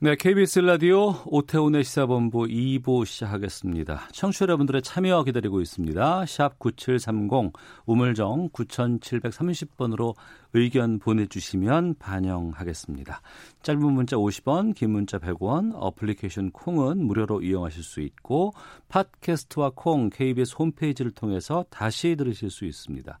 네, 0.00 0.14
KBS 0.14 0.60
라디오 0.60 1.12
오태훈의 1.26 1.82
시사본부 1.82 2.42
2부 2.44 3.04
시작하겠습니다. 3.04 4.10
청취자 4.12 4.44
여러분들의 4.44 4.82
참여 4.82 5.24
기다리고 5.24 5.60
있습니다. 5.60 6.24
샵 6.24 6.56
9730 6.60 7.52
우물정 7.84 8.50
9730번으로 8.50 10.14
의견 10.52 11.00
보내주시면 11.00 11.96
반영하겠습니다. 11.98 13.20
짧은 13.62 13.92
문자 13.92 14.14
50원, 14.14 14.76
긴 14.76 14.90
문자 14.90 15.18
100원, 15.18 15.72
어플리케이션 15.74 16.52
콩은 16.52 17.04
무료로 17.04 17.42
이용하실 17.42 17.82
수 17.82 18.00
있고 18.00 18.52
팟캐스트와 18.86 19.72
콩 19.74 20.10
KBS 20.10 20.54
홈페이지를 20.60 21.10
통해서 21.10 21.64
다시 21.70 22.14
들으실 22.14 22.50
수 22.50 22.66
있습니다. 22.66 23.18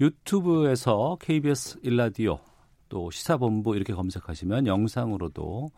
유튜브에서 0.00 1.18
KBS 1.20 1.80
일라디오 1.82 2.38
또 2.88 3.10
시사본부 3.10 3.74
이렇게 3.74 3.92
검색하시면 3.92 4.66
영상으로도 4.66 5.70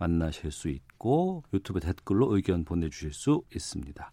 만나실 0.00 0.50
수 0.50 0.68
있고 0.68 1.44
유튜브 1.52 1.78
댓글로 1.78 2.34
의견 2.34 2.64
보내주실 2.64 3.12
수 3.12 3.42
있습니다. 3.54 4.10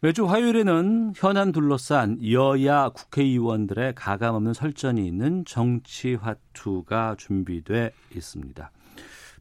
매주 0.00 0.26
화요일에는 0.26 1.12
현안 1.14 1.52
둘러싼 1.52 2.18
여야 2.28 2.88
국회의원들의 2.88 3.94
가감없는 3.94 4.52
설전이 4.54 5.06
있는 5.06 5.44
정치화투가 5.44 7.16
준비돼 7.18 7.92
있습니다. 8.16 8.70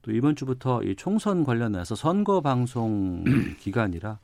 또 0.02 0.12
이번 0.12 0.36
주부터 0.36 0.84
이 0.84 0.95
총선 0.95 1.44
관련해서 1.44 1.96
선거 1.96 2.42
방송 2.42 3.23
기간이라 3.59 4.20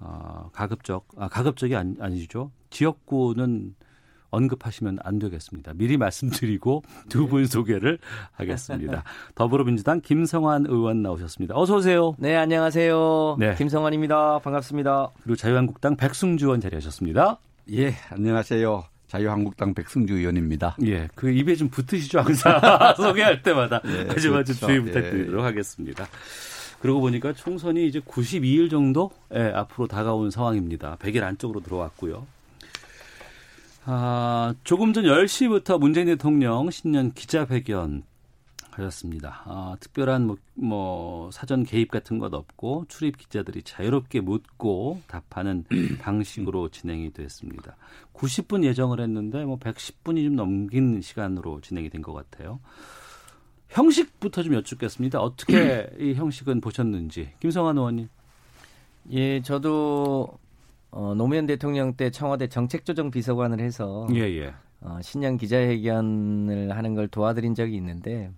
어, 0.00 0.50
가급적 0.52 1.08
아 1.16 1.28
가급적이 1.28 1.76
아니, 1.76 1.96
아니죠 1.98 2.52
지역구는 2.70 3.74
언급하시면 4.30 4.98
안 5.02 5.18
되겠습니다. 5.18 5.72
미리 5.74 5.96
말씀드리고 5.96 6.82
두분 7.08 7.46
소개를 7.46 7.98
하겠습니다. 8.32 9.04
더불어민주당 9.34 10.00
김성환 10.00 10.66
의원 10.68 11.02
나오셨습니다. 11.02 11.54
어서 11.56 11.76
오세요. 11.76 12.14
네, 12.18 12.36
안녕하세요. 12.36 13.36
네. 13.38 13.54
김성환입니다. 13.56 14.40
반갑습니다. 14.40 15.10
그리고 15.22 15.36
자유한국당 15.36 15.96
백승주 15.96 16.46
의원 16.46 16.60
자리하셨습니다. 16.60 17.38
예, 17.72 17.94
안녕하세요. 18.10 18.84
자유한국당 19.08 19.72
백승주 19.74 20.14
의원입니다. 20.14 20.76
예, 20.84 21.08
그 21.14 21.30
입에 21.30 21.54
좀 21.56 21.68
붙으시죠 21.68 22.20
항상 22.20 22.60
소개할 22.96 23.42
때마다 23.42 23.80
예, 23.86 24.06
하지만 24.08 24.44
좀 24.44 24.54
그렇죠. 24.56 24.66
주의 24.66 24.80
부탁드리도록 24.82 25.44
하겠습니다. 25.44 26.06
그러고 26.80 27.00
보니까 27.00 27.32
총선이 27.32 27.86
이제 27.86 28.00
92일 28.00 28.70
정도 28.70 29.10
예, 29.34 29.50
앞으로 29.54 29.88
다가온 29.88 30.30
상황입니다. 30.30 30.96
100일 31.00 31.22
안쪽으로 31.22 31.60
들어왔고요. 31.60 32.26
아, 33.90 34.54
조금 34.64 34.92
전 34.92 35.04
10시부터 35.04 35.78
문재인 35.80 36.08
대통령 36.08 36.70
신년 36.70 37.10
기자회견 37.14 38.02
하셨습니다. 38.72 39.40
아, 39.46 39.76
특별한 39.80 40.26
뭐, 40.26 40.36
뭐 40.52 41.30
사전 41.30 41.64
개입 41.64 41.90
같은 41.90 42.18
것 42.18 42.34
없고 42.34 42.84
출입 42.90 43.16
기자들이 43.16 43.62
자유롭게 43.62 44.20
묻고 44.20 45.00
답하는 45.06 45.64
방식으로 46.02 46.68
진행이 46.68 47.14
됐습니다. 47.14 47.76
90분 48.12 48.62
예정을 48.62 49.00
했는데 49.00 49.46
뭐 49.46 49.58
110분이 49.58 50.22
좀 50.22 50.36
넘긴 50.36 51.00
시간으로 51.00 51.62
진행이 51.62 51.88
된 51.88 52.02
것 52.02 52.12
같아요. 52.12 52.60
형식부터 53.70 54.42
좀 54.42 54.52
여쭙겠습니다. 54.52 55.18
어떻게 55.18 55.88
이 55.98 56.12
형식은 56.12 56.60
보셨는지 56.60 57.32
김성환 57.40 57.78
의원님. 57.78 58.10
예, 59.12 59.40
저도 59.40 60.28
어, 60.90 61.14
노무현 61.14 61.46
대통령 61.46 61.94
때 61.94 62.10
청와대 62.10 62.48
정책조정 62.48 63.10
비서관을 63.10 63.60
해서 63.60 64.06
예, 64.14 64.20
예. 64.20 64.54
어, 64.80 64.98
신년 65.02 65.36
기자회견을 65.36 66.76
하는 66.76 66.94
걸 66.94 67.08
도와드린 67.08 67.54
적이 67.54 67.76
있는데 67.76 68.30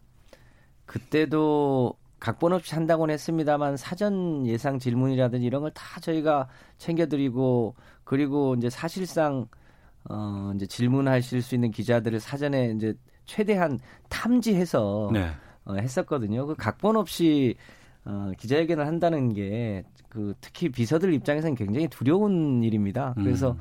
그때도 0.87 1.95
각본 2.19 2.53
없이 2.53 2.75
한다고는 2.75 3.13
했습니다만 3.15 3.77
사전 3.77 4.47
예상 4.47 4.79
질문이라든지 4.79 5.47
이런 5.47 5.63
걸 5.63 5.71
다 5.73 6.01
저희가 6.01 6.49
챙겨드리고 6.79 7.75
그리고 8.05 8.55
이제 8.57 8.69
사실상 8.69 9.47
어, 10.09 10.53
이제 10.55 10.67
질문하실 10.67 11.43
수 11.43 11.55
있는 11.55 11.71
기자들을 11.71 12.21
사전에 12.21 12.73
이제 12.77 12.95
최대한 13.27 13.79
탐지해서 14.09 15.11
네. 15.13 15.31
어, 15.65 15.75
했었거든요. 15.75 16.47
그 16.47 16.55
각본 16.57 16.97
없이 16.97 17.55
어, 18.11 18.33
기자회견을 18.37 18.87
한다는 18.87 19.33
게 19.33 19.85
그 20.11 20.35
특히 20.41 20.69
비서들 20.69 21.15
입장에서는 21.15 21.55
굉장히 21.55 21.89
두려운 21.89 22.63
일입니다. 22.63 23.15
그래서 23.17 23.53
음. 23.53 23.59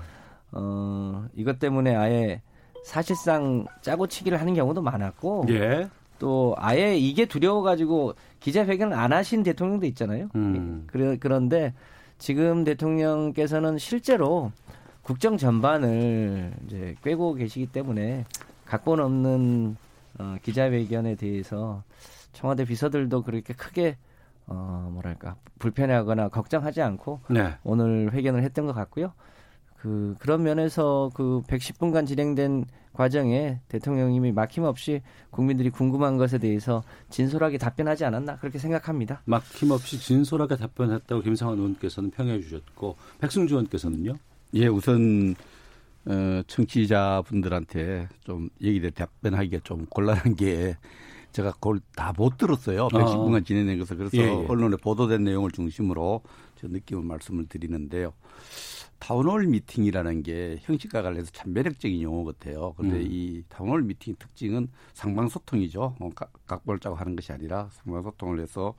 어, 0.51 1.25
이것 1.35 1.59
때문에 1.59 1.95
아예 1.95 2.41
사실상 2.83 3.65
짜고 3.81 4.07
치기를 4.07 4.39
하는 4.39 4.55
경우도 4.55 4.81
많았고 4.81 5.45
예. 5.49 5.88
또 6.17 6.55
아예 6.57 6.97
이게 6.97 7.25
두려워가지고 7.25 8.15
기자회견을 8.39 8.97
안 8.97 9.13
하신 9.13 9.43
대통령도 9.43 9.85
있잖아요. 9.88 10.29
음. 10.35 10.85
그래, 10.88 11.17
그런데 11.19 11.73
지금 12.17 12.63
대통령께서는 12.63 13.77
실제로 13.77 14.51
국정 15.03 15.38
전반을 15.38 16.51
이제 16.65 16.95
꿰고 17.03 17.35
계시기 17.35 17.67
때문에 17.67 18.25
각본 18.65 18.99
없는 18.99 19.77
어, 20.17 20.35
기자회견에 20.41 21.15
대해서 21.15 21.83
청와대 22.33 22.65
비서들도 22.65 23.21
그렇게 23.21 23.53
크게 23.53 23.97
어, 24.49 24.89
뭐랄까 24.91 25.35
불편해하거나 25.59 26.29
걱정하지 26.29 26.81
않고 26.81 27.21
네. 27.29 27.55
오늘 27.63 28.11
회견을 28.11 28.43
했던 28.43 28.65
것 28.65 28.73
같고요. 28.73 29.13
그 29.77 30.15
그런 30.19 30.43
면에서 30.43 31.09
그 31.13 31.41
110분간 31.47 32.05
진행된 32.05 32.65
과정에 32.91 33.61
대통령님이 33.69 34.31
막힘없이 34.33 35.01
국민들이 35.29 35.69
궁금한 35.69 36.17
것에 36.17 36.38
대해서 36.38 36.83
진솔하게 37.09 37.59
답변하지 37.59 38.03
않았나 38.03 38.38
그렇게 38.38 38.59
생각합니다. 38.59 39.21
막힘없이 39.25 39.99
진솔하게 39.99 40.57
답변했다고 40.57 41.21
김성환 41.21 41.57
의원께서는 41.59 42.11
평해 42.11 42.41
주셨고 42.41 42.97
백승주 43.19 43.53
의원께서는요. 43.53 44.15
예, 44.55 44.67
우선 44.67 45.35
어, 46.05 46.41
청취자분들한테 46.47 48.09
좀 48.21 48.49
얘기를 48.61 48.91
답변하기가 48.91 49.59
좀 49.63 49.85
곤란한 49.85 50.35
게 50.35 50.75
제가 51.31 51.51
그걸 51.53 51.79
다 51.95 52.13
못 52.17 52.38
들었어요. 52.38 52.88
110분간 52.90 53.45
진행된 53.45 53.79
것을 53.79 53.97
그래서 53.97 54.17
예, 54.17 54.23
예. 54.23 54.29
언론에 54.47 54.75
보도된 54.78 55.23
내용을 55.23 55.51
중심으로 55.51 56.22
저 56.59 56.67
느낌을 56.67 57.03
말씀을 57.03 57.45
드리는데요. 57.47 58.13
town 59.00 59.23
hall 59.23 59.47
meeting이라는 59.47 60.23
게 60.23 60.57
형식과 60.62 61.01
관련해서 61.01 61.31
참 61.31 61.53
매력적인 61.53 62.01
용어 62.01 62.25
같아요. 62.25 62.73
그런데 62.75 62.97
음. 62.97 63.07
이 63.09 63.44
town 63.47 63.66
hall 63.66 63.83
meeting 63.83 64.16
특징은 64.19 64.68
쌍방소통이죠. 64.94 65.95
어, 66.00 66.09
각- 66.16 66.34
각본을 66.47 66.79
짜고 66.79 66.95
하는 66.97 67.16
것이 67.16 67.31
아니라 67.31 67.69
쌍방소통을 67.72 68.41
해서 68.41 68.73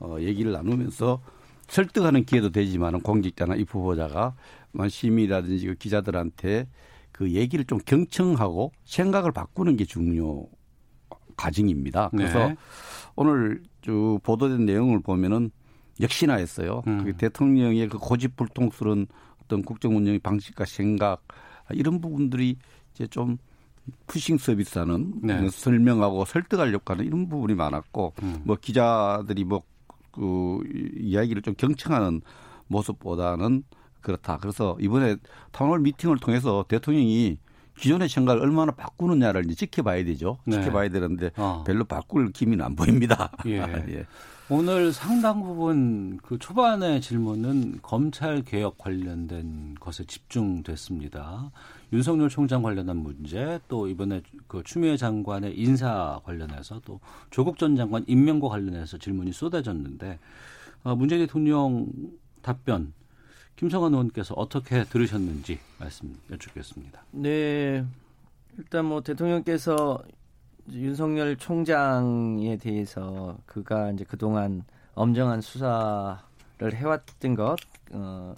어, 0.00 0.16
얘기를 0.20 0.52
나누면서 0.52 1.22
설득하는 1.68 2.24
기회도 2.26 2.50
되지만은 2.50 3.00
공직자나 3.00 3.54
입 3.54 3.72
후보자가 3.74 4.34
만 4.72 4.88
시민이라든지 4.90 5.66
그 5.66 5.74
기자들한테 5.76 6.68
그 7.10 7.30
얘기를 7.30 7.64
좀 7.64 7.78
경청하고 7.78 8.72
생각을 8.84 9.32
바꾸는 9.32 9.76
게 9.78 9.84
중요 9.86 10.46
과정입니다. 11.36 12.10
그래서 12.10 12.48
네. 12.48 12.56
오늘 13.16 13.62
쭉 13.82 14.18
보도된 14.22 14.64
내용을 14.64 15.00
보면은 15.00 15.50
역시나 16.00 16.34
했어요. 16.34 16.82
음. 16.86 17.04
그 17.04 17.16
대통령의 17.16 17.88
그 17.88 17.98
고집불통스러운 17.98 19.06
어떤 19.42 19.62
국정 19.62 19.96
운영의 19.96 20.18
방식과 20.20 20.64
생각 20.64 21.22
이런 21.72 22.00
부분들이 22.00 22.56
이제 22.94 23.06
좀 23.06 23.38
푸싱 24.06 24.38
서비스하는 24.38 25.20
네. 25.22 25.48
설명하고 25.50 26.24
설득하려고 26.24 26.92
하는 26.92 27.04
이런 27.04 27.28
부분이 27.28 27.54
많았고 27.54 28.14
음. 28.22 28.40
뭐 28.44 28.56
기자들이 28.60 29.44
뭐 29.44 29.62
그 30.14 30.60
이야기를 30.96 31.42
좀 31.42 31.54
경청하는 31.56 32.22
모습보다는 32.68 33.64
그렇다. 34.00 34.36
그래서 34.38 34.76
이번에 34.80 35.16
town 35.50 35.65
hall 35.65 35.80
meeting을 35.80 36.18
통해서 36.18 36.64
대통령이 36.68 37.38
기존의 37.78 38.08
생각을 38.08 38.42
얼마나 38.42 38.72
바꾸느냐를 38.72 39.44
이제 39.44 39.54
지켜봐야 39.54 40.04
되죠. 40.04 40.38
네. 40.44 40.60
지켜봐야 40.60 40.88
되는데 40.88 41.30
어. 41.36 41.64
별로 41.66 41.84
바꿀 41.84 42.32
기미는 42.32 42.64
안 42.64 42.76
보입니다. 42.76 43.30
예. 43.46 43.58
예. 43.88 44.06
오늘 44.50 44.92
상당 44.92 45.42
부분 45.42 46.18
그 46.22 46.38
초반의 46.38 47.00
질문은 47.00 47.78
검찰 47.80 48.42
개혁 48.42 48.76
관련된 48.76 49.76
것에 49.80 50.04
집중됐습니다. 50.04 51.50
윤석열 51.94 52.28
총장 52.28 52.62
관련한 52.62 52.98
문제 52.98 53.58
또 53.68 53.88
이번에 53.88 54.22
그 54.46 54.62
추미애 54.62 54.98
장관의 54.98 55.58
인사 55.58 56.20
관련해서 56.24 56.82
또 56.84 57.00
조국 57.30 57.56
전 57.58 57.74
장관 57.74 58.04
임명과 58.06 58.48
관련해서 58.48 58.98
질문이 58.98 59.32
쏟아졌는데 59.32 60.18
어, 60.82 60.94
문재인 60.94 61.22
대통령 61.22 61.86
답변 62.42 62.92
김성환 63.56 63.92
의원께서 63.92 64.34
어떻게 64.34 64.84
들으셨는지 64.84 65.58
말씀 65.78 66.16
여쭙겠습니다. 66.30 67.04
네. 67.12 67.84
일단 68.58 68.84
뭐 68.84 69.00
대통령께서 69.00 70.02
윤석열 70.70 71.36
총장에 71.36 72.56
대해서 72.56 73.36
그가 73.46 73.90
이제 73.90 74.04
그동안 74.04 74.64
엄정한 74.94 75.40
수사를 75.40 76.18
해왔던 76.72 77.34
것, 77.34 77.56
어, 77.92 78.36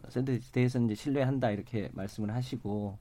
대해서 0.52 0.80
이제 0.80 0.94
신뢰한다 0.94 1.50
이렇게 1.50 1.90
말씀을 1.92 2.34
하시고 2.34 2.98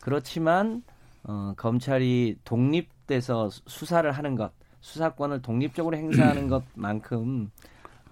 그렇지만 0.00 0.82
어, 1.24 1.54
검찰이 1.56 2.38
독립돼서 2.44 3.50
수사를 3.50 4.10
하는 4.10 4.34
것, 4.36 4.52
수사권을 4.80 5.42
독립적으로 5.42 5.96
행사하는 5.96 6.48
것만큼 6.74 7.50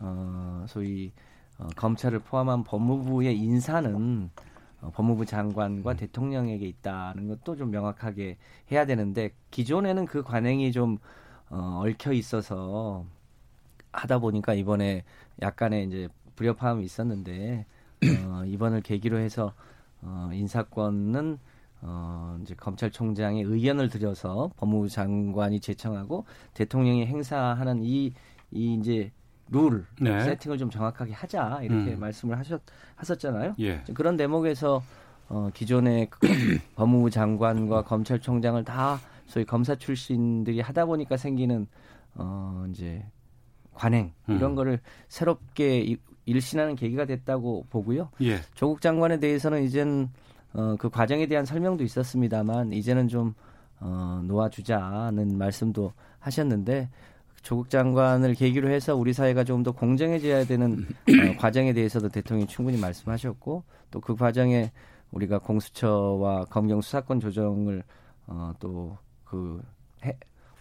어, 0.00 0.64
소위 0.68 1.12
어, 1.58 1.68
검찰을 1.76 2.20
포함한 2.20 2.64
법무부의 2.64 3.38
인사는 3.38 4.30
어, 4.80 4.90
법무부 4.92 5.24
장관과 5.26 5.92
음. 5.92 5.96
대통령에게 5.96 6.66
있다는 6.66 7.28
것도 7.28 7.56
좀 7.56 7.70
명확하게 7.70 8.36
해야 8.70 8.84
되는데 8.86 9.30
기존에는 9.50 10.06
그 10.06 10.22
관행이 10.22 10.72
좀 10.72 10.98
어, 11.50 11.82
얽혀 11.84 12.12
있어서 12.12 13.04
하다 13.92 14.18
보니까 14.18 14.54
이번에 14.54 15.04
약간의 15.40 15.86
이제 15.86 16.08
불협화음이 16.36 16.84
있었는데 16.84 17.66
어, 18.26 18.44
이번을 18.44 18.82
계기로 18.82 19.18
해서 19.18 19.54
어, 20.02 20.30
인사권은 20.32 21.38
어, 21.82 22.38
이제 22.42 22.54
검찰총장의 22.54 23.42
의견을 23.44 23.88
들여서 23.88 24.50
법무부 24.56 24.88
장관이 24.88 25.60
제청하고 25.60 26.24
대통령이 26.54 27.06
행사하는 27.06 27.82
이, 27.82 28.12
이 28.50 28.74
이제 28.74 29.12
룰 29.50 29.84
네. 30.00 30.20
세팅을 30.24 30.58
좀 30.58 30.70
정확하게 30.70 31.12
하자 31.12 31.60
이렇게 31.62 31.94
음. 31.94 32.00
말씀을 32.00 32.38
하셨 32.38 32.60
하셨잖아요. 32.96 33.54
예. 33.60 33.82
그런 33.94 34.16
대목에서 34.16 34.82
어, 35.28 35.50
기존의 35.52 36.08
그 36.10 36.18
법무부 36.76 37.10
장관과 37.10 37.82
검찰총장을 37.82 38.62
다 38.64 38.98
소위 39.26 39.44
검사 39.44 39.74
출신들이 39.74 40.60
하다 40.60 40.86
보니까 40.86 41.16
생기는 41.16 41.66
어, 42.14 42.66
이제 42.70 43.04
관행 43.72 44.12
이런 44.28 44.52
음. 44.52 44.54
거를 44.54 44.80
새롭게 45.08 45.96
일신하는 46.26 46.76
계기가 46.76 47.04
됐다고 47.04 47.66
보고요. 47.70 48.10
예. 48.22 48.38
조국 48.54 48.80
장관에 48.80 49.18
대해서는 49.18 49.62
이젠 49.64 50.08
어, 50.52 50.76
그 50.78 50.88
과정에 50.88 51.26
대한 51.26 51.44
설명도 51.44 51.84
있었습니다만 51.84 52.72
이제는 52.72 53.08
좀 53.08 53.34
어, 53.80 54.22
놓아주자는 54.24 55.36
말씀도 55.36 55.92
하셨는데 56.20 56.88
조국 57.44 57.68
장관을 57.68 58.34
계기로 58.34 58.70
해서 58.70 58.96
우리 58.96 59.12
사회가 59.12 59.44
좀더 59.44 59.72
공정해져야 59.72 60.44
되는 60.44 60.86
어, 61.06 61.36
과정에 61.38 61.72
대해서도 61.74 62.08
대통령이 62.08 62.48
충분히 62.48 62.78
말씀하셨고 62.78 63.62
또 63.90 64.00
그 64.00 64.16
과정에 64.16 64.72
우리가 65.12 65.38
공수처와 65.38 66.46
검경 66.46 66.80
수사권 66.80 67.20
조정을 67.20 67.84
어, 68.26 68.52
또그 68.58 69.62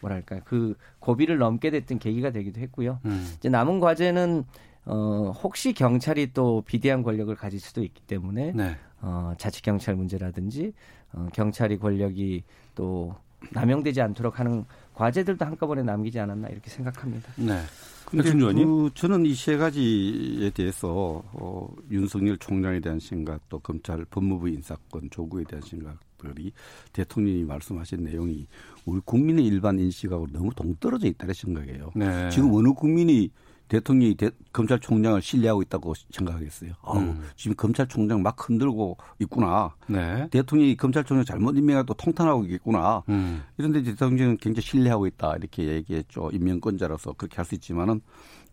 뭐랄까 0.01 0.41
그 0.41 0.75
고비를 1.00 1.38
넘게 1.38 1.71
됐던 1.71 2.00
계기가 2.00 2.31
되기도 2.31 2.59
했고요. 2.62 3.00
음. 3.06 3.33
이제 3.38 3.50
남은 3.50 3.80
과제는 3.80 4.44
어, 4.85 5.31
혹시 5.41 5.74
경찰이 5.74 6.33
또 6.33 6.62
비대한 6.65 7.01
권력을 7.01 7.33
가질 7.35 7.59
수도 7.59 7.81
있기 7.81 8.01
때문에 8.01 8.51
네. 8.51 8.75
어, 9.01 9.33
자치 9.38 9.62
경찰 9.62 9.95
문제라든지 9.95 10.74
어, 11.13 11.27
경찰이 11.33 11.80
권력이 11.80 12.44
또 12.75 13.15
남용되지 13.51 14.01
않도록 14.01 14.40
하는 14.40 14.66
과제들도 14.94 15.44
한꺼번에 15.45 15.84
남기지 15.84 16.19
않았나 16.19 16.50
이렇게 16.50 16.69
생각합니다. 16.69 17.31
네. 17.36 17.60
근데 18.06 18.31
그 18.31 18.92
저는 18.94 19.25
이 19.25 19.34
세 19.34 19.57
가지에 19.57 20.51
대해서 20.51 21.24
어, 21.34 21.68
윤석열 21.90 22.38
총장에 22.38 22.80
대한 22.80 23.00
생각 23.00 23.42
또 23.50 23.57
검찰 23.60 24.06
법무부 24.06 24.50
인사권 24.50 25.10
조국에 25.10 25.45
대한 25.45 25.63
생각들이 25.63 26.51
대통령이 26.92 27.44
말씀하신 27.44 28.04
내용이 28.04 28.45
우리 28.86 29.01
국민의 29.04 29.45
일반 29.45 29.80
인식하고 29.80 30.28
너무 30.31 30.51
동떨어져 30.56 31.07
있다는 31.07 31.34
생각이에요. 31.34 31.92
네. 31.95 32.30
지금 32.30 32.54
어느 32.54 32.69
국민이 32.74 33.31
대통령이 33.74 34.14
대, 34.14 34.30
검찰총장을 34.52 35.20
신뢰하고 35.20 35.64
있다고 35.64 35.96
생각하겠어요. 36.12 36.74
아우, 36.84 37.00
음. 37.00 37.24
지금 37.36 37.56
검찰총장 37.56 38.22
막 38.22 38.38
흔들고 38.38 38.98
있구나. 39.18 39.74
네. 39.88 40.28
대통령이 40.30 40.78
검찰총장 40.78 41.25
잘못 41.25 41.58
임명해도 41.58 41.96
통탄하고 41.96 42.44
있겠구나. 42.44 43.02
음. 43.10 43.42
이런데 43.58 43.81
대통령은 43.81 44.38
굉장히 44.38 44.62
신뢰하고 44.62 45.08
있다. 45.08 45.38
이렇게 45.38 45.66
얘기했죠. 45.66 46.30
임명권자로서 46.31 47.14
그렇게 47.14 47.38
할 47.38 47.44
수 47.44 47.56
있지만은 47.56 48.00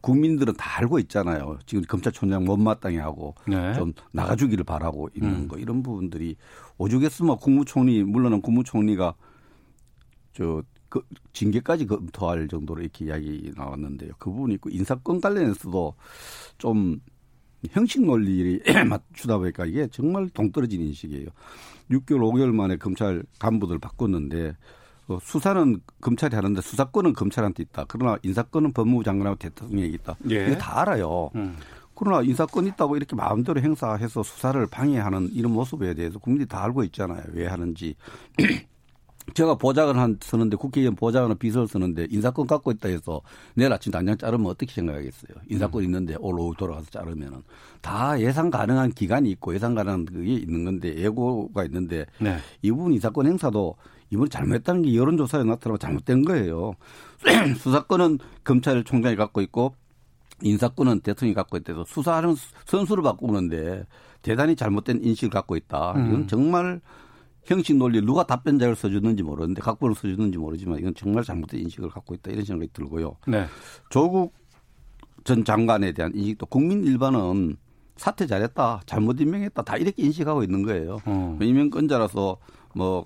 국민들은 0.00 0.54
다 0.54 0.78
알고 0.80 0.98
있잖아요. 1.00 1.58
지금 1.64 1.84
검찰총장 1.84 2.44
못마땅해 2.44 2.98
하고 2.98 3.36
네. 3.46 3.72
좀 3.74 3.92
나가주기를 4.10 4.64
바라고 4.64 5.10
있는 5.14 5.30
음. 5.30 5.48
거 5.48 5.58
이런 5.58 5.82
부분들이 5.84 6.36
오죽했으면 6.78 7.36
국무총리 7.36 8.02
물론은 8.02 8.40
국무총리가 8.40 9.14
저 10.32 10.62
그 10.90 11.00
징계까지 11.32 11.86
검토할 11.86 12.48
정도로 12.48 12.82
이렇게 12.82 13.06
이야기 13.06 13.52
나왔는데요. 13.56 14.10
그 14.18 14.30
부분이 14.30 14.54
있고 14.54 14.68
인사권 14.68 15.20
관련해서도 15.20 15.94
좀 16.58 17.00
형식 17.70 18.04
논리를 18.04 18.60
맞추다 18.88 19.38
보니까 19.38 19.64
이게 19.64 19.86
정말 19.86 20.28
동떨어진 20.30 20.82
인식이에요. 20.82 21.28
6개월, 21.90 22.20
5개월 22.20 22.52
만에 22.52 22.76
검찰 22.76 23.22
간부들 23.38 23.78
바꿨는데 23.78 24.56
어, 25.08 25.18
수사는 25.22 25.80
검찰이 26.00 26.34
하는데 26.34 26.60
수사권은 26.60 27.12
검찰한테 27.12 27.62
있다. 27.64 27.84
그러나 27.88 28.18
인사권은 28.22 28.72
법무부 28.72 29.04
장관하고 29.04 29.36
대통령에게 29.36 29.94
있다. 29.94 30.16
예. 30.30 30.46
이거 30.46 30.56
다 30.56 30.80
알아요. 30.80 31.30
음. 31.36 31.56
그러나 31.94 32.22
인사권 32.22 32.66
있다고 32.66 32.96
이렇게 32.96 33.14
마음대로 33.14 33.60
행사해서 33.60 34.22
수사를 34.22 34.64
방해하는 34.66 35.30
이런 35.32 35.52
모습에 35.52 35.94
대해서 35.94 36.18
국민들이 36.18 36.48
다 36.48 36.64
알고 36.64 36.82
있잖아요. 36.84 37.22
왜 37.32 37.46
하는지. 37.46 37.94
제가 39.34 39.54
보좌관 39.56 39.98
한 39.98 40.18
쓰는데 40.20 40.56
국회의원 40.56 40.96
보좌관은 40.96 41.38
비서를 41.38 41.68
쓰는데 41.68 42.06
인사권 42.10 42.46
갖고 42.46 42.70
있다 42.72 42.88
해서 42.88 43.20
내일 43.54 43.72
아침 43.72 43.92
당장 43.92 44.16
자르면 44.16 44.46
어떻게 44.46 44.72
생각하겠어요? 44.72 45.36
인사권 45.48 45.82
음. 45.82 45.84
있는데 45.84 46.16
올 46.18 46.38
오후 46.38 46.54
돌아가서 46.56 46.90
자르면은 46.90 47.42
다 47.80 48.18
예상 48.20 48.50
가능한 48.50 48.92
기간이 48.92 49.30
있고 49.32 49.54
예상 49.54 49.74
가능한 49.74 50.06
그게 50.06 50.34
있는 50.34 50.64
건데 50.64 50.96
예고가 50.96 51.64
있는데 51.64 52.06
네. 52.18 52.38
이 52.62 52.70
부분 52.70 52.92
인사권 52.92 53.26
행사도 53.26 53.76
이번에 54.10 54.28
잘못했다는 54.28 54.82
게 54.82 54.94
여론조사에 54.94 55.44
나타나고 55.44 55.78
잘못된 55.78 56.24
거예요. 56.24 56.74
수사권은 57.58 58.18
검찰총장이 58.42 59.16
갖고 59.16 59.40
있고 59.42 59.74
인사권은 60.42 61.00
대통령이 61.00 61.34
갖고 61.34 61.56
있대서 61.58 61.84
수사하는 61.84 62.34
선수를 62.64 63.02
바꾸는데 63.02 63.84
대단히 64.22 64.56
잘못된 64.56 65.04
인식을 65.04 65.30
갖고 65.30 65.56
있다. 65.56 65.92
이건 65.92 66.14
음. 66.14 66.26
정말 66.26 66.80
형식 67.44 67.76
논리 67.76 68.00
누가 68.00 68.24
답변자를 68.26 68.76
써주는지 68.76 69.22
모르는데 69.22 69.60
각본을 69.60 69.94
써주는지 69.94 70.38
모르지만 70.38 70.78
이건 70.78 70.94
정말 70.94 71.24
잘못된 71.24 71.60
인식을 71.60 71.88
갖고 71.88 72.14
있다 72.14 72.30
이런 72.30 72.44
생각이 72.44 72.70
들고요. 72.72 73.16
네. 73.26 73.46
조국 73.88 74.34
전 75.24 75.44
장관에 75.44 75.92
대한 75.92 76.12
인식도 76.14 76.46
국민 76.46 76.84
일반은 76.84 77.56
사퇴 77.96 78.26
잘했다, 78.26 78.82
잘못 78.86 79.20
임명했다 79.20 79.62
다 79.62 79.76
이렇게 79.76 80.02
인식하고 80.02 80.42
있는 80.42 80.62
거예요. 80.62 80.98
어. 81.04 81.38
임명권자라서 81.40 82.38
뭐 82.74 83.04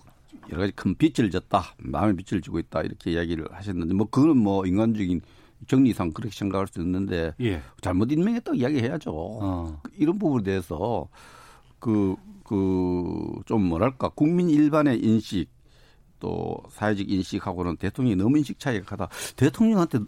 여러 0.51 0.61
가지 0.61 0.73
큰 0.73 0.95
빚을 0.95 1.31
졌다, 1.31 1.63
마음의 1.79 2.17
빚을 2.17 2.43
지고 2.43 2.59
있다 2.59 2.83
이렇게 2.83 3.13
이야기를 3.13 3.49
하셨는데 3.51 3.95
뭐 3.95 4.09
그거는 4.09 4.37
뭐 4.37 4.67
인간적인 4.67 5.21
정리상 5.67 6.13
그렇게 6.13 6.37
생각할 6.37 6.67
수 6.69 6.81
있는데 6.81 7.33
예. 7.41 7.63
잘못 7.81 8.13
임명했다고 8.13 8.57
이야기해야죠. 8.57 9.11
어. 9.15 9.81
이런 9.97 10.19
부분에 10.19 10.45
대해서 10.45 11.09
그 11.79 12.15
그 12.45 13.25
좀 13.47 13.65
뭐랄까 13.69 14.09
국민 14.11 14.49
일반의 14.51 15.01
인식 15.01 15.49
또 16.21 16.57
사회적 16.71 17.11
인식하고는 17.11 17.77
대통령이 17.77 18.17
너무 18.17 18.39
인식 18.39 18.59
차이가 18.59 18.87
크다. 18.87 19.09
대통령한테 19.37 19.99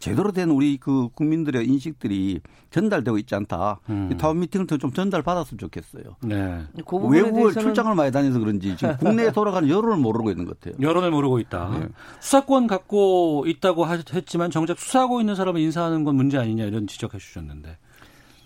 제대로 0.00 0.30
된 0.30 0.50
우리 0.50 0.76
그 0.76 1.08
국민들의 1.14 1.66
인식들이 1.66 2.40
전달되고 2.70 3.18
있지 3.18 3.34
않다. 3.34 3.80
음. 3.90 4.16
타운 4.16 4.38
미팅을 4.38 4.66
좀 4.78 4.92
전달 4.92 5.22
받았으면 5.22 5.58
좋겠어요. 5.58 6.04
네. 6.22 6.64
그 6.86 6.96
외국을 6.98 7.52
출장을 7.52 7.92
많이 7.96 8.12
다녀서 8.12 8.38
그런지 8.38 8.76
지금 8.76 8.96
국내에 8.96 9.30
돌아가는 9.32 9.68
여론을 9.68 9.96
모르고 9.96 10.30
있는 10.30 10.44
것 10.44 10.58
같아요. 10.60 10.80
여론을 10.80 11.10
모르고 11.10 11.40
있다. 11.40 11.78
네. 11.80 11.88
수사권 12.20 12.68
갖고 12.68 13.44
있다고 13.46 13.86
했지만 13.88 14.50
정작 14.52 14.78
수사하고 14.78 15.20
있는 15.20 15.34
사람을 15.34 15.60
인사하는 15.60 16.04
건 16.04 16.14
문제 16.14 16.38
아니냐 16.38 16.64
이런 16.64 16.86
지적해 16.86 17.18
주셨는데. 17.18 17.76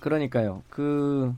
그러니까요. 0.01 0.63
그 0.71 1.35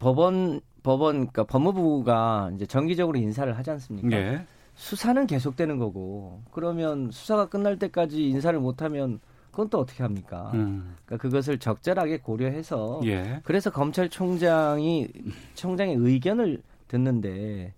법원 0.00 0.60
법원 0.82 1.28
그러니까 1.28 1.44
법무부가 1.44 2.50
이제 2.54 2.66
정기적으로 2.66 3.18
인사를 3.18 3.56
하지 3.56 3.70
않습니까? 3.70 4.16
예. 4.16 4.44
수사는 4.74 5.26
계속되는 5.26 5.78
거고 5.78 6.42
그러면 6.50 7.10
수사가 7.12 7.48
끝날 7.48 7.78
때까지 7.78 8.28
인사를 8.28 8.58
못하면 8.58 9.20
그건 9.50 9.68
또 9.68 9.78
어떻게 9.78 10.02
합니까? 10.02 10.50
음. 10.54 10.96
그러니까 11.04 11.22
그것을 11.22 11.58
적절하게 11.58 12.18
고려해서 12.18 13.00
예. 13.04 13.40
그래서 13.44 13.70
검찰총장이 13.70 15.08
총장의 15.54 15.96
의견을 15.96 16.62
듣는데 16.88 17.74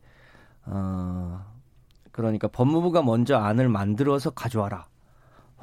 어 0.64 1.44
그러니까 2.12 2.46
법무부가 2.46 3.02
먼저 3.02 3.36
안을 3.36 3.68
만들어서 3.68 4.30
가져와라. 4.30 4.86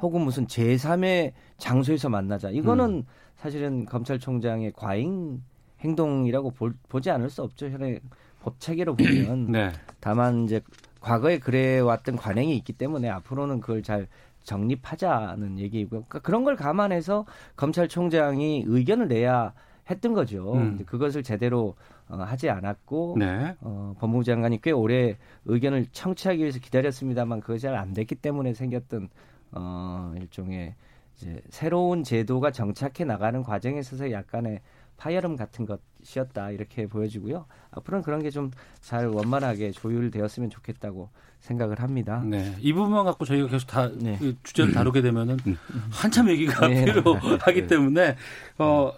혹은 0.02 0.22
무슨 0.22 0.46
제3의 0.46 1.32
장소에서 1.56 2.08
만나자. 2.08 2.50
이거는 2.50 2.90
음. 2.90 3.04
사실은 3.36 3.86
검찰총장의 3.86 4.72
과잉 4.74 5.42
행동이라고 5.80 6.50
볼, 6.50 6.74
보지 6.88 7.10
않을 7.10 7.30
수 7.30 7.42
없죠. 7.42 7.68
현재 7.68 8.00
법 8.40 8.58
체계로 8.60 8.94
보면. 8.96 9.50
네. 9.52 9.70
다만 10.00 10.44
이제 10.44 10.60
과거에 11.00 11.38
그래 11.38 11.78
왔던 11.80 12.16
관행이 12.16 12.54
있기 12.56 12.72
때문에 12.74 13.08
앞으로는 13.08 13.60
그걸 13.60 13.82
잘 13.82 14.06
정립하자는 14.42 15.58
얘기이고요. 15.58 16.04
그러니까 16.08 16.18
그런 16.20 16.44
걸 16.44 16.56
감안해서 16.56 17.26
검찰총장이 17.56 18.64
의견을 18.66 19.08
내야 19.08 19.52
했던 19.88 20.12
거죠. 20.14 20.54
음. 20.54 20.78
그것을 20.86 21.22
제대로 21.22 21.74
어, 22.08 22.16
하지 22.16 22.48
않았고 22.50 23.16
네. 23.18 23.56
어, 23.60 23.94
법무부 23.98 24.24
장관이 24.24 24.60
꽤 24.62 24.70
오래 24.72 25.16
의견을 25.44 25.86
청취하기 25.92 26.40
위해서 26.40 26.58
기다렸습니다만 26.58 27.40
그것이 27.40 27.62
잘 27.62 27.74
안 27.76 27.92
됐기 27.92 28.16
때문에 28.16 28.54
생겼던 28.54 29.08
어, 29.52 30.12
일종의 30.16 30.74
이제 31.16 31.40
새로운 31.50 32.02
제도가 32.02 32.50
정착해 32.50 33.04
나가는 33.04 33.42
과정에 33.42 33.78
있어서 33.80 34.10
약간의 34.10 34.60
파열음 35.00 35.36
같은 35.36 35.66
것이었다 35.66 36.50
이렇게 36.50 36.86
보여지고요. 36.86 37.46
앞으로는 37.70 38.02
그런 38.04 38.22
게 38.22 38.30
좀 38.30 38.50
잘 38.80 39.06
원만하게 39.06 39.70
조율되었으면 39.72 40.50
좋겠다고 40.50 41.08
생각을 41.40 41.80
합니다. 41.80 42.22
네, 42.26 42.54
이 42.60 42.72
부분만 42.74 43.04
갖고 43.06 43.24
저희가 43.24 43.48
계속 43.48 43.66
다 43.66 43.88
네. 43.94 44.18
주제를 44.42 44.72
다루게 44.72 45.00
되면은 45.00 45.38
음. 45.46 45.56
한참 45.90 46.28
얘기가 46.28 46.68
네. 46.68 46.84
필요하기 46.84 47.60
네. 47.62 47.66
때문에 47.66 48.16
어 48.58 48.92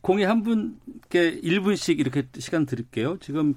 공의 0.00 0.26
한 0.26 0.42
분께 0.42 1.40
1분씩 1.42 1.98
이렇게 1.98 2.26
시간 2.38 2.64
드릴게요. 2.64 3.18
지금 3.20 3.54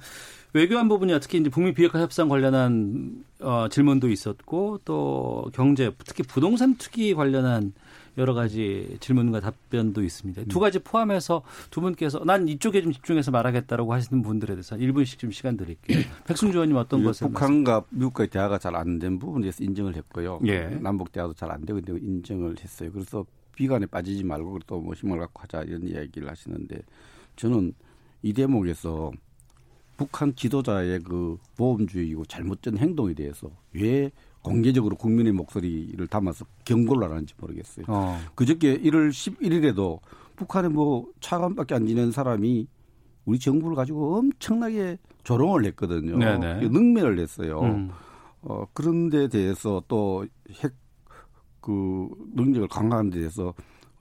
외교안보 0.53 0.99
분야 0.99 1.19
특히 1.19 1.39
이제 1.39 1.49
북미 1.49 1.73
비핵화 1.73 2.01
협상 2.01 2.27
관련한 2.29 3.23
어, 3.39 3.67
질문도 3.69 4.09
있었고 4.09 4.79
또 4.83 5.49
경제 5.53 5.91
특히 6.05 6.23
부동산 6.23 6.75
투기 6.75 7.13
관련한 7.13 7.73
여러 8.17 8.33
가지 8.33 8.97
질문과 8.99 9.39
답변도 9.39 10.03
있습니다. 10.03 10.43
두 10.49 10.59
가지 10.59 10.79
포함해서 10.79 11.43
두 11.69 11.81
분께서 11.81 12.23
난 12.25 12.47
이쪽에 12.47 12.81
좀 12.81 12.91
집중해서 12.91 13.31
말하겠다라고 13.31 13.93
하시는 13.93 14.21
분들에 14.21 14.55
대해서 14.55 14.75
1분씩 14.75 15.19
좀 15.19 15.31
시간 15.31 15.55
드릴게요. 15.57 15.99
백승주 16.25 16.53
의원님 16.57 16.77
어떤 16.77 17.03
것을 17.03 17.27
북한과 17.27 17.83
미국과의 17.91 18.29
대화가 18.29 18.57
잘 18.57 18.75
안 18.75 18.99
된 18.99 19.19
부분에 19.19 19.43
대해서 19.43 19.63
인정을 19.63 19.95
했고요. 19.95 20.39
예. 20.47 20.67
남북 20.81 21.11
대화도 21.11 21.33
잘 21.33 21.51
안 21.51 21.65
되고 21.65 21.77
있는데 21.79 22.05
인정을 22.05 22.55
했어요. 22.59 22.91
그래서 22.91 23.25
비관에 23.55 23.85
빠지지 23.85 24.23
말고 24.23 24.59
또 24.67 24.79
뭐 24.79 24.93
힘을 24.93 25.19
갖고 25.19 25.41
하자 25.41 25.63
이런 25.63 25.87
이야기를 25.87 26.29
하시는데 26.29 26.79
저는 27.35 27.73
이 28.23 28.33
대목에서 28.33 29.11
북한 29.97 30.35
지도자의 30.35 30.99
그 30.99 31.37
모험주의고 31.57 32.25
잘못된 32.25 32.77
행동에 32.77 33.13
대해서 33.13 33.49
왜 33.73 34.11
공개적으로 34.41 34.95
국민의 34.95 35.33
목소리를 35.33 36.05
담아서 36.07 36.45
경고를 36.63 37.09
하는지 37.09 37.33
모르겠어요. 37.37 37.85
어. 37.89 38.17
그저께 38.35 38.79
1월 38.79 39.09
11일에도 39.09 39.99
북한에 40.35 40.69
뭐 40.69 41.07
차관밖에 41.19 41.75
안 41.75 41.87
지낸 41.87 42.11
사람이 42.11 42.67
우리 43.25 43.39
정부를 43.39 43.75
가지고 43.75 44.17
엄청나게 44.17 44.99
조롱을 45.23 45.65
했거든요. 45.65 46.17
네네. 46.17 46.69
능멸을 46.69 47.19
했어요. 47.19 47.59
음. 47.61 47.89
어, 48.41 48.65
그런 48.73 49.09
데 49.09 49.27
대해서 49.27 49.83
또 49.89 50.25
핵, 50.63 50.73
그, 51.59 52.07
능력을 52.33 52.67
강화하는 52.69 53.09
데 53.09 53.19
대해서 53.19 53.53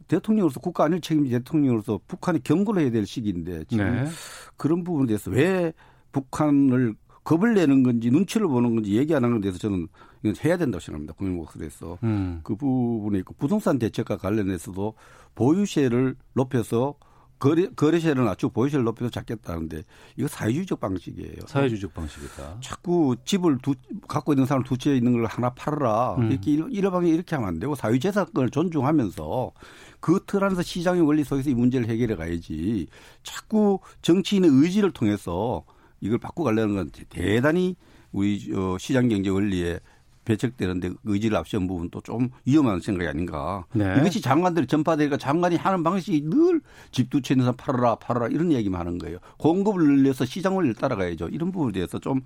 대통령으로서 0.08 0.60
국가 0.60 0.84
안일 0.84 1.00
책임지 1.00 1.30
대통령으로서 1.30 2.00
북한이 2.06 2.42
경고를 2.42 2.82
해야 2.82 2.90
될 2.90 3.06
시기인데 3.06 3.64
지금 3.64 4.04
네. 4.04 4.10
그런 4.56 4.84
부분에 4.84 5.06
대해서 5.06 5.30
왜 5.30 5.72
북한을 6.12 6.94
겁을 7.24 7.54
내는 7.54 7.82
건지 7.82 8.10
눈치를 8.10 8.46
보는 8.46 8.76
건지 8.76 8.96
얘기 8.96 9.14
안 9.14 9.24
하는 9.24 9.40
데서 9.40 9.58
저는 9.58 9.88
이건 10.22 10.36
해야 10.44 10.56
된다고 10.56 10.80
생각합니다. 10.80 11.14
국민 11.14 11.36
목소리에서. 11.36 11.98
음. 12.04 12.40
그 12.44 12.54
부분에 12.54 13.18
있고 13.18 13.34
부동산 13.34 13.78
대책과 13.78 14.16
관련해서도 14.16 14.94
보유세를 15.34 16.14
높여서 16.34 16.94
거래, 17.38 17.68
거래세를 17.76 18.24
낮추고 18.24 18.52
보유세를 18.52 18.84
높여서 18.84 19.10
잡겠다는데 19.10 19.82
이거 20.16 20.26
사회주의적 20.28 20.80
방식이에요. 20.80 21.46
사회주의적 21.46 21.92
방식이다. 21.92 22.58
자꾸 22.62 23.14
집을 23.24 23.58
두, 23.62 23.74
갖고 24.08 24.32
있는 24.32 24.46
사람 24.46 24.62
두 24.62 24.76
채 24.78 24.96
있는 24.96 25.12
걸 25.12 25.26
하나 25.26 25.50
팔아라. 25.50 26.14
음. 26.16 26.30
이렇게 26.32 26.52
이러방에 26.52 27.10
이렇게 27.10 27.34
하면 27.36 27.48
안 27.48 27.58
되고 27.58 27.74
사회재산권을 27.74 28.50
존중하면서 28.50 29.52
그 30.00 30.20
틀 30.26 30.44
안에서 30.44 30.62
시장의 30.62 31.02
원리 31.02 31.24
속에서 31.24 31.50
이 31.50 31.54
문제를 31.54 31.88
해결해 31.88 32.16
가야지 32.16 32.86
자꾸 33.22 33.80
정치인의 34.02 34.50
의지를 34.50 34.90
통해서 34.92 35.64
이걸 36.00 36.18
바꿔가려는 36.18 36.74
건 36.76 36.90
대단히 37.08 37.76
우리 38.12 38.50
어, 38.54 38.76
시장 38.78 39.08
경제 39.08 39.28
원리에 39.30 39.80
배척되는데 40.26 40.90
의지를 41.04 41.38
앞세운 41.38 41.66
부분도 41.66 42.02
좀 42.02 42.28
위험한 42.44 42.80
생각이 42.80 43.08
아닌가. 43.08 43.64
네. 43.72 43.94
이것이 43.98 44.20
장관들이 44.20 44.66
전파되니까 44.66 45.16
장관이 45.16 45.56
하는 45.56 45.82
방식이 45.82 46.22
늘 46.28 46.60
집두채 46.90 47.34
있는 47.34 47.44
사람 47.44 47.56
팔아라 47.56 47.94
팔아라 47.94 48.26
이런 48.28 48.52
얘기만 48.52 48.78
하는 48.78 48.98
거예요. 48.98 49.18
공급을 49.38 49.82
늘려서 49.82 50.26
시장 50.26 50.56
원리를 50.56 50.74
따라가야죠. 50.74 51.28
이런 51.28 51.50
부분에 51.52 51.72
대해서 51.72 51.98
좀 51.98 52.20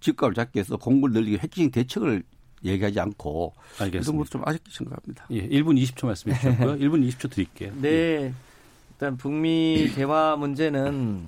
집값을 0.00 0.34
잡기 0.34 0.56
위해서 0.56 0.76
공급을 0.76 1.12
늘리기 1.12 1.38
핵심 1.38 1.70
대책을 1.70 2.24
얘기하지 2.64 2.98
않고 3.00 3.52
알겠습니다. 3.80 4.10
이런 4.10 4.16
것도 4.18 4.28
좀 4.30 4.42
아쉽게 4.44 4.70
생각합니다. 4.72 5.26
예, 5.30 5.48
1분 5.48 5.80
20초 5.82 6.06
말씀해 6.06 6.34
주셨고요. 6.36 6.76
1분 6.78 7.06
20초 7.08 7.30
드릴게요. 7.30 7.72
네. 7.80 8.32
일단 8.92 9.16
북미 9.16 9.90
대화 9.94 10.36
문제는 10.36 11.26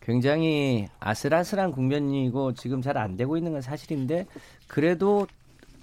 굉장히 0.00 0.86
아슬아슬한 1.00 1.72
국면이고 1.72 2.54
지금 2.54 2.80
잘 2.82 2.96
안 2.96 3.16
되고 3.16 3.36
있는 3.36 3.52
건 3.52 3.60
사실인데 3.60 4.26
그래도 4.68 5.26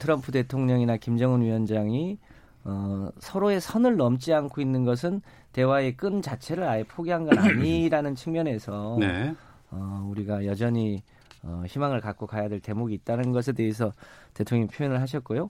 트럼프 0.04 0.34
대통령이나 0.34 0.98
김정은 0.98 1.42
위원장이 1.42 2.18
어, 2.66 3.08
서로의 3.20 3.62
선을 3.62 3.96
넘지 3.96 4.34
않고 4.34 4.60
있는 4.60 4.84
것은 4.84 5.22
대화의 5.54 5.96
끈 5.96 6.22
자체를 6.22 6.66
아예 6.66 6.84
포기한 6.84 7.26
건 7.26 7.38
아니라는 7.40 8.14
측면에서 8.16 8.98
네. 9.00 9.34
어, 9.72 10.06
우리가 10.10 10.46
여전히 10.46 11.02
어, 11.42 11.64
희망을 11.66 12.02
갖고 12.02 12.28
가야 12.28 12.50
될 12.50 12.60
대목이 12.60 12.94
있다는 12.96 13.32
것에 13.32 13.54
대해서 13.54 13.94
대통령이 14.34 14.68
표현을 14.68 15.00
하셨고요. 15.00 15.50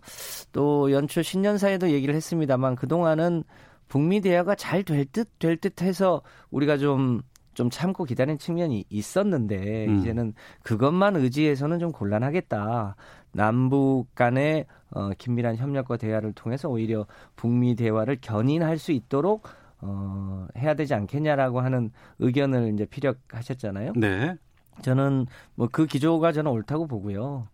또 0.52 0.92
연초 0.92 1.24
신년사에도 1.24 1.90
얘기를 1.90 2.14
했습니다만 2.14 2.76
그동안은 2.76 3.44
북미 3.88 4.22
대화가 4.22 4.54
잘 4.54 4.84
될 4.84 5.06
듯 5.06 5.30
될 5.40 5.58
듯 5.58 5.82
해서 5.82 6.22
우리가 6.52 6.78
좀좀 6.78 7.72
참고 7.72 8.06
기다린 8.06 8.38
측면이 8.38 8.86
있었는데 8.90 9.88
음. 9.88 9.98
이제는 9.98 10.34
그것만 10.62 11.16
의지해서는 11.16 11.80
좀 11.80 11.92
곤란하겠다. 11.92 12.96
남북 13.34 14.08
간의 14.16 14.66
어, 14.92 15.10
긴밀한 15.18 15.58
협력과 15.58 15.98
대화를 15.98 16.34
통해서 16.34 16.70
오히려 16.70 17.06
북미 17.36 17.76
대화를 17.76 18.18
견인할 18.22 18.78
수 18.78 18.92
있도록 18.92 19.48
어, 19.82 20.48
해야 20.58 20.74
되지 20.76 20.94
않겠냐라고 20.94 21.60
하는 21.60 21.92
의견을 22.20 22.74
이제 22.74 22.86
피력하셨잖아요. 22.86 23.94
네. 23.98 24.36
저는 24.82 25.28
뭐 25.56 25.68
그 25.72 25.86
기조가 25.86 26.32
저는 26.32 26.52
옳다고 26.52 26.88
보고요. 26.88 27.48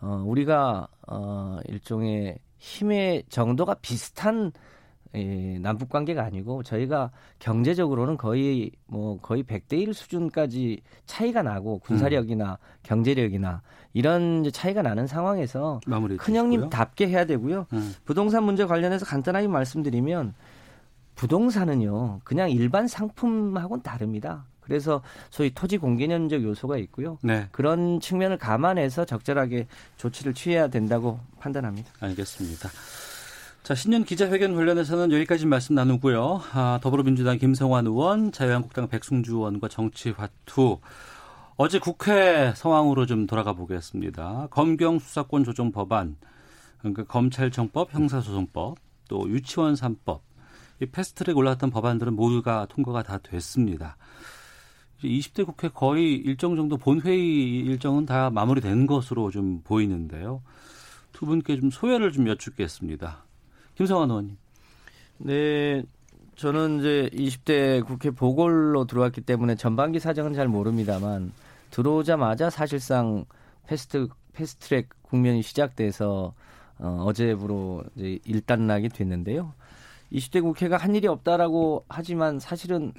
어, 0.00 0.24
우리가 0.26 0.88
어, 1.08 1.58
일종의 1.66 2.38
힘의 2.58 3.24
정도가 3.28 3.74
비슷한 3.80 4.52
예, 5.16 5.58
남북 5.58 5.88
관계가 5.88 6.22
아니고 6.22 6.62
저희가 6.62 7.10
경제적으로는 7.40 8.16
거의 8.16 8.70
뭐 8.86 9.18
거의 9.20 9.42
100대 9.42 9.72
1 9.80 9.92
수준까지 9.92 10.82
차이가 11.04 11.42
나고 11.42 11.80
군사력이나 11.80 12.52
음. 12.52 12.56
경제력이나 12.84 13.60
이런 13.92 14.48
차이가 14.52 14.82
나는 14.82 15.06
상황에서 15.06 15.80
큰 16.18 16.36
형님답게 16.36 17.08
해야 17.08 17.24
되고요. 17.24 17.66
음. 17.72 17.94
부동산 18.04 18.44
문제 18.44 18.64
관련해서 18.64 19.04
간단하게 19.04 19.48
말씀드리면 19.48 20.34
부동산은요. 21.16 22.20
그냥 22.24 22.50
일반 22.50 22.86
상품하고는 22.88 23.82
다릅니다. 23.82 24.44
그래서 24.60 25.02
소위 25.30 25.50
토지 25.52 25.78
공개념적 25.78 26.44
요소가 26.44 26.76
있고요. 26.78 27.18
네. 27.22 27.48
그런 27.50 27.98
측면을 28.00 28.38
감안해서 28.38 29.04
적절하게 29.04 29.66
조치를 29.96 30.32
취해야 30.32 30.68
된다고 30.68 31.18
판단합니다. 31.40 31.90
알겠습니다. 31.98 32.68
자, 33.64 33.74
신년 33.74 34.04
기자회견 34.04 34.54
관련해서는 34.54 35.12
여기까지 35.12 35.46
말씀 35.46 35.74
나누고요. 35.74 36.40
아, 36.52 36.78
더불어민주당 36.82 37.36
김성환 37.38 37.86
의원, 37.86 38.32
자유한국당 38.32 38.88
백승주 38.88 39.34
의원과 39.34 39.68
정치화투. 39.68 40.78
어제 41.56 41.78
국회 41.78 42.52
상황으로 42.54 43.06
좀 43.06 43.26
돌아가 43.26 43.52
보겠습니다. 43.52 44.48
검경 44.50 44.98
수사권 44.98 45.44
조정 45.44 45.72
법안, 45.72 46.16
그러니까 46.78 47.04
검찰청법, 47.04 47.92
형사소송법, 47.92 48.78
또 49.08 49.28
유치원 49.28 49.74
3법, 49.74 50.20
이 50.80 50.86
패스트트랙 50.86 51.36
올라왔던 51.36 51.70
법안들은 51.70 52.14
모두가 52.14 52.66
통과가 52.66 53.02
다 53.02 53.18
됐습니다. 53.18 53.96
20대 55.02 55.44
국회 55.46 55.68
거의 55.68 56.14
일정 56.14 56.56
정도 56.56 56.76
본회의 56.76 57.60
일정은 57.60 58.06
다 58.06 58.30
마무리된 58.30 58.86
것으로 58.86 59.30
좀 59.30 59.62
보이는데요. 59.62 60.42
두 61.12 61.26
분께 61.26 61.58
좀 61.58 61.70
소회를 61.70 62.12
좀 62.12 62.28
여쭙겠습니다. 62.28 63.24
김성환 63.76 64.10
의원님. 64.10 64.36
네. 65.18 65.82
저는 66.40 66.78
이제 66.78 67.10
20대 67.12 67.84
국회 67.84 68.10
보궐로 68.10 68.86
들어왔기 68.86 69.20
때문에 69.20 69.56
전반기 69.56 70.00
사정은 70.00 70.32
잘 70.32 70.48
모릅니다만 70.48 71.32
들어오자마자 71.70 72.48
사실상 72.48 73.26
패스트 73.66 74.08
패스트트랙 74.32 74.88
국면이 75.02 75.42
시작돼서 75.42 76.32
어, 76.78 77.04
어제부로 77.06 77.84
이제 77.94 78.18
일단락이 78.24 78.88
됐는데요. 78.88 79.52
20대 80.14 80.40
국회가 80.40 80.78
한 80.78 80.94
일이 80.94 81.08
없다라고 81.08 81.84
하지만 81.90 82.38
사실은 82.38 82.94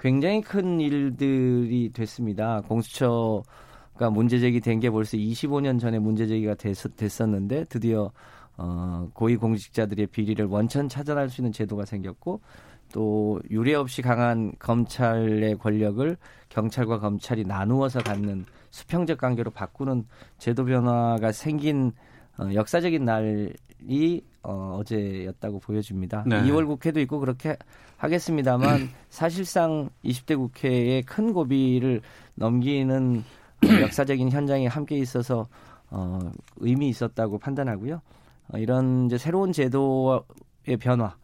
굉장히 0.00 0.40
큰 0.40 0.80
일들이 0.80 1.92
됐습니다. 1.92 2.60
공수처가 2.62 4.10
문제 4.10 4.40
제기된 4.40 4.80
게 4.80 4.90
벌써 4.90 5.16
25년 5.16 5.78
전에 5.78 6.00
문제 6.00 6.26
제기가 6.26 6.56
됐, 6.56 6.74
됐었는데 6.96 7.66
드디어 7.66 8.10
어, 8.56 9.08
고위 9.14 9.36
공직자들의 9.36 10.08
비리를 10.08 10.44
원천 10.46 10.88
차단할 10.88 11.28
수 11.28 11.40
있는 11.40 11.52
제도가 11.52 11.84
생겼고 11.84 12.40
또 12.92 13.40
유례 13.50 13.74
없이 13.74 14.02
강한 14.02 14.52
검찰의 14.58 15.58
권력을 15.58 16.16
경찰과 16.48 16.98
검찰이 16.98 17.44
나누어서 17.44 18.00
갖는 18.00 18.44
수평적 18.70 19.18
관계로 19.18 19.50
바꾸는 19.50 20.06
제도 20.38 20.64
변화가 20.64 21.32
생긴 21.32 21.92
어, 22.38 22.48
역사적인 22.54 23.04
날이 23.04 24.22
어, 24.42 24.78
어제였다고 24.80 25.60
보여집니다. 25.60 26.24
네. 26.26 26.42
2월 26.42 26.66
국회도 26.66 27.00
있고 27.00 27.20
그렇게 27.20 27.56
하겠습니다만 27.96 28.90
사실상 29.10 29.90
20대 30.04 30.36
국회에 30.36 31.02
큰 31.02 31.32
고비를 31.32 32.00
넘기는 32.34 33.24
어, 33.64 33.68
역사적인 33.82 34.30
현장에 34.30 34.66
함께 34.66 34.96
있어서 34.96 35.48
어, 35.90 36.18
의미 36.56 36.88
있었다고 36.88 37.38
판단하고요. 37.38 38.00
어, 38.52 38.58
이런 38.58 39.06
이제 39.06 39.18
새로운 39.18 39.52
제도의 39.52 40.22
변화 40.80 41.16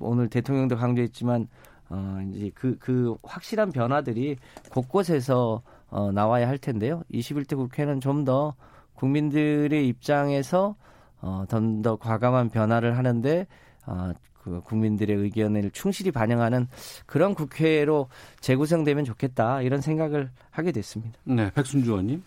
오늘 0.00 0.28
대통령도 0.28 0.76
강조했지만 0.76 1.48
어, 1.90 2.18
이제 2.32 2.50
그, 2.54 2.76
그 2.78 3.16
확실한 3.22 3.72
변화들이 3.72 4.36
곳곳에서 4.70 5.62
어, 5.88 6.12
나와야 6.12 6.48
할 6.48 6.58
텐데요. 6.58 7.02
21대 7.12 7.56
국회는 7.56 8.00
좀 8.00 8.24
더 8.24 8.54
국민들의 8.94 9.86
입장에서 9.88 10.76
어, 11.20 11.44
좀 11.50 11.82
더 11.82 11.96
과감한 11.96 12.50
변화를 12.50 12.96
하는데 12.96 13.46
어, 13.86 14.12
그 14.42 14.60
국민들의 14.60 15.16
의견을 15.16 15.70
충실히 15.70 16.10
반영하는 16.10 16.68
그런 17.06 17.34
국회로 17.34 18.08
재구성되면 18.40 19.04
좋겠다 19.04 19.62
이런 19.62 19.80
생각을 19.80 20.30
하게 20.50 20.72
됐습니다. 20.72 21.18
네, 21.24 21.50
백순주 21.54 21.90
의원님. 21.90 22.22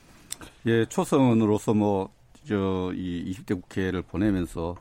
예, 0.65 0.85
초선으로서 0.85 1.73
뭐 1.73 2.17
저 2.47 2.93
이 2.95 3.29
20대 3.33 3.61
국회를 3.61 4.01
보내면서 4.03 4.75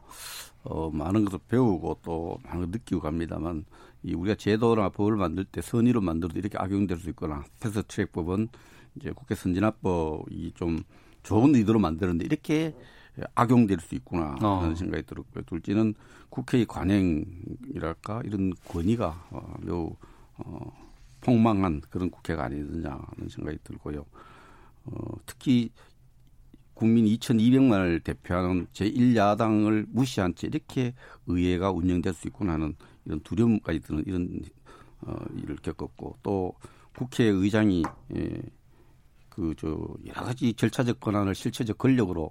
어 0.69 0.91
많은 0.91 1.25
것을 1.25 1.39
배우고 1.49 2.01
또 2.03 2.39
많은 2.45 2.61
걸 2.61 2.71
느끼고 2.71 3.01
갑니다만 3.01 3.65
이 4.03 4.15
우리가 4.15 4.35
제도나 4.37 4.89
법을 4.89 5.17
만들 5.17 5.45
때 5.45 5.61
선의로 5.61 6.01
만들어도 6.01 6.39
이렇게 6.39 6.59
악용될 6.59 6.99
수 6.99 7.09
있거나 7.11 7.45
패스트 7.61 7.85
트랙법은 7.87 8.49
이제 8.97 9.13
국회 9.13 9.35
선진화법이 9.35 10.53
좀 10.55 10.81
좋은 11.23 11.55
의도로 11.55 11.79
만드는데 11.79 12.25
이렇게 12.25 12.75
악용될 13.35 13.79
수 13.81 13.95
있구나 13.95 14.37
어. 14.43 14.61
하는 14.63 14.75
생각이 14.75 15.05
들었고요. 15.07 15.45
둘째는 15.45 15.95
국회의 16.29 16.67
관행이랄까 16.67 18.23
이런 18.25 18.53
권위가 18.69 19.27
어, 19.31 19.55
매우 19.61 19.97
어, 20.39 20.73
폭망한 21.21 21.83
그런 21.91 22.11
국회가 22.11 22.45
아니느냐 22.45 22.91
하는 22.91 23.29
생각이 23.29 23.59
들고요. 23.65 24.05
어, 24.85 24.93
특히 25.25 25.71
국민 26.77 27.07
2,200만을 27.07 28.05
대표하는 28.05 28.67
제1야당을 28.75 29.87
무시한 29.89 30.35
채 30.35 30.47
이렇게 30.47 30.93
의회가 31.27 31.71
운영될 31.71 32.13
수 32.13 32.29
있구나 32.29 32.53
하는 32.53 32.77
이런 33.07 33.19
두려움까지 33.21 33.81
드는 33.81 34.05
이런 34.07 34.43
어, 35.01 35.17
일을 35.37 35.57
겪었고 35.57 36.19
또 36.23 36.53
국회의장이 36.95 37.83
예, 38.15 38.43
그저 39.31 39.69
여러 40.07 40.23
가지 40.23 40.53
절차적 40.53 41.01
권한을 41.01 41.35
실체적 41.35 41.79
권력으로 41.79 42.31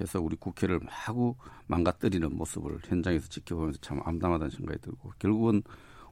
해서 0.00 0.20
우리 0.20 0.34
국회를 0.34 0.80
마구 0.80 1.36
망가뜨리는 1.68 2.36
모습을 2.36 2.80
현장에서 2.84 3.28
지켜보면서 3.28 3.78
참 3.80 4.00
암담하다는 4.04 4.50
생각이 4.50 4.80
들고 4.80 5.12
결국은 5.20 5.62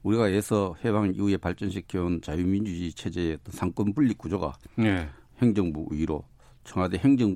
우리가 0.04 0.28
에서 0.28 0.76
해방 0.84 1.12
이후에 1.12 1.38
발전시켜온 1.38 2.20
자유민주주의 2.20 2.92
체제의 2.92 3.38
어떤 3.40 3.52
삼권 3.52 3.92
분립 3.94 4.16
구조가 4.18 4.52
네. 4.76 5.08
행정부 5.42 5.88
위로 5.90 6.22
청와대 6.62 6.98
행정 6.98 7.34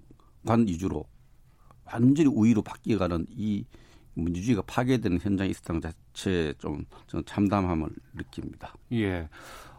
관 0.48 0.66
위주로 0.66 1.04
완전히 1.84 2.26
우위로 2.28 2.62
바뀌어가는 2.62 3.26
이 3.36 3.66
민주주의가 4.14 4.62
파괴되는 4.62 5.20
현장이 5.20 5.50
있었다는 5.50 5.82
자체에 5.82 6.54
좀 6.54 6.86
저는 7.06 7.24
참담함을 7.26 7.88
느낍니다. 8.14 8.74
예. 8.92 9.28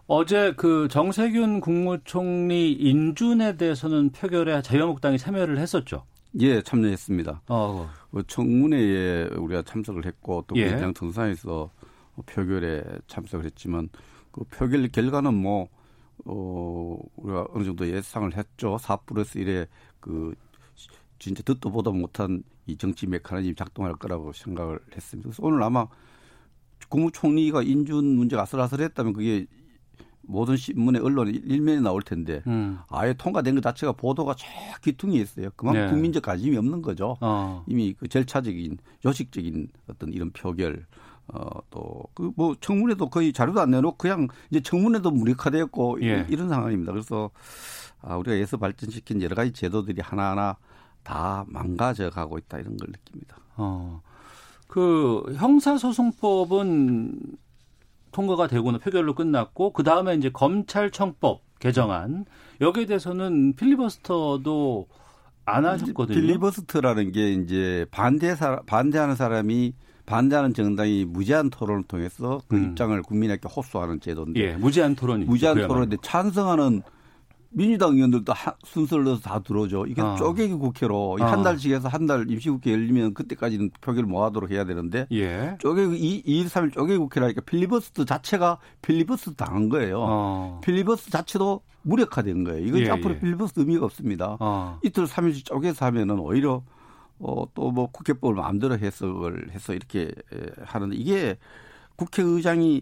어제 0.05 0.53
그 0.55 0.87
정세균 0.89 1.59
국무총리 1.59 2.71
인준에 2.73 3.57
대해서는 3.57 4.11
표결에 4.11 4.61
자유한국당이 4.61 5.17
참여를 5.17 5.57
했었죠. 5.57 6.03
예, 6.39 6.61
참여했습니다. 6.61 7.41
어. 7.47 7.89
그 8.11 8.23
청문회에 8.27 9.29
우리가 9.35 9.63
참석을 9.63 10.05
했고 10.05 10.43
또 10.47 10.55
예. 10.55 10.69
그냥 10.69 10.93
등산에서 10.93 11.71
표결에 12.27 12.83
참석을 13.07 13.45
했지만 13.45 13.89
그 14.31 14.43
표결 14.45 14.87
결과는 14.89 15.33
뭐 15.33 15.67
어, 16.25 16.97
우리가 17.15 17.47
어느 17.53 17.63
정도 17.63 17.87
예상을 17.87 18.35
했죠. 18.35 18.77
4 18.77 18.97
플러스 18.97 19.39
1의 19.39 19.67
그 19.99 20.33
진짜 21.19 21.43
듣도 21.43 21.71
보도 21.71 21.91
못한 21.91 22.43
이 22.65 22.77
정치 22.77 23.07
메커니즘이 23.07 23.55
작동할 23.55 23.95
거라고 23.95 24.33
생각을 24.33 24.79
했습니다. 24.95 25.29
그래서 25.29 25.45
오늘 25.45 25.61
아마 25.63 25.87
국무총리가 26.89 27.61
인준 27.61 28.05
문제가 28.15 28.43
아슬아슬했다면 28.43 29.13
그게 29.13 29.45
모든 30.21 30.55
신문에 30.55 30.99
언론에 30.99 31.31
일면에 31.31 31.81
나올 31.81 32.01
텐데 32.03 32.41
음. 32.47 32.79
아예 32.89 33.13
통과된 33.13 33.55
것 33.55 33.61
자체가 33.61 33.93
보도가 33.93 34.35
쫙 34.35 34.47
기퉁이 34.81 35.19
있어요. 35.19 35.49
그만큼 35.55 35.81
네. 35.81 35.91
국민적 35.91 36.23
관심이 36.23 36.55
없는 36.55 36.81
거죠. 36.81 37.17
어. 37.21 37.63
이미 37.67 37.93
그 37.93 38.07
절차적인 38.07 38.77
요식적인 39.05 39.67
어떤 39.87 40.13
이런 40.13 40.31
표결 40.31 40.85
어, 41.31 41.47
또, 41.69 42.03
그, 42.15 42.31
뭐, 42.35 42.55
청문회도 42.59 43.09
거의 43.09 43.31
자료도 43.31 43.61
안 43.61 43.69
내놓고 43.69 43.97
그냥 43.97 44.27
이제 44.49 44.61
청문회도 44.61 45.11
무력화되었고 45.11 46.01
예. 46.01 46.25
이런 46.27 46.49
상황입니다. 46.49 46.91
그래서 46.91 47.29
아, 48.01 48.15
우리가 48.17 48.35
예서 48.37 48.57
발전시킨 48.57 49.21
여러 49.21 49.35
가지 49.35 49.51
제도들이 49.51 50.01
하나하나 50.01 50.57
다 51.03 51.45
망가져 51.47 52.09
가고 52.09 52.37
있다 52.37 52.59
이런 52.59 52.77
걸 52.77 52.89
느낍니다. 52.89 53.37
어. 53.55 54.01
그 54.67 55.23
형사소송법은 55.35 57.19
통과가 58.11 58.47
되고는 58.47 58.79
표결로 58.79 59.15
끝났고 59.15 59.73
그 59.73 59.83
다음에 59.83 60.15
이제 60.15 60.29
검찰청법 60.29 61.41
개정안 61.59 62.25
여기에 62.61 62.85
대해서는 62.85 63.53
필리버스터도 63.55 64.87
안 65.45 65.65
하셨거든요. 65.65 66.19
필리버스터라는 66.19 67.11
게 67.11 67.33
이제 67.33 67.85
반대 67.91 68.35
사 68.35 68.61
반대하는 68.65 69.15
사람이 69.15 69.73
반대하는 70.05 70.53
정당이 70.53 71.05
무제한 71.05 71.49
토론을 71.49 71.83
통해서 71.83 72.41
그 72.47 72.55
음. 72.55 72.69
입장을 72.69 72.99
국민에게 73.03 73.47
호소하는 73.47 73.99
제도인데. 73.99 74.39
예, 74.39 74.53
무제한 74.55 74.95
토론이 74.95 75.25
무제한 75.25 75.67
토론인데 75.67 75.97
찬성하는 76.01 76.81
민주당 77.51 77.93
의원들도 77.95 78.31
하, 78.33 78.53
순서를 78.63 79.05
넣어서 79.05 79.21
다 79.21 79.39
들어오죠. 79.39 79.85
이게 79.87 80.01
어. 80.01 80.15
쪼개기 80.15 80.53
국회로 80.55 81.17
어. 81.19 81.23
한 81.23 81.41
달씩 81.43 81.71
해서 81.71 81.87
한 81.87 82.05
달 82.07 82.29
임시국회 82.29 82.71
열리면 82.71 83.13
그때까지는 83.13 83.71
표결을 83.81 84.07
뭐 84.09 84.23
하도록 84.25 84.49
해야 84.51 84.65
되는데 84.65 85.07
예. 85.11 85.57
쪼개기 85.59 85.95
2, 85.97 86.23
2일 86.23 86.47
3일 86.47 86.73
쪼개기 86.73 86.97
국회라니까 86.97 87.41
필리버스터 87.41 88.05
자체가 88.05 88.59
필리버스터 88.81 89.33
당한 89.33 89.69
거예요. 89.69 89.99
어. 90.01 90.61
필리버스터 90.63 91.11
자체도 91.11 91.61
무력화된 91.83 92.43
거예요. 92.45 92.65
이건 92.65 92.81
예, 92.81 92.89
앞으로 92.89 93.15
예. 93.15 93.19
필리버스터 93.19 93.61
의미가 93.61 93.85
없습니다. 93.85 94.37
어. 94.39 94.79
이틀 94.83 95.05
3일씩 95.05 95.45
쪼개서 95.45 95.85
하면은 95.87 96.19
오히려 96.19 96.63
어, 97.19 97.45
또 97.53 97.71
뭐 97.71 97.87
국회법을 97.91 98.35
마음대로 98.35 98.77
해석을 98.77 99.51
해서 99.51 99.73
이렇게 99.73 100.11
하는데 100.63 100.95
이게 100.95 101.37
국회의장이 101.97 102.81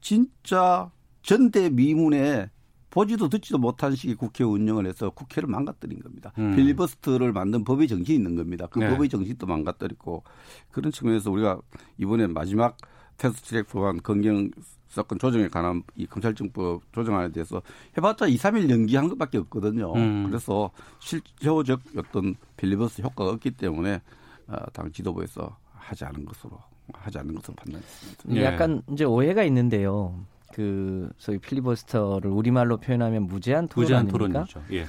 진짜 0.00 0.90
전대 1.22 1.70
미문에 1.70 2.50
보지도 2.92 3.30
듣지도 3.30 3.56
못한 3.56 3.96
식의 3.96 4.16
국회 4.16 4.44
운영을 4.44 4.86
해서 4.86 5.08
국회를 5.08 5.48
망가뜨린 5.48 6.00
겁니다. 6.00 6.30
음. 6.36 6.54
필리버스터를 6.54 7.32
만든 7.32 7.64
법의 7.64 7.88
정신이 7.88 8.16
있는 8.16 8.36
겁니다. 8.36 8.66
그 8.70 8.80
네. 8.80 8.90
법의 8.90 9.08
정신도 9.08 9.46
망가뜨렸고 9.46 10.22
그런 10.70 10.92
측면에서 10.92 11.30
우리가 11.30 11.58
이번에 11.96 12.26
마지막 12.26 12.76
패스트 13.16 13.48
트랙 13.48 13.68
법안 13.68 14.02
검경 14.02 14.50
사건 14.88 15.18
조정에 15.18 15.48
관한 15.48 15.82
이 15.96 16.04
검찰청법 16.04 16.82
조정안에 16.92 17.32
대해서 17.32 17.62
해봤자 17.96 18.26
2, 18.26 18.36
3일 18.36 18.68
연기한 18.68 19.08
것밖에 19.08 19.38
없거든요. 19.38 19.94
음. 19.94 20.26
그래서 20.28 20.70
실효적 20.98 21.80
어떤 21.96 22.34
필리버스터 22.58 23.04
효과가 23.04 23.30
없기 23.30 23.52
때문에 23.52 24.02
어, 24.48 24.56
당 24.74 24.92
지도부에서 24.92 25.56
하지 25.72 26.04
않은 26.04 26.26
것으로 26.26 26.58
하지 26.92 27.18
않는 27.18 27.36
것으로 27.36 27.54
판단했습니다. 27.54 28.22
네. 28.26 28.44
약간 28.44 28.82
이제 28.92 29.04
오해가 29.04 29.44
있는데요. 29.44 30.14
그 30.52 31.10
소위 31.18 31.38
필리버스터를 31.38 32.30
우리말로 32.30 32.78
표현하면 32.78 33.24
무제한 33.24 33.68
토론 33.68 33.84
무제한 33.84 34.00
아닙니까? 34.06 34.44
토론이죠. 34.44 34.62
예. 34.72 34.86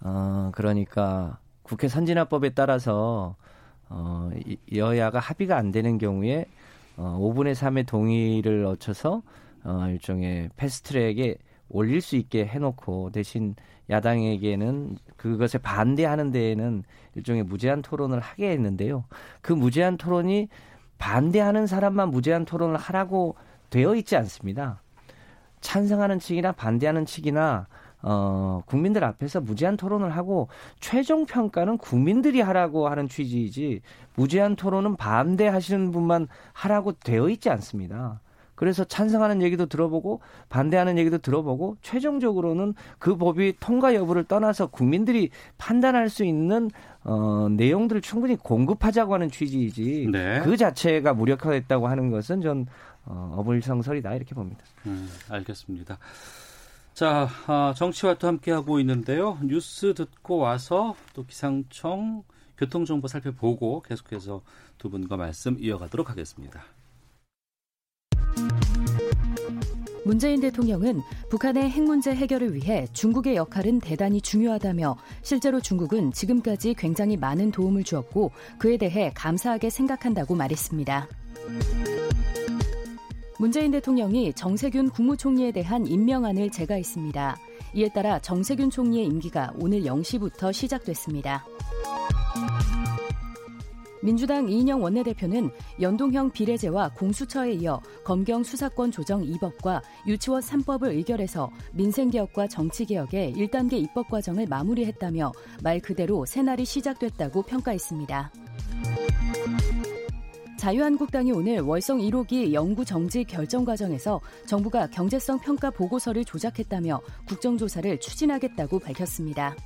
어, 0.00 0.50
그러니까 0.54 1.38
국회 1.62 1.88
선진화법에 1.88 2.50
따라서 2.50 3.36
어, 3.88 4.30
여야가 4.74 5.18
합의가 5.18 5.56
안 5.56 5.70
되는 5.70 5.98
경우에 5.98 6.46
어, 6.96 7.18
5분의 7.20 7.54
3의 7.54 7.86
동의를 7.86 8.64
얻쳐서 8.66 9.22
어, 9.64 9.86
일종의 9.88 10.50
패스트트랙에 10.56 11.36
올릴 11.68 12.00
수 12.00 12.16
있게 12.16 12.44
해놓고 12.46 13.10
대신 13.12 13.54
야당에게는 13.90 14.96
그것에 15.16 15.58
반대하는 15.58 16.30
데에는 16.30 16.84
일종의 17.14 17.44
무제한 17.44 17.82
토론을 17.82 18.20
하게 18.20 18.50
했는데요. 18.50 19.04
그 19.40 19.52
무제한 19.52 19.96
토론이 19.96 20.48
반대하는 20.98 21.66
사람만 21.66 22.10
무제한 22.10 22.44
토론을 22.44 22.76
하라고 22.76 23.36
되어 23.70 23.94
있지 23.96 24.16
않습니다. 24.16 24.81
찬성하는 25.62 26.18
측이나 26.18 26.52
반대하는 26.52 27.06
측이나 27.06 27.66
어, 28.02 28.62
국민들 28.66 29.04
앞에서 29.04 29.40
무제한 29.40 29.76
토론을 29.76 30.10
하고 30.10 30.48
최종 30.80 31.24
평가는 31.24 31.78
국민들이 31.78 32.40
하라고 32.40 32.88
하는 32.88 33.08
취지이지 33.08 33.80
무제한 34.16 34.56
토론은 34.56 34.96
반대하시는 34.96 35.90
분만 35.92 36.28
하라고 36.52 36.92
되어 36.92 37.30
있지 37.30 37.48
않습니다. 37.48 38.20
그래서 38.54 38.84
찬성하는 38.84 39.42
얘기도 39.42 39.66
들어보고 39.66 40.20
반대하는 40.48 40.96
얘기도 40.98 41.18
들어보고 41.18 41.78
최종적으로는 41.82 42.74
그 43.00 43.16
법이 43.16 43.54
통과 43.58 43.92
여부를 43.94 44.22
떠나서 44.24 44.68
국민들이 44.68 45.30
판단할 45.58 46.08
수 46.08 46.24
있는 46.24 46.70
어, 47.02 47.48
내용들을 47.50 48.02
충분히 48.02 48.36
공급하자고 48.36 49.14
하는 49.14 49.30
취지이지 49.30 50.10
네. 50.12 50.42
그 50.44 50.56
자체가 50.56 51.14
무력화됐다고 51.14 51.88
하는 51.88 52.10
것은 52.10 52.40
전 52.40 52.66
어, 53.04 53.34
어불성설이다 53.38 54.14
이렇게 54.14 54.34
봅니다. 54.34 54.64
음, 54.86 55.08
알겠습니다. 55.28 55.98
자, 56.94 57.28
아, 57.46 57.72
정치와 57.76 58.14
또 58.14 58.28
함께하고 58.28 58.78
있는데요. 58.80 59.38
뉴스 59.42 59.94
듣고 59.94 60.36
와서 60.36 60.94
또 61.14 61.24
기상청 61.24 62.22
교통정보 62.58 63.08
살펴보고 63.08 63.82
계속해서 63.82 64.42
두 64.78 64.90
분과 64.90 65.16
말씀 65.16 65.56
이어가도록 65.58 66.10
하겠습니다. 66.10 66.62
문재인 70.04 70.40
대통령은 70.40 71.00
북한의 71.30 71.70
핵 71.70 71.82
문제 71.84 72.12
해결을 72.12 72.54
위해 72.54 72.86
중국의 72.92 73.36
역할은 73.36 73.78
대단히 73.78 74.20
중요하다며 74.20 74.96
실제로 75.22 75.60
중국은 75.60 76.12
지금까지 76.12 76.74
굉장히 76.74 77.16
많은 77.16 77.52
도움을 77.52 77.84
주었고 77.84 78.32
그에 78.58 78.76
대해 78.76 79.12
감사하게 79.14 79.70
생각한다고 79.70 80.34
말했습니다. 80.34 81.08
문재인 83.42 83.72
대통령이 83.72 84.32
정세균 84.34 84.90
국무총리에 84.90 85.50
대한 85.50 85.84
임명안을 85.84 86.50
제가했습니다. 86.50 87.36
이에 87.74 87.88
따라 87.88 88.20
정세균 88.20 88.70
총리의 88.70 89.04
임기가 89.06 89.54
오늘 89.58 89.80
0시부터 89.80 90.52
시작됐습니다. 90.52 91.44
민주당 94.00 94.48
이인영 94.48 94.80
원내대표는 94.80 95.50
연동형 95.80 96.30
비례제와 96.30 96.90
공수처에 96.90 97.54
이어 97.54 97.82
검경 98.04 98.44
수사권 98.44 98.92
조정 98.92 99.24
2법과 99.24 99.82
유치원 100.06 100.40
3법을 100.40 100.92
의결해서 100.92 101.50
민생개혁과 101.72 102.46
정치개혁의 102.46 103.32
1단계 103.32 103.72
입법 103.72 104.08
과정을 104.08 104.46
마무리했다며 104.46 105.32
말 105.64 105.80
그대로 105.80 106.24
새날이 106.26 106.64
시작됐다고 106.64 107.42
평가했습니다. 107.42 108.30
자유한국당이 110.62 111.32
오늘 111.32 111.58
월성 111.58 111.98
1호기 111.98 112.52
연구 112.52 112.84
정지 112.84 113.24
결정 113.24 113.64
과정에서 113.64 114.20
정부가 114.46 114.86
경제성 114.86 115.40
평가 115.40 115.70
보고서를 115.70 116.24
조작했다며 116.24 117.00
국정조사를 117.26 117.98
추진하겠다고 117.98 118.78
밝혔습니다. 118.78 119.56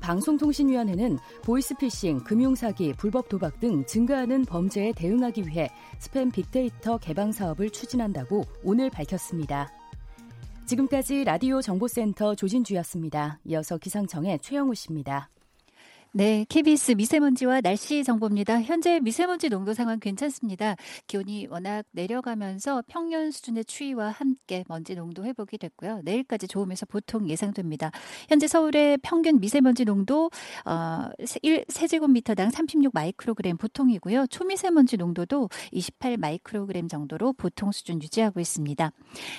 방송통신위원회는 0.00 1.18
보이스피싱, 1.42 2.20
금융사기, 2.20 2.94
불법 2.94 3.28
도박 3.28 3.60
등 3.60 3.84
증가하는 3.84 4.46
범죄에 4.46 4.92
대응하기 4.92 5.46
위해 5.46 5.68
스팸 5.98 6.32
빅데이터 6.32 6.96
개방 6.96 7.32
사업을 7.32 7.68
추진한다고 7.68 8.44
오늘 8.64 8.88
밝혔습니다. 8.88 9.70
지금까지 10.64 11.24
라디오 11.24 11.60
정보센터 11.60 12.34
조진주였습니다. 12.34 13.40
이어서 13.44 13.76
기상청의 13.76 14.38
최영우 14.38 14.74
씨입니다. 14.74 15.28
네, 16.18 16.44
KBS 16.48 16.94
미세먼지와 16.96 17.60
날씨 17.60 18.02
정보입니다. 18.02 18.60
현재 18.60 18.98
미세먼지 18.98 19.48
농도 19.48 19.72
상황 19.72 20.00
괜찮습니다. 20.00 20.74
기온이 21.06 21.46
워낙 21.48 21.84
내려가면서 21.92 22.82
평년 22.88 23.30
수준의 23.30 23.64
추위와 23.66 24.08
함께 24.10 24.64
먼지 24.66 24.96
농도 24.96 25.24
회복이 25.24 25.58
됐고요. 25.58 26.00
내일까지 26.02 26.48
좋으면서 26.48 26.86
보통 26.86 27.30
예상됩니다. 27.30 27.92
현재 28.28 28.48
서울의 28.48 28.98
평균 29.00 29.38
미세먼지 29.38 29.84
농도 29.84 30.28
어, 30.64 31.08
1 31.42 31.66
세제곱미터당 31.68 32.50
36 32.50 32.92
마이크로그램 32.92 33.56
보통이고요. 33.56 34.26
초미세먼지 34.26 34.96
농도도 34.96 35.48
28 35.70 36.16
마이크로그램 36.16 36.88
정도로 36.88 37.32
보통 37.34 37.70
수준 37.70 38.02
유지하고 38.02 38.40
있습니다. 38.40 38.90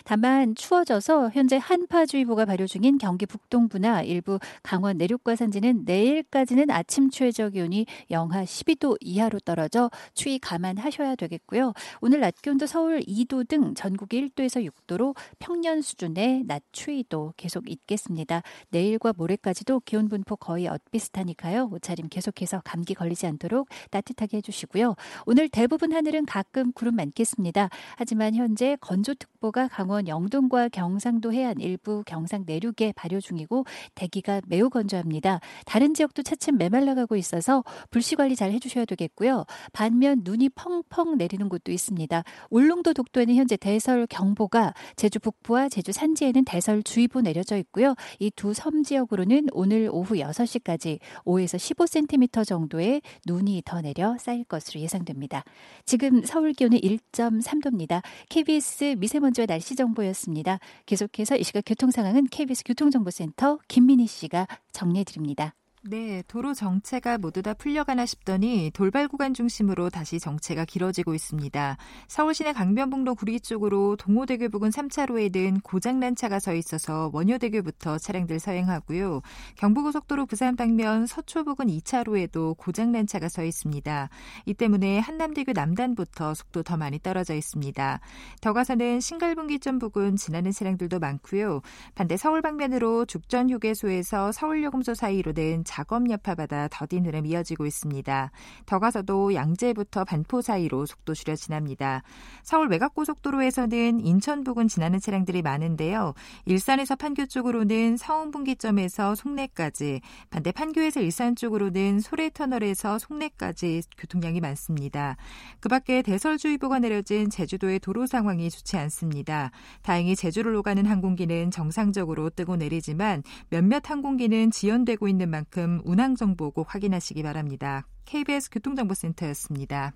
다만 0.06 0.56
추워져서 0.56 1.32
현재 1.34 1.58
한파주의보가 1.58 2.46
발효 2.46 2.65
중인 2.68 3.00
경기 3.00 3.26
북동부나 3.26 4.04
일부 4.04 4.39
강원 4.63 4.98
내륙과 4.98 5.36
산지는 5.36 5.84
내일까지는 5.84 6.68
내일은 6.69 6.71
아침 6.71 7.10
최저 7.10 7.49
기온이 7.49 7.86
영하 8.12 8.43
12도 8.43 8.95
이하로 9.01 9.39
떨어져 9.39 9.89
추위 10.13 10.39
감안하셔야 10.39 11.15
되겠고요. 11.15 11.73
오늘 11.99 12.21
낮 12.21 12.41
기온도 12.41 12.67
서울 12.67 13.01
2도 13.01 13.47
등 13.47 13.73
전국이 13.73 14.29
1도에서 14.29 14.69
6도로 14.69 15.15
평년 15.39 15.82
수준의 15.82 16.43
낮 16.45 16.63
추위도 16.71 17.34
계속 17.36 17.69
있겠습니다. 17.69 18.43
내일과 18.69 19.13
모레까지도 19.17 19.82
기온 19.82 20.08
분포 20.08 20.36
거의 20.36 20.67
엇비슷하니까요. 20.67 21.69
옷차림 21.71 22.08
계속해서 22.10 22.62
감기 22.63 22.93
걸리지 22.93 23.25
않도록 23.27 23.67
따뜻하게 23.89 24.38
해주시고요. 24.38 24.95
오늘 25.25 25.49
대부분 25.49 25.91
하늘은 25.91 26.25
가끔 26.25 26.71
구름 26.71 26.95
많겠습니다. 26.95 27.69
하지만 27.97 28.36
현재 28.36 28.77
건조특보가 28.79 29.69
강원 29.69 30.08
영동과 30.08 30.69
경상도 30.69 31.34
해안 31.34 31.60
일부 31.60 32.03
경상 32.05 32.43
내륙에 32.45 32.93
발효 32.95 33.19
중이고 33.19 33.65
대기가 33.95 34.41
매우 34.47 34.69
건조합니다. 34.69 35.39
다른 35.65 35.93
지역도 35.93 36.23
차츰 36.23 36.48
차츰 36.49 36.57
메말라가고 36.57 37.15
있어서 37.15 37.63
불씨 37.91 38.15
관리 38.15 38.35
잘 38.35 38.51
해주셔야 38.51 38.85
되겠고요. 38.85 39.45
반면 39.71 40.21
눈이 40.23 40.49
펑펑 40.49 41.17
내리는 41.17 41.47
곳도 41.47 41.71
있습니다. 41.71 42.23
울릉도 42.49 42.93
독도에는 42.93 43.35
현재 43.35 43.55
대설 43.55 44.07
경보가 44.07 44.73
제주 44.95 45.19
북부와 45.19 45.69
제주 45.69 45.91
산지에는 45.91 46.43
대설 46.45 46.81
주의보 46.83 47.21
내려져 47.21 47.57
있고요. 47.57 47.95
이 48.19 48.31
두 48.31 48.53
섬 48.53 48.83
지역으로는 48.83 49.47
오늘 49.53 49.89
오후 49.91 50.15
6시까지 50.15 50.99
5에서 51.25 51.57
15cm 51.57 52.45
정도의 52.45 53.01
눈이 53.25 53.62
더 53.65 53.81
내려 53.81 54.17
쌓일 54.17 54.43
것으로 54.43 54.81
예상됩니다. 54.81 55.43
지금 55.85 56.23
서울 56.25 56.53
기온은 56.53 56.79
1.3도입니다. 56.79 58.01
KBS 58.29 58.95
미세먼지와 58.97 59.45
날씨 59.45 59.75
정보였습니다. 59.75 60.59
계속해서 60.85 61.38
이 61.38 61.43
시각 61.43 61.63
교통 61.65 61.91
상황은 61.91 62.27
KBS 62.31 62.63
교통정보센터 62.65 63.59
김민희 63.67 64.07
씨가 64.07 64.47
정리해 64.71 65.03
드립니다. 65.03 65.53
네, 65.82 66.22
도로 66.28 66.54
정체가 66.54 67.20
모두 67.20 67.42
다 67.42 67.54
풀려가나 67.54 68.06
싶더니 68.06 68.70
돌발 68.74 69.08
구간 69.08 69.34
중심으로 69.34 69.89
다시 69.89 70.20
정체가 70.20 70.65
길어지고 70.65 71.13
있습니다. 71.13 71.78
서울시내 72.10 72.52
강변북로 72.52 73.15
구리 73.15 73.39
쪽으로 73.39 73.96
동호대교 73.96 74.50
부근 74.50 74.72
3차로에는 74.72 75.63
고장난 75.63 76.18
차가 76.18 76.39
서 76.39 76.54
있어서 76.54 77.10
원효대교부터 77.13 77.98
차량들 77.98 78.42
서행하고요. 78.42 79.22
경부고속도로 79.56 80.26
부산 80.26 80.58
방면 80.58 81.08
서초 81.08 81.46
부근 81.46 81.68
2차로에도 81.68 82.58
고장난 82.58 83.08
차가 83.08 83.30
서 83.30 83.46
있습니다. 83.46 84.10
이 84.48 84.54
때문에 84.54 85.00
한남대교 85.00 85.54
남단부터 85.54 86.34
속도 86.34 86.62
더 86.62 86.76
많이 86.76 87.00
떨어져 87.00 87.36
있습니다. 87.36 88.02
더 88.42 88.54
가서는 88.54 89.00
신갈분기점 89.00 89.80
부근 89.80 90.18
지나는 90.18 90.52
차량들도 90.52 91.00
많고요. 91.00 91.62
반대 91.96 92.18
서울 92.18 92.42
방면으로 92.42 93.06
죽전 93.06 93.50
휴게소에서 93.50 94.34
서울요금소 94.34 94.94
사이로는 94.94 95.63
작업 95.69 96.10
여파받아 96.10 96.67
더딘 96.71 97.05
흐름 97.05 97.27
이어지고 97.27 97.67
있습니다. 97.67 98.32
더 98.65 98.79
가서도 98.79 99.36
양재부터 99.36 100.03
반포 100.03 100.41
사이로 100.41 100.88
속도 100.88 101.13
줄여 101.13 101.36
지납니다. 101.36 102.01
서울 102.41 102.69
외곽고속도로에서는 102.69 103.99
인천 103.99 104.43
부근 104.43 104.67
지나는 104.67 104.99
차량들이 104.99 105.43
많은데요. 105.43 106.15
일산에서 106.45 106.95
판교 106.95 107.27
쪽으로는 107.27 107.97
서운 107.97 108.32
분기점에서 108.32 109.13
송내까지, 109.13 110.01
반대 110.32 110.51
판교에서 110.51 111.01
일산 111.01 111.36
쪽으로는 111.36 111.99
소래터널에서 111.99 112.97
송내까지 112.97 113.84
교통량이 113.95 114.41
많습니다. 114.41 115.17
그 115.60 115.69
밖에 115.69 116.01
대설주의보가 116.01 116.79
내려진 116.79 117.29
제주도의 117.29 117.77
도로 117.77 118.08
상황이 118.08 118.49
좋지 118.49 118.75
않습니다. 118.75 119.51
다행히 119.84 120.15
제주를 120.15 120.55
오가는 120.55 120.84
항공기는 120.84 121.51
정상적으로 121.51 122.32
뜨고 122.32 122.55
내리지만 122.55 123.21
몇몇 123.49 123.88
항공기는 123.88 124.49
지연되고 124.49 125.08
있는 125.08 125.29
만큼 125.29 125.59
만큼 125.60 125.82
운항 125.84 126.15
정보 126.15 126.52
꼭 126.52 126.74
확인하시기 126.74 127.22
바랍니다. 127.22 127.86
KBS 128.06 128.50
교통정보센터였습니다. 128.52 129.93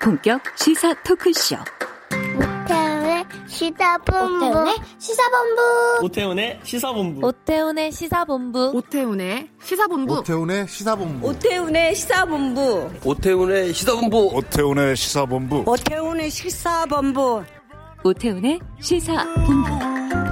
본격 0.00 0.40
시사 0.56 0.94
토크쇼. 1.02 1.56
시사본부 3.46 4.72
시사본부 4.98 5.60
오태훈의 6.02 6.60
시사본부 6.62 7.26
오태훈의 7.26 7.92
시사본부 7.92 8.72
오태훈의 8.74 9.48
시사본부 9.54 10.28
오태훈의 10.32 10.74
시사본부 10.74 11.26
오태훈의 11.26 11.94
시사본부 11.94 12.82
오태훈의 13.12 13.74
시사본부 13.74 14.30
오태훈의 14.34 14.96
시사본부 14.96 15.62
오태훈의 15.66 16.30
시사본부 16.30 17.44
오태훈의 18.04 18.60
시사본부 18.80 20.23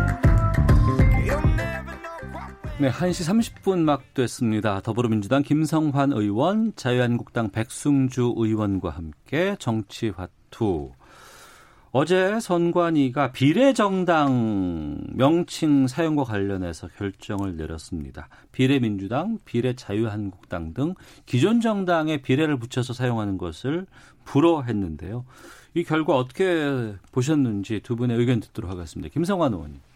네, 2.82 2.90
1시 2.90 3.62
30분 3.62 3.78
막 3.78 4.12
됐습니다. 4.12 4.80
더불어민주당 4.80 5.44
김성환 5.44 6.10
의원, 6.10 6.72
자유한국당 6.74 7.50
백승주 7.50 8.34
의원과 8.36 8.90
함께 8.90 9.54
정치화투 9.60 10.90
어제 11.92 12.40
선관위가 12.40 13.30
비례정당 13.30 14.98
명칭 15.12 15.86
사용과 15.86 16.24
관련해서 16.24 16.88
결정을 16.88 17.56
내렸습니다. 17.56 18.28
비례민주당, 18.50 19.38
비례자유한국당 19.44 20.74
등 20.74 20.94
기존 21.24 21.60
정당의 21.60 22.22
비례를 22.22 22.58
붙여서 22.58 22.94
사용하는 22.94 23.38
것을 23.38 23.86
불허했는데요. 24.24 25.24
이 25.74 25.84
결과 25.84 26.16
어떻게 26.16 26.96
보셨는지 27.12 27.78
두 27.84 27.94
분의 27.94 28.18
의견 28.18 28.40
듣도록 28.40 28.68
하겠습니다. 28.72 29.08
김성환 29.12 29.52
의원님. 29.52 29.91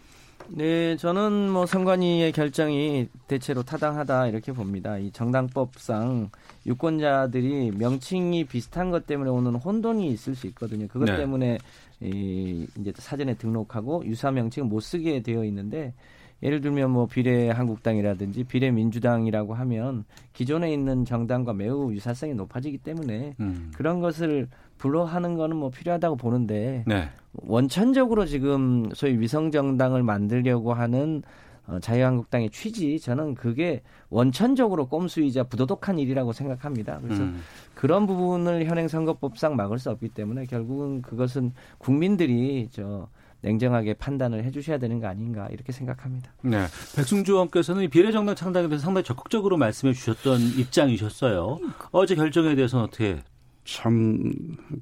네, 0.48 0.96
저는 0.96 1.50
뭐 1.50 1.66
선관위의 1.66 2.32
결정이 2.32 3.08
대체로 3.26 3.62
타당하다 3.62 4.28
이렇게 4.28 4.52
봅니다. 4.52 4.98
이 4.98 5.10
정당법상 5.10 6.30
유권자들이 6.66 7.72
명칭이 7.72 8.44
비슷한 8.44 8.90
것 8.90 9.06
때문에 9.06 9.30
오는 9.30 9.54
혼돈이 9.54 10.08
있을 10.08 10.34
수 10.34 10.46
있거든요. 10.48 10.86
그것 10.88 11.06
네. 11.06 11.16
때문에 11.16 11.58
이 12.00 12.66
이제 12.78 12.92
사전에 12.96 13.34
등록하고 13.34 14.04
유사 14.06 14.30
명칭을 14.30 14.68
못 14.68 14.80
쓰게 14.80 15.22
되어 15.22 15.44
있는데 15.44 15.94
예를 16.42 16.60
들면 16.60 16.90
뭐 16.90 17.06
비례 17.06 17.48
한국당이라든지 17.48 18.44
비례 18.44 18.70
민주당이라고 18.70 19.54
하면 19.54 20.04
기존에 20.34 20.72
있는 20.72 21.04
정당과 21.04 21.54
매우 21.54 21.92
유사성이 21.92 22.34
높아지기 22.34 22.78
때문에 22.78 23.34
음. 23.40 23.72
그런 23.74 24.00
것을 24.00 24.48
불허하는 24.78 25.36
거는 25.36 25.56
뭐 25.56 25.70
필요하다고 25.70 26.16
보는데 26.16 26.84
네. 26.86 27.08
원천적으로 27.42 28.26
지금 28.26 28.90
소위 28.94 29.18
위성 29.18 29.50
정당을 29.50 30.02
만들려고 30.02 30.74
하는 30.74 31.22
어, 31.66 31.80
자유한국당의 31.80 32.50
취지 32.50 33.00
저는 33.00 33.34
그게 33.34 33.82
원천적으로 34.08 34.86
꼼수이자 34.86 35.44
부도덕한 35.44 35.98
일이라고 35.98 36.32
생각합니다. 36.32 37.00
그래서 37.02 37.24
음. 37.24 37.42
그런 37.74 38.06
부분을 38.06 38.66
현행 38.66 38.86
선거법상 38.86 39.56
막을 39.56 39.78
수 39.78 39.90
없기 39.90 40.10
때문에 40.10 40.46
결국은 40.46 41.02
그것은 41.02 41.52
국민들이 41.78 42.68
저 42.70 43.08
냉정하게 43.40 43.94
판단을 43.94 44.44
해주셔야 44.44 44.78
되는 44.78 45.00
거 45.00 45.08
아닌가 45.08 45.48
이렇게 45.50 45.72
생각합니다. 45.72 46.30
네, 46.42 46.66
백승주 46.94 47.32
의원께서는 47.32 47.90
비례정당 47.90 48.34
창당에 48.34 48.68
대해서 48.68 48.84
상당히 48.84 49.04
적극적으로 49.04 49.56
말씀해 49.56 49.92
주셨던 49.92 50.40
입장이셨어요. 50.58 51.58
어제 51.90 52.14
결정에 52.14 52.54
대해서는 52.54 52.84
어떻게? 52.84 53.22
참 53.64 54.32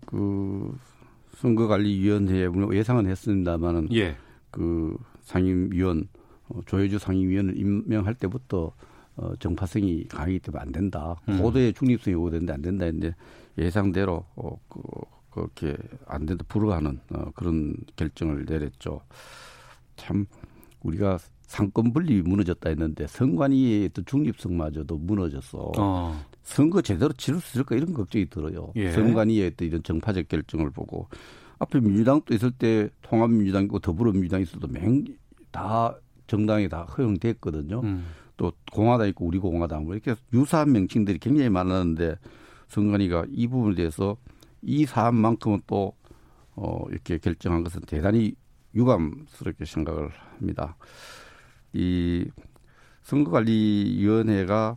그 0.06 0.76
선거관리위원회에 1.36 2.48
예상은 2.72 3.06
했습니다만은 3.06 3.88
예. 3.94 4.16
그 4.50 4.96
상임위원 5.22 6.08
어, 6.48 6.60
조혜주 6.66 6.98
상임위원을 6.98 7.58
임명할 7.58 8.14
때부터 8.14 8.72
어, 9.16 9.36
정파성이 9.36 10.04
강하기 10.08 10.40
때문에 10.40 10.62
안 10.62 10.72
된다. 10.72 11.16
음. 11.28 11.40
고도의 11.40 11.72
중립성이 11.74 12.14
요구되는데 12.14 12.52
안 12.52 12.62
된다 12.62 12.84
했는데 12.84 13.14
예상대로 13.58 14.24
어, 14.34 14.58
그, 14.68 14.80
그렇게 15.30 15.76
안 16.06 16.26
된다 16.26 16.44
불허하는 16.48 17.00
어, 17.10 17.30
그런 17.34 17.74
결정을 17.96 18.44
내렸죠. 18.48 19.00
참 19.96 20.26
우리가 20.80 21.18
상권 21.42 21.92
분립이 21.92 22.22
무너졌다 22.22 22.68
했는데 22.68 23.06
선관위의 23.06 23.90
또 23.90 24.02
중립성마저도 24.02 24.98
무너졌어. 24.98 25.72
어. 25.78 26.24
선거 26.44 26.82
제대로 26.82 27.12
치를 27.14 27.40
수 27.40 27.58
있을까 27.58 27.74
이런 27.74 27.92
걱정이 27.92 28.28
들어요. 28.28 28.72
예. 28.76 28.92
선관위의 28.92 29.54
또 29.56 29.64
이런 29.64 29.82
정파적 29.82 30.28
결정을 30.28 30.70
보고 30.70 31.08
앞에 31.58 31.80
민주당도 31.80 32.34
있을 32.34 32.52
때 32.52 32.90
통합민주당이고 33.02 33.78
더불어민주당이 33.80 34.44
있어도 34.44 34.68
맹다 34.68 35.98
정당이 36.26 36.68
다 36.68 36.82
허용됐거든요. 36.82 37.80
음. 37.80 38.06
또 38.36 38.52
공화당 38.72 39.08
있고 39.08 39.26
우리 39.26 39.38
공화당 39.38 39.84
뭐 39.84 39.94
이렇게 39.94 40.14
유사한 40.32 40.72
명칭들이 40.72 41.18
굉장히 41.18 41.48
많았는데 41.48 42.16
선관위가 42.68 43.26
이 43.30 43.46
부분에 43.46 43.74
대해서 43.76 44.16
이 44.60 44.84
사안만큼은 44.86 45.62
또 45.66 45.92
어, 46.56 46.84
이렇게 46.90 47.18
결정한 47.18 47.62
것은 47.64 47.82
대단히 47.82 48.34
유감스럽게 48.74 49.64
생각을 49.64 50.10
합니다. 50.10 50.76
이 51.72 52.26
선거관리위원회가 53.02 54.76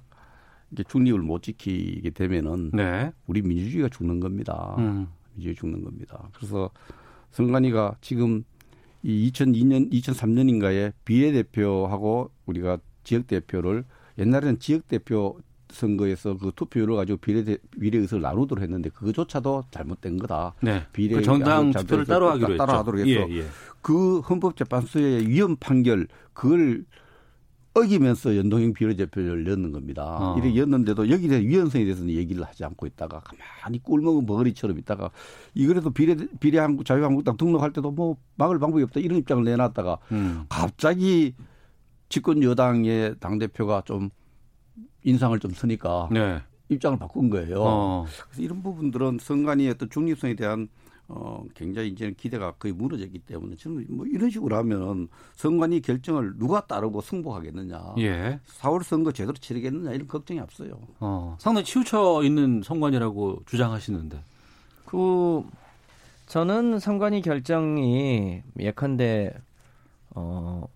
이게 0.72 0.84
중립을 0.84 1.20
못 1.20 1.44
지키게 1.44 2.10
되면은 2.12 2.72
네. 2.74 3.12
우리 3.28 3.42
민주주의가 3.42 3.90
죽는 3.90 4.20
겁니다. 4.20 4.76
음. 4.78 5.08
민주주의 5.34 5.56
죽는 5.56 5.84
겁니다. 5.84 6.30
그래서 6.36 6.70
선관위가 7.32 7.98
지금 8.02 8.44
이 9.04 9.32
2002년, 9.32 9.92
2003년인가에 9.92 10.94
비례대표하고 11.06 12.32
우리가 12.46 12.80
지역대표를 13.04 13.86
옛날에는 14.18 14.60
지역대표 14.60 15.40
선거에서 15.70 16.38
그 16.38 16.52
투표율을 16.56 16.96
가지고 16.96 17.18
비례 17.18 17.58
비례 17.80 18.00
의석을 18.00 18.22
나누도록 18.22 18.64
했는데 18.64 18.90
그조차도 18.90 19.66
잘못된 19.72 20.18
거다. 20.18 20.56
네. 20.62 20.86
비례 20.94 21.16
그 21.16 21.22
정당 21.22 21.72
투표를 21.72 22.06
따로 22.06 22.30
하기로 22.32 22.54
했죠. 22.54 22.58
따로 22.58 22.78
하도록 22.80 23.00
해서 23.06 23.30
예, 23.30 23.38
예. 23.38 23.46
그 23.82 24.20
헌법재판소의 24.22 25.28
위헌 25.28 25.58
판결 25.58 26.08
그걸 26.34 26.86
어기면서 27.78 28.36
연동형 28.38 28.74
비례대표를 28.74 29.44
넣는 29.44 29.72
겁니다. 29.72 30.04
어. 30.04 30.36
이렇게 30.38 30.58
였는데도 30.58 31.10
여기에 31.10 31.28
대한 31.28 31.44
위헌성에 31.46 31.84
대해서는 31.86 32.14
얘기를 32.14 32.44
하지 32.44 32.64
않고 32.66 32.86
있다가 32.88 33.22
가만히 33.22 33.82
꿀먹은 33.84 34.26
버거리처럼 34.26 34.78
있다가 34.80 35.12
이거라도 35.54 35.92
비례 35.92 36.16
비례 36.40 36.60
한국 36.60 36.86
자유한국당 36.86 37.38
등록할 37.38 37.74
때도 37.74 37.92
뭐 37.92 38.18
막을 38.36 38.60
방법이 38.60 38.84
없다 38.84 39.00
이런 39.00 39.20
입장을 39.20 39.44
내놨다가 39.44 39.98
음. 40.12 40.46
갑자기 40.50 41.36
집권 42.10 42.42
여당의 42.42 43.16
당 43.20 43.38
대표가 43.38 43.84
좀 43.86 44.10
인상을 45.04 45.38
좀 45.40 45.52
쓰니까 45.52 46.10
네. 46.12 46.42
입장을 46.70 46.98
바꾼 47.00 47.30
거예요. 47.30 47.58
어. 47.60 48.06
그래서 48.30 48.42
이런 48.42 48.62
부분들은 48.62 49.20
선관위의 49.22 49.72
어떤 49.72 49.90
중립성에 49.90 50.36
대한 50.36 50.68
어, 51.10 51.44
굉장히 51.56 51.90
이제는 51.90 52.16
기대가 52.16 52.52
거의 52.52 52.74
무너졌기 52.74 53.20
때문에 53.20 53.56
저는 53.56 53.86
뭐 53.90 54.06
이런 54.06 54.30
식으로 54.30 54.56
하면 54.58 55.08
선관위 55.36 55.82
결정을 55.82 56.38
누가 56.38 56.66
따르고 56.66 57.02
승복하겠느냐. 57.02 57.96
예. 58.00 58.40
4월 58.60 58.84
선거 58.84 59.12
제대로 59.12 59.34
치르겠느냐 59.34 59.94
이런 59.94 60.08
걱정이 60.08 60.40
앞서요. 60.40 60.80
어, 61.00 61.38
상당히 61.40 61.66
치우쳐 61.66 62.24
있는 62.24 62.62
선관위라고 62.64 63.44
주장하시는데. 63.46 64.22
그 64.86 65.44
저는 66.28 66.80
선관위 66.80 67.22
결정이 67.22 68.44
예컨대 68.60 69.34
어 70.16 70.68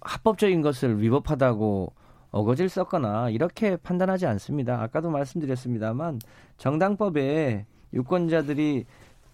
합법적인 0.00 0.62
것을 0.62 1.02
위법하다고 1.02 1.92
어거지를 2.30 2.68
썼거나 2.68 3.30
이렇게 3.30 3.76
판단하지 3.76 4.26
않습니다. 4.26 4.80
아까도 4.82 5.10
말씀드렸습니다만 5.10 6.20
정당법에 6.56 7.66
유권자들이 7.92 8.84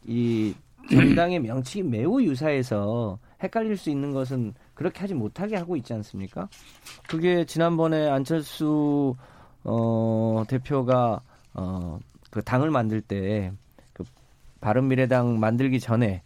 이 0.06 0.54
정당의 0.90 1.40
명칭이 1.40 1.88
매우 1.88 2.22
유사해서 2.22 3.18
헷갈릴 3.42 3.76
수 3.76 3.90
있는 3.90 4.12
것은 4.12 4.54
그렇게 4.74 5.00
하지 5.00 5.14
못하게 5.14 5.56
하고 5.56 5.76
있지 5.76 5.92
않습니까? 5.94 6.48
그게 7.08 7.44
지난번에 7.44 8.08
안철수 8.08 9.14
어 9.64 10.44
대표가 10.48 11.20
어 11.54 11.98
그 12.30 12.42
당을 12.42 12.70
만들 12.70 13.00
때 13.00 13.52
그 13.92 14.02
바른미래당 14.60 15.38
만들기 15.38 15.80
전에 15.80 16.22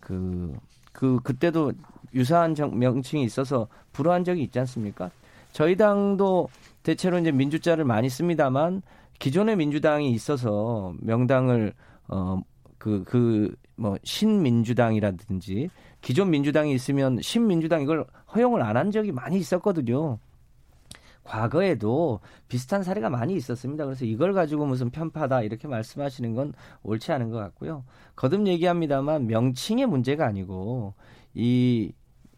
그 0.00 0.54
그 0.92 1.16
그, 1.16 1.18
그때도 1.22 1.72
유사한 2.14 2.54
정, 2.54 2.78
명칭이 2.78 3.24
있어서 3.24 3.68
불허한 3.92 4.24
적이 4.24 4.42
있지 4.42 4.58
않습니까? 4.60 5.10
저희 5.52 5.76
당도 5.76 6.48
대체로 6.82 7.18
이제 7.18 7.30
민주자를 7.32 7.84
많이 7.84 8.08
씁니다만 8.08 8.82
기존의 9.18 9.56
민주당이 9.56 10.10
있어서 10.12 10.94
명당을 11.00 11.72
어 12.08 12.40
그 12.80 13.04
그 13.04 13.54
뭐 13.80 13.96
신민주당이라든지 14.04 15.70
기존 16.02 16.30
민주당이 16.30 16.74
있으면 16.74 17.18
신민주당 17.22 17.80
이걸 17.80 18.04
허용을 18.34 18.62
안 18.62 18.76
한 18.76 18.90
적이 18.90 19.12
많이 19.12 19.38
있었거든요. 19.38 20.18
과거에도 21.24 22.20
비슷한 22.48 22.82
사례가 22.82 23.08
많이 23.08 23.34
있었습니다. 23.36 23.84
그래서 23.86 24.04
이걸 24.04 24.32
가지고 24.34 24.66
무슨 24.66 24.90
편파다 24.90 25.42
이렇게 25.42 25.66
말씀하시는 25.68 26.34
건 26.34 26.52
옳지 26.82 27.10
않은 27.12 27.30
것 27.30 27.38
같고요. 27.38 27.84
거듭 28.16 28.46
얘기합니다만 28.46 29.26
명칭의 29.26 29.86
문제가 29.86 30.26
아니고 30.26 30.94
이, 31.34 31.92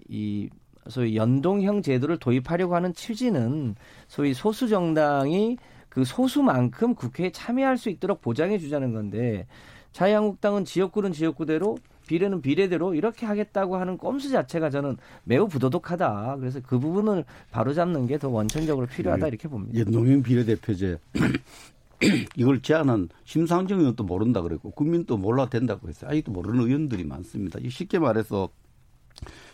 이 0.09 0.49
소위 0.89 1.17
연동형 1.17 1.83
제도를 1.83 2.19
도입하려고 2.19 2.75
하는 2.77 2.93
취지는 2.95 3.75
소위 4.07 4.33
소수 4.35 4.69
정당이 4.69 5.57
그 5.89 6.05
소수만큼 6.05 6.95
국회에 6.95 7.31
참여할 7.31 7.79
수 7.79 7.89
있도록 7.91 8.21
보장해 8.21 8.59
주자는 8.59 8.93
건데 8.93 9.47
자유한국당은 9.93 10.65
지역구는 10.65 11.13
지역구대로 11.13 11.79
비례는 12.07 12.43
비례대로 12.43 12.95
이렇게 12.95 13.27
하겠다고 13.27 13.77
하는 13.77 13.97
꼼수 13.97 14.31
자체가 14.31 14.71
저는 14.71 14.97
매우 15.25 15.47
부도덕하다. 15.49 16.37
그래서 16.41 16.61
그 16.67 16.79
부분을 16.79 17.25
바로잡는 17.51 18.07
게 18.07 18.19
더 18.19 18.29
원천적으로 18.29 18.87
필요하다 18.87 19.29
이렇게 19.29 19.49
봅니다. 19.49 19.79
연동형 19.79 20.23
비례대표제 20.23 20.99
이걸 22.37 22.61
제안한 22.61 23.09
심상정 23.25 23.79
의원도 23.81 24.05
모른다 24.05 24.43
그랬고 24.43 24.71
국민도 24.73 25.17
몰라 25.17 25.49
된다고 25.49 25.89
했어요. 25.89 26.11
아직도 26.11 26.33
모르는 26.33 26.67
의원들이 26.67 27.05
많습니다. 27.05 27.61
쉽게 27.69 27.99
말해서 28.01 28.49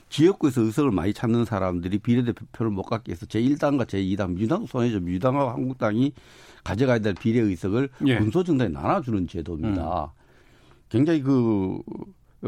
지역구에서 0.08 0.62
의석을 0.62 0.90
많이 0.90 1.12
찾는 1.12 1.44
사람들이 1.44 1.98
비례대표를 1.98 2.72
못 2.72 2.82
갖게 2.84 3.12
해서 3.12 3.26
제1당과 3.26 3.84
제2당, 3.86 4.28
민주당 4.30 4.64
손해죠. 4.64 5.00
민주당과 5.00 5.52
한국당이 5.52 6.12
가져가야 6.64 7.00
될 7.00 7.12
비례 7.14 7.40
의석을 7.40 7.90
예. 8.06 8.18
군소정당에 8.18 8.70
나눠주는 8.70 9.28
제도입니다. 9.28 10.04
음. 10.04 10.17
굉장히 10.88 11.22
그 11.22 11.80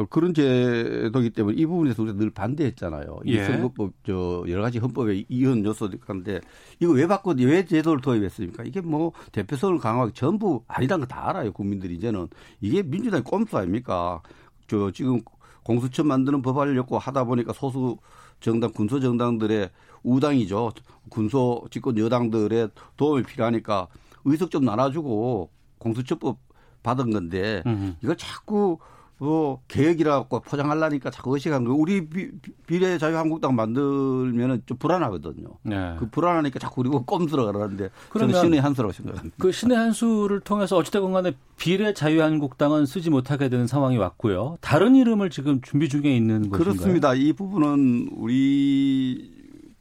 그런 0.09 0.33
제도이기 0.33 1.31
때문에 1.31 1.57
이 1.61 1.67
부분에서 1.67 2.03
우리가 2.03 2.17
늘 2.17 2.31
반대했잖아요. 2.31 3.21
이 3.25 3.35
예. 3.35 3.45
선거법 3.45 3.93
저 4.07 4.45
여러 4.49 4.63
가지 4.63 4.79
헌법에 4.79 5.25
이런 5.29 5.65
요소도 5.65 5.97
있는데 5.97 6.41
이거 6.79 6.93
왜 6.93 7.09
바꿔 7.09 7.35
왜 7.37 7.65
제도를 7.65 8.01
도입했습니까? 8.01 8.63
이게 8.65 8.81
뭐 8.81 9.13
대표성을 9.33 9.79
강화하기 9.79 10.13
전부 10.15 10.63
아니라는 10.69 11.07
거 11.07 11.13
다 11.13 11.29
알아요. 11.31 11.53
국민들이 11.53 11.97
이제는 11.97 12.29
이게 12.61 12.83
민주당의 12.85 13.25
꼼수 13.25 13.59
아닙니까? 13.59 14.23
저 14.69 14.93
지금 14.93 15.21
공수처 15.65 16.05
만드는 16.05 16.41
법안을 16.41 16.77
엮고 16.77 16.99
하다 16.99 17.25
보니까 17.25 17.53
소수 17.53 17.97
정당 18.39 18.71
군소 18.73 19.01
정당들의 19.01 19.71
우당이죠. 20.05 20.71
군소 21.09 21.67
집권 21.71 21.99
여당들의 21.99 22.69
도움이 22.97 23.25
필요하니까 23.25 23.89
의석 24.25 24.53
좀 24.53 24.65
나눠주고 24.65 25.51
공수처법 25.79 26.39
받은 26.83 27.11
건데 27.11 27.63
이걸 28.03 28.17
자꾸 28.17 28.79
뭐 29.19 29.61
계획이라고 29.69 30.41
포장하려니까 30.41 31.11
자꾸 31.11 31.35
의식하는 31.35 31.67
거 31.67 31.75
우리 31.75 32.09
비, 32.09 32.31
비례 32.67 32.97
자유한국당 32.97 33.55
만들면은 33.55 34.63
좀 34.65 34.79
불안하거든요. 34.79 35.47
네. 35.63 35.95
그 35.99 36.09
불안하니까 36.09 36.59
자꾸 36.59 36.81
우리 36.81 36.89
꼼수라 36.89 37.45
그러는데 37.45 37.91
저는 38.19 38.41
신의 38.41 38.63
한 38.63 38.73
수라고 38.73 38.93
생각합니다. 38.93 39.37
그 39.39 39.53
신의 39.53 39.77
한 39.77 39.93
수를 39.93 40.41
통해서 40.41 40.79
어찌됐건 40.79 41.13
간에 41.13 41.33
비례 41.59 41.93
자유한국당은 41.93 42.87
쓰지 42.87 43.11
못하게 43.11 43.51
되는 43.51 43.67
상황이 43.67 43.99
왔고요. 43.99 44.57
다른 44.63 44.97
이름을 44.97 45.29
지금 45.29 45.61
준비 45.61 45.91
중에 45.91 46.17
있는 46.17 46.49
것인가요? 46.49 46.59
그렇습니다. 46.59 47.13
이 47.13 47.35
부분은 47.35 48.13
우리 48.17 49.31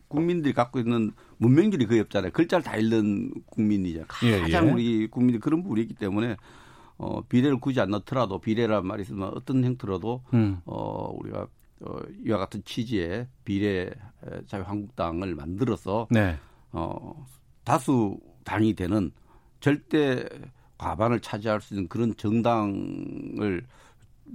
국민들이 0.10 0.54
갖고 0.54 0.80
있는 0.80 1.14
문명들이 1.38 1.86
거의 1.86 2.02
없잖아요. 2.02 2.32
글자를 2.34 2.62
다 2.62 2.76
읽는 2.76 3.32
국민이죠. 3.46 4.04
가장 4.06 4.30
예, 4.30 4.52
예. 4.52 4.74
우리 4.74 5.08
국민이 5.08 5.40
그런 5.40 5.64
부분이 5.64 5.80
있기 5.84 5.94
때문에 5.94 6.36
어, 7.00 7.22
비례를 7.22 7.60
굳이 7.60 7.80
안 7.80 7.92
넣더라도 7.92 8.40
비례란 8.40 8.86
말이 8.86 9.04
있으면 9.04 9.32
어떤 9.34 9.64
형태로도 9.64 10.22
음. 10.34 10.62
어, 10.66 11.16
우리가 11.18 11.48
어, 11.82 12.00
이와 12.26 12.38
같은 12.38 12.62
취지의 12.66 13.28
비례 13.46 13.90
자유한국당을 14.48 15.34
만들어서 15.34 16.08
네. 16.12 16.38
어, 16.74 17.26
다수 17.64 18.20
당이 18.44 18.74
되는 18.74 19.12
절대 19.62 20.28
과반을 20.78 21.22
차지할 21.22 21.62
수 21.62 21.74
있는 21.74 21.88
그런 21.88 22.16
정당을 22.18 23.66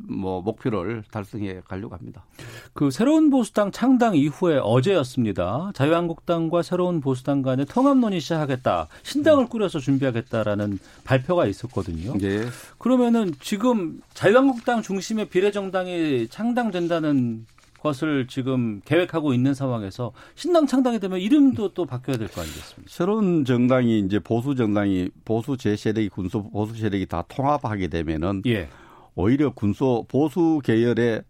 뭐 0.09 0.43
목표를 0.43 1.03
달성해 1.11 1.61
가려고 1.67 1.95
합니다. 1.95 2.25
그 2.73 2.91
새로운 2.91 3.31
보수당 3.31 3.71
창당 3.71 4.17
이후에 4.17 4.59
어제였습니다. 4.63 5.71
자유한국당과 5.75 6.63
새로운 6.63 7.01
보수당 7.01 7.43
간의 7.43 7.67
통합론이 7.67 8.21
시작하겠다. 8.21 8.89
신당을 9.03 9.47
꾸려서 9.47 9.79
준비하겠다라는 9.79 10.79
발표가 11.05 11.47
있었거든요. 11.47 12.19
네. 12.19 12.45
그러면은 12.79 13.33
지금 13.41 14.01
자유한국당 14.15 14.83
중심의 14.83 15.29
비례정당이 15.29 16.29
창당된다는 16.29 17.47
것을 17.81 18.27
지금 18.29 18.81
계획하고 18.87 19.35
있는 19.35 19.53
상황에서 19.53 20.13
신당 20.37 20.67
창당이 20.67 21.01
되면 21.01 21.21
이름도 21.21 21.75
또 21.75 21.85
바뀌어야 21.85 22.17
될 22.17 22.29
거 22.29 22.41
아니겠습니까? 22.41 22.85
새로운 22.89 23.45
정당이 23.45 23.99
이제 24.01 24.19
보수 24.19 24.55
정당이 24.55 25.11
보수 25.27 25.59
제 25.59 25.77
세력이 25.77 26.09
군소 26.09 26.49
보수 26.51 26.75
세력이 26.75 27.05
다 27.07 27.23
통합하게 27.29 27.89
되면은 27.89 28.43
예. 28.47 28.69
오히려 29.15 29.53
군소 29.53 30.05
보수 30.09 30.61
계열의 30.65 31.23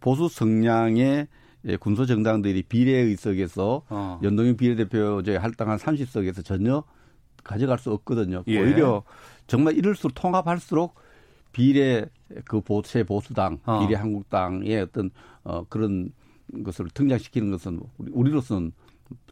보수 0.00 0.28
성향의 0.28 1.28
군소 1.80 2.06
정당들이 2.06 2.62
비례 2.62 2.92
의석에서 2.92 3.82
어. 3.88 4.20
연동형 4.22 4.56
비례대표제 4.56 5.36
할당한 5.36 5.78
30석에서 5.78 6.44
전혀 6.44 6.84
가져갈 7.42 7.78
수 7.78 7.92
없거든요. 7.92 8.44
예. 8.46 8.60
오히려 8.60 9.02
정말 9.46 9.76
이럴수록 9.76 10.14
통합할수록 10.14 10.94
비례 11.52 12.06
그 12.44 12.60
보세 12.60 13.02
보수당, 13.02 13.58
어. 13.64 13.80
비례 13.80 13.96
한국당의 13.96 14.80
어떤 14.80 15.10
어 15.44 15.64
그런 15.68 16.12
것을 16.64 16.88
등장시키는 16.90 17.50
것은 17.50 17.80
우리, 17.98 18.10
우리로서는 18.12 18.72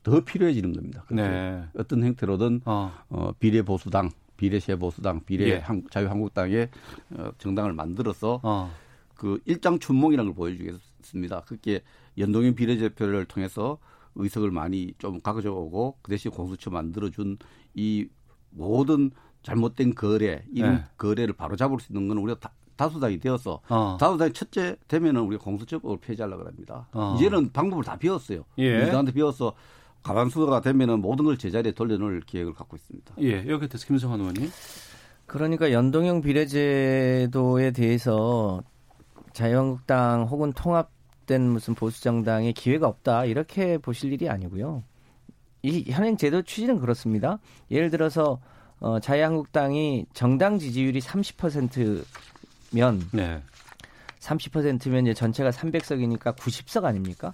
더 0.02 0.20
필요해지는 0.20 0.72
겁니다. 0.72 1.04
네. 1.10 1.62
어떤 1.78 2.02
형태로든 2.02 2.62
어. 2.64 2.92
어 3.10 3.32
비례 3.38 3.62
보수당 3.62 4.10
비례시보수당, 4.36 5.24
비례 5.24 5.48
예. 5.48 5.64
자유한국당의 5.90 6.68
어, 7.16 7.30
정당을 7.38 7.72
만들어서 7.72 8.40
어. 8.42 8.70
그 9.14 9.40
일장 9.44 9.78
춘몽이라는 9.78 10.34
걸 10.34 10.36
보여주겠습니다. 10.36 11.42
그게 11.42 11.82
연동형 12.18 12.54
비례대표를 12.54 13.24
통해서 13.26 13.78
의석을 14.14 14.50
많이 14.50 14.94
좀 14.98 15.20
가져오고 15.20 15.98
그 16.02 16.10
대신 16.10 16.30
공수처 16.30 16.70
만들어준 16.70 17.38
이 17.74 18.08
모든 18.50 19.10
잘못된 19.42 19.94
거래, 19.94 20.42
이런 20.52 20.76
네. 20.76 20.84
거래를 20.96 21.34
바로 21.34 21.54
잡을 21.56 21.78
수 21.78 21.92
있는 21.92 22.08
건 22.08 22.18
우리가 22.18 22.40
다, 22.40 22.50
다수당이 22.76 23.20
되어서 23.20 23.60
어. 23.68 23.96
다수당이 24.00 24.32
첫째 24.32 24.76
되면은 24.88 25.20
우리가 25.22 25.44
공수처법을 25.44 25.98
폐지하려고 25.98 26.44
합니다. 26.44 26.88
어. 26.92 27.14
이제는 27.16 27.52
방법을 27.52 27.84
다 27.84 27.96
비웠어요. 27.96 28.44
예. 28.58 28.76
민주당한테 28.78 29.12
비워서 29.12 29.54
가반수가 30.06 30.60
되면은 30.60 31.00
모든 31.00 31.24
걸 31.24 31.36
제자리에 31.36 31.72
돌려놓을 31.72 32.20
계획을 32.26 32.54
갖고 32.54 32.76
있습니다. 32.76 33.14
예, 33.22 33.44
여기 33.48 33.66
대해서 33.66 33.84
김성환 33.86 34.20
의원님. 34.20 34.48
그러니까 35.26 35.72
연동형 35.72 36.20
비례제도에 36.20 37.72
대해서 37.72 38.62
자유한국당 39.32 40.28
혹은 40.30 40.52
통합된 40.52 41.50
무슨 41.50 41.74
보수정당의 41.74 42.52
기회가 42.52 42.86
없다 42.86 43.24
이렇게 43.24 43.78
보실 43.78 44.12
일이 44.12 44.28
아니고요. 44.28 44.84
이 45.62 45.90
현행 45.90 46.16
제도 46.16 46.42
취지는 46.42 46.78
그렇습니다. 46.78 47.40
예를 47.72 47.90
들어서 47.90 48.38
어, 48.78 49.00
자유한국당이 49.00 50.06
정당 50.14 50.60
지지율이 50.60 51.00
30%면 51.00 52.04
네. 53.12 53.42
30%면 54.20 55.06
이제 55.06 55.14
전체가 55.14 55.50
300석이니까 55.50 56.36
90석 56.36 56.84
아닙니까? 56.84 57.32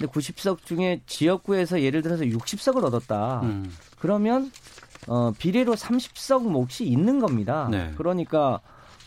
근데 0.00 0.10
90석 0.10 0.64
중에 0.64 1.02
지역구에서 1.06 1.82
예를 1.82 2.00
들어서 2.00 2.24
60석을 2.24 2.82
얻었다. 2.84 3.40
음. 3.42 3.70
그러면 3.98 4.50
어, 5.06 5.32
비례로 5.38 5.74
30석 5.74 6.48
몫이 6.48 6.86
있는 6.86 7.20
겁니다. 7.20 7.68
네. 7.70 7.92
그러니까 7.96 8.60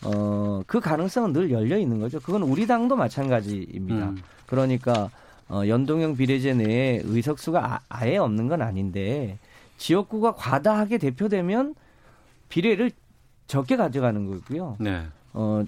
어, 0.03 0.61
그 0.67 0.79
가능성은 0.79 1.33
늘 1.33 1.49
열려 1.49 1.79
있는 1.79 1.99
거죠. 1.99 2.19
그건 2.19 2.43
우리 2.43 2.67
당도 2.67 2.95
마찬가지입니다. 2.95 4.09
음. 4.09 4.21
그러니까 4.45 5.09
어, 5.49 5.63
연동형 5.67 6.15
비례제 6.15 6.53
내에 6.53 7.01
의석수가 7.03 7.81
아, 7.89 8.07
예 8.07 8.17
없는 8.17 8.47
건 8.47 8.61
아닌데 8.61 9.39
지역구가 9.77 10.35
과다하게 10.35 10.99
대표되면 10.99 11.73
비례를 12.49 12.91
적게 13.47 13.77
가져가는 13.77 14.27
거고요. 14.27 14.77
네. 14.79 15.07
어, 15.33 15.63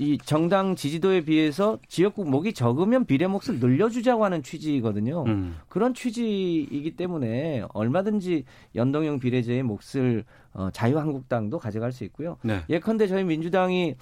이 0.00 0.16
정당 0.16 0.76
지지도에 0.76 1.20
비해서 1.26 1.78
지역구 1.86 2.24
목이 2.24 2.54
적으면 2.54 3.04
비례 3.04 3.26
몫을 3.26 3.60
늘려주자고 3.60 4.24
하는 4.24 4.42
취지거든요. 4.42 5.24
음. 5.24 5.58
그런 5.68 5.92
취지이기 5.92 6.96
때문에 6.96 7.64
얼마든지 7.74 8.44
연동형 8.74 9.18
비례제의 9.18 9.62
몫을 9.62 10.24
어, 10.54 10.70
자유한국당도 10.72 11.58
가져갈 11.58 11.92
수 11.92 12.04
있고요. 12.04 12.38
네. 12.40 12.62
예컨대 12.70 13.08
저희 13.08 13.24
민주당이 13.24 13.96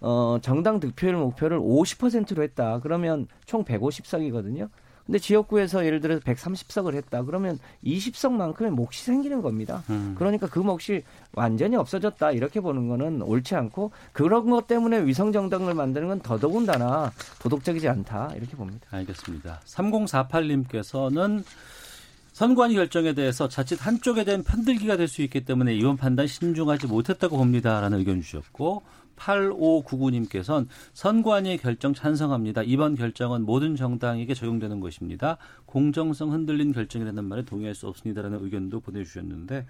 어, 0.00 0.38
정당 0.42 0.80
득표율 0.80 1.14
목표를 1.14 1.60
50%로 1.60 2.42
했다. 2.42 2.80
그러면 2.80 3.28
총 3.46 3.64
150석이거든요. 3.64 4.68
근데 5.06 5.18
지역구에서 5.18 5.84
예를 5.84 6.00
들어서 6.00 6.20
130석을 6.22 6.94
했다. 6.94 7.22
그러면 7.24 7.58
20석만큼의 7.84 8.70
몫이 8.70 9.04
생기는 9.04 9.42
겁니다. 9.42 9.82
음. 9.90 10.14
그러니까 10.18 10.46
그 10.46 10.58
몫이 10.60 11.02
완전히 11.32 11.76
없어졌다. 11.76 12.32
이렇게 12.32 12.60
보는 12.60 12.88
거는 12.88 13.20
옳지 13.22 13.54
않고 13.54 13.90
그런 14.12 14.48
것 14.48 14.66
때문에 14.66 15.04
위성 15.04 15.30
정당을 15.32 15.74
만드는 15.74 16.08
건 16.08 16.20
더더군다나 16.20 17.12
도덕적이지 17.40 17.86
않다. 17.88 18.32
이렇게 18.36 18.56
봅니다. 18.56 18.86
알겠습니다. 18.90 19.60
3048님께서는 19.66 21.44
선관위 22.32 22.74
결정에 22.74 23.12
대해서 23.12 23.48
자칫 23.48 23.84
한쪽에 23.86 24.24
대한 24.24 24.42
편들기가 24.42 24.96
될 24.96 25.06
수 25.06 25.22
있기 25.22 25.44
때문에 25.44 25.74
이번 25.76 25.96
판단 25.96 26.26
신중하지 26.26 26.86
못했다고 26.88 27.36
봅니다라는 27.36 27.98
의견 27.98 28.20
주셨고 28.20 28.82
8599님께서는 29.16 30.66
선관위 30.92 31.58
결정 31.58 31.94
찬성합니다. 31.94 32.62
이번 32.62 32.94
결정은 32.94 33.42
모든 33.44 33.76
정당에게 33.76 34.34
적용되는 34.34 34.80
것입니다. 34.80 35.36
공정성 35.66 36.32
흔들린 36.32 36.72
결정이라는 36.72 37.24
말에 37.24 37.44
동의할 37.44 37.74
수 37.74 37.88
없습니다라는 37.88 38.42
의견도 38.44 38.80
보내주셨는데 38.80 39.66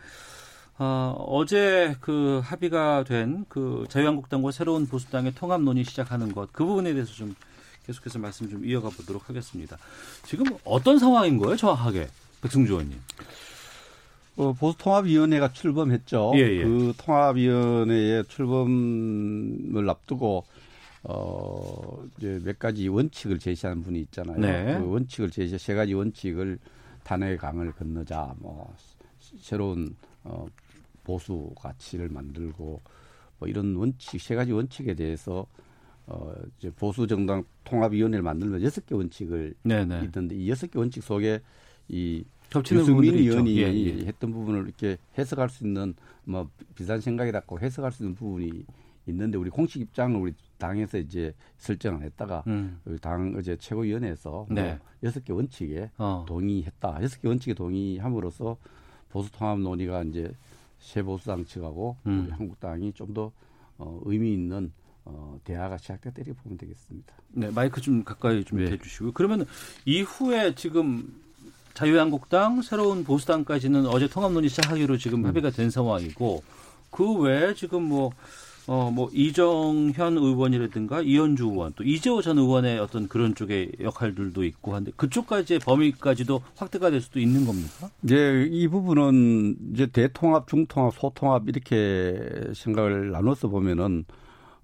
어, 0.79 1.15
어제 1.29 1.97
그 2.01 2.41
합의가 2.43 3.05
된 3.05 3.45
그 3.49 3.87
자유한국당과 3.89 4.51
새로운 4.51 4.87
보수당의 4.87 5.35
통합 5.35 5.61
논의 5.63 5.85
시작하는 5.85 6.33
것 6.33 6.49
그 6.53 6.65
부분에 6.65 6.93
대해서 6.93 7.13
좀 7.13 7.35
계속해서 7.87 8.19
말씀 8.19 8.49
좀 8.49 8.65
이어가 8.65 8.89
보도록 8.91 9.29
하겠습니다. 9.29 9.77
지금 10.25 10.47
어떤 10.65 10.99
상황인 10.99 11.39
거예요, 11.39 11.55
정확하게 11.57 12.09
백승주 12.43 12.73
의원님? 12.73 12.99
어, 14.37 14.53
보수통합위원회가 14.53 15.53
출범했죠. 15.53 16.32
예, 16.37 16.41
예. 16.41 16.64
그 16.64 16.93
통합위원회의 16.99 18.24
출범을 18.26 19.89
앞두고 19.89 20.45
어 21.05 22.03
이제 22.16 22.41
몇 22.43 22.59
가지 22.59 22.89
원칙을 22.89 23.39
제시하는 23.39 23.82
분이 23.82 24.01
있잖아요. 24.01 24.39
네. 24.39 24.78
그 24.78 24.91
원칙을 24.91 25.30
제시 25.30 25.59
세 25.59 25.74
가지 25.74 25.93
원칙을 25.93 26.59
탄핵의 27.03 27.37
강을 27.37 27.72
건너자 27.72 28.35
뭐 28.39 28.74
새로운 29.39 29.95
어 30.24 30.47
보수 31.05 31.51
가치를 31.61 32.09
만들고 32.09 32.80
뭐 33.39 33.49
이런 33.49 33.76
원칙 33.76 34.20
세 34.20 34.35
가지 34.35 34.53
원칙에 34.53 34.95
대해서 34.95 35.47
어 36.07 36.32
이제 36.59 36.70
보수 36.70 37.07
정당 37.07 37.45
통합위원회를 37.64 38.22
만들면 38.22 38.62
여섯 38.62 38.87
개 38.87 38.95
원칙을 38.95 39.55
네네. 39.62 40.05
있던데 40.05 40.35
이 40.35 40.49
여섯 40.49 40.70
개 40.70 40.78
원칙 40.78 41.03
속에 41.03 41.41
이 41.89 42.24
겹치는 42.55 42.83
유승민. 42.83 43.15
의원이 43.15 43.57
예, 43.59 43.73
예. 43.75 44.07
했던 44.07 44.33
부분을 44.33 44.65
이렇게 44.65 44.97
해석할 45.19 45.49
수 45.51 45.67
있는 45.67 45.95
뭐 46.25 46.49
비슷한 46.75 47.01
생각이라고 47.01 47.61
해석할 47.61 47.93
수 47.93 48.03
있는 48.03 48.15
부분이 48.15 48.65
있는데 49.07 49.37
우리 49.37 49.51
공식 49.51 49.81
입장을 49.83 50.19
우리 50.19 50.33
당에서 50.59 50.99
이제 50.99 51.35
설정을 51.59 52.03
했다가 52.03 52.45
음. 52.47 52.81
우리 52.85 52.99
당 52.99 53.35
어제 53.37 53.57
최고위원회에서 53.57 54.47
네. 54.51 54.63
뭐 54.63 54.79
여섯 55.03 55.25
개 55.25 55.33
원칙에 55.33 55.91
어. 55.99 56.25
동의했다. 56.27 57.03
여섯 57.03 57.21
개 57.21 57.29
원칙에 57.29 57.55
동의함으로써 57.55 58.57
보수 59.11 59.31
통합 59.33 59.59
논의가 59.61 60.03
이제 60.05 60.33
새 60.79 61.03
보수당 61.03 61.45
측하고 61.45 61.97
음. 62.07 62.25
우리 62.25 62.31
한국당이 62.33 62.93
좀 62.93 63.13
더 63.15 63.31
어, 63.79 64.01
의미 64.05 64.33
있는 64.33 64.73
어, 65.05 65.39
대화가 65.45 65.77
시작됐다 65.77 66.23
이렇게 66.23 66.33
보면 66.43 66.57
되겠습니다. 66.59 67.15
네, 67.29 67.51
마이크 67.51 67.81
좀 67.81 68.05
가까이 68.05 68.43
좀 68.45 68.59
네. 68.59 68.71
대주시고요. 68.71 69.13
그러면 69.13 69.45
이후에 69.85 70.55
지금 70.55 71.21
자유한국당, 71.75 72.62
새로운 72.62 73.05
보수당까지는 73.05 73.87
어제 73.87 74.09
통합 74.09 74.33
논의 74.33 74.49
시작하기로 74.49 74.97
지금 74.97 75.20
음. 75.20 75.27
합의가 75.27 75.51
된 75.51 75.70
상황이고 75.70 76.43
그 76.91 77.12
외에 77.18 77.55
지금 77.55 77.83
뭐 77.83 78.12
어, 78.66 78.91
뭐, 78.91 79.11
이정현 79.12 80.16
의원이라든가 80.16 81.03
이현주 81.03 81.45
의원, 81.45 81.75
또 81.77 81.85
이재호 81.85 82.22
전 82.22 82.39
의원의 82.39 82.79
어떤 82.79 83.09
그런 83.09 83.35
쪽의 83.35 83.72
역할들도 83.81 84.43
있고 84.45 84.75
한데 84.75 84.91
그쪽까지의 84.97 85.59
범위까지도 85.59 86.41
확대가 86.57 86.91
될 86.91 87.03
수도 87.03 87.20
있는 87.20 87.45
겁니까? 87.45 87.91
이제 88.03 88.49
이 88.51 88.66
부분은 88.68 89.72
이제 89.75 89.87
대통합, 89.87 90.49
중통합, 90.49 90.95
소통합 90.95 91.47
이렇게 91.47 92.18
생각을 92.55 93.11
나눠서 93.11 93.49
보면은 93.49 94.07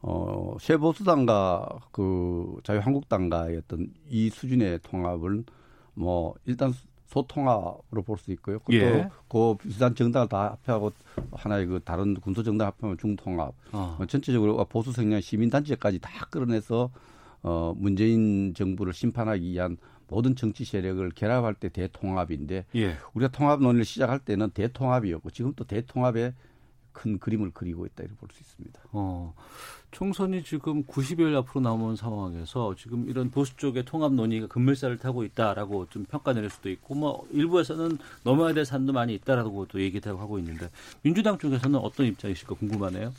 어, 0.00 0.56
새보수당과 0.58 1.68
그 1.92 2.56
자유한국당과의 2.64 3.58
어떤 3.58 3.88
이 4.08 4.30
수준의 4.30 4.80
통합은 4.82 5.44
뭐 5.92 6.34
일단 6.46 6.72
소통합으로 7.10 8.02
볼 8.04 8.16
수 8.18 8.30
있고요. 8.32 8.58
그것도 8.60 8.76
예. 8.76 9.08
그 9.28 9.54
비슷한 9.56 9.94
정당을 9.94 10.28
다 10.28 10.56
합해하고 10.64 10.92
하나의 11.32 11.66
그 11.66 11.80
다른 11.84 12.14
군소 12.14 12.42
정당 12.42 12.68
합하면 12.68 12.98
중통합. 12.98 13.52
어. 13.72 13.96
어, 13.98 14.06
전체적으로 14.06 14.64
보수 14.66 14.92
성향 14.92 15.20
시민단체까지 15.20 15.98
다 15.98 16.26
끌어내서 16.30 16.90
어, 17.42 17.74
문재인 17.76 18.54
정부를 18.54 18.92
심판하기 18.92 19.42
위한 19.50 19.76
모든 20.08 20.34
정치 20.36 20.64
세력을 20.64 21.08
결합할 21.14 21.54
때 21.54 21.68
대통합인데 21.68 22.66
예. 22.74 22.96
우리가 23.14 23.30
통합 23.32 23.60
논의를 23.60 23.84
시작할 23.84 24.18
때는 24.20 24.50
대통합이었고 24.50 25.30
지금 25.30 25.52
또 25.56 25.64
대통합의 25.64 26.34
큰 26.92 27.18
그림을 27.18 27.52
그리고 27.54 27.86
있다 27.86 28.02
이렇게 28.02 28.16
볼 28.18 28.28
수 28.32 28.40
있습니다. 28.40 28.80
어, 28.92 29.34
총선이 29.90 30.44
지금 30.44 30.84
90일 30.84 31.34
앞으로 31.36 31.60
남은 31.60 31.96
상황에서 31.96 32.74
지금 32.76 33.08
이런 33.08 33.30
보수 33.30 33.56
쪽의 33.56 33.84
통합 33.84 34.12
논의가 34.12 34.46
급물살을 34.46 34.98
타고 34.98 35.24
있다라고 35.24 35.86
좀 35.90 36.04
평가 36.04 36.32
내릴 36.32 36.48
수도 36.48 36.70
있고 36.70 36.94
뭐 36.94 37.26
일부에서는 37.32 37.98
넘어야 38.22 38.54
될 38.54 38.64
산도 38.64 38.92
많이 38.92 39.14
있다라고 39.14 39.66
또 39.66 39.80
얘기도 39.80 40.16
하고 40.18 40.38
있는데 40.38 40.68
민주당 41.02 41.38
쪽에서는 41.38 41.78
어떤 41.78 42.06
입장이실까 42.06 42.54
궁금하네요. 42.54 43.12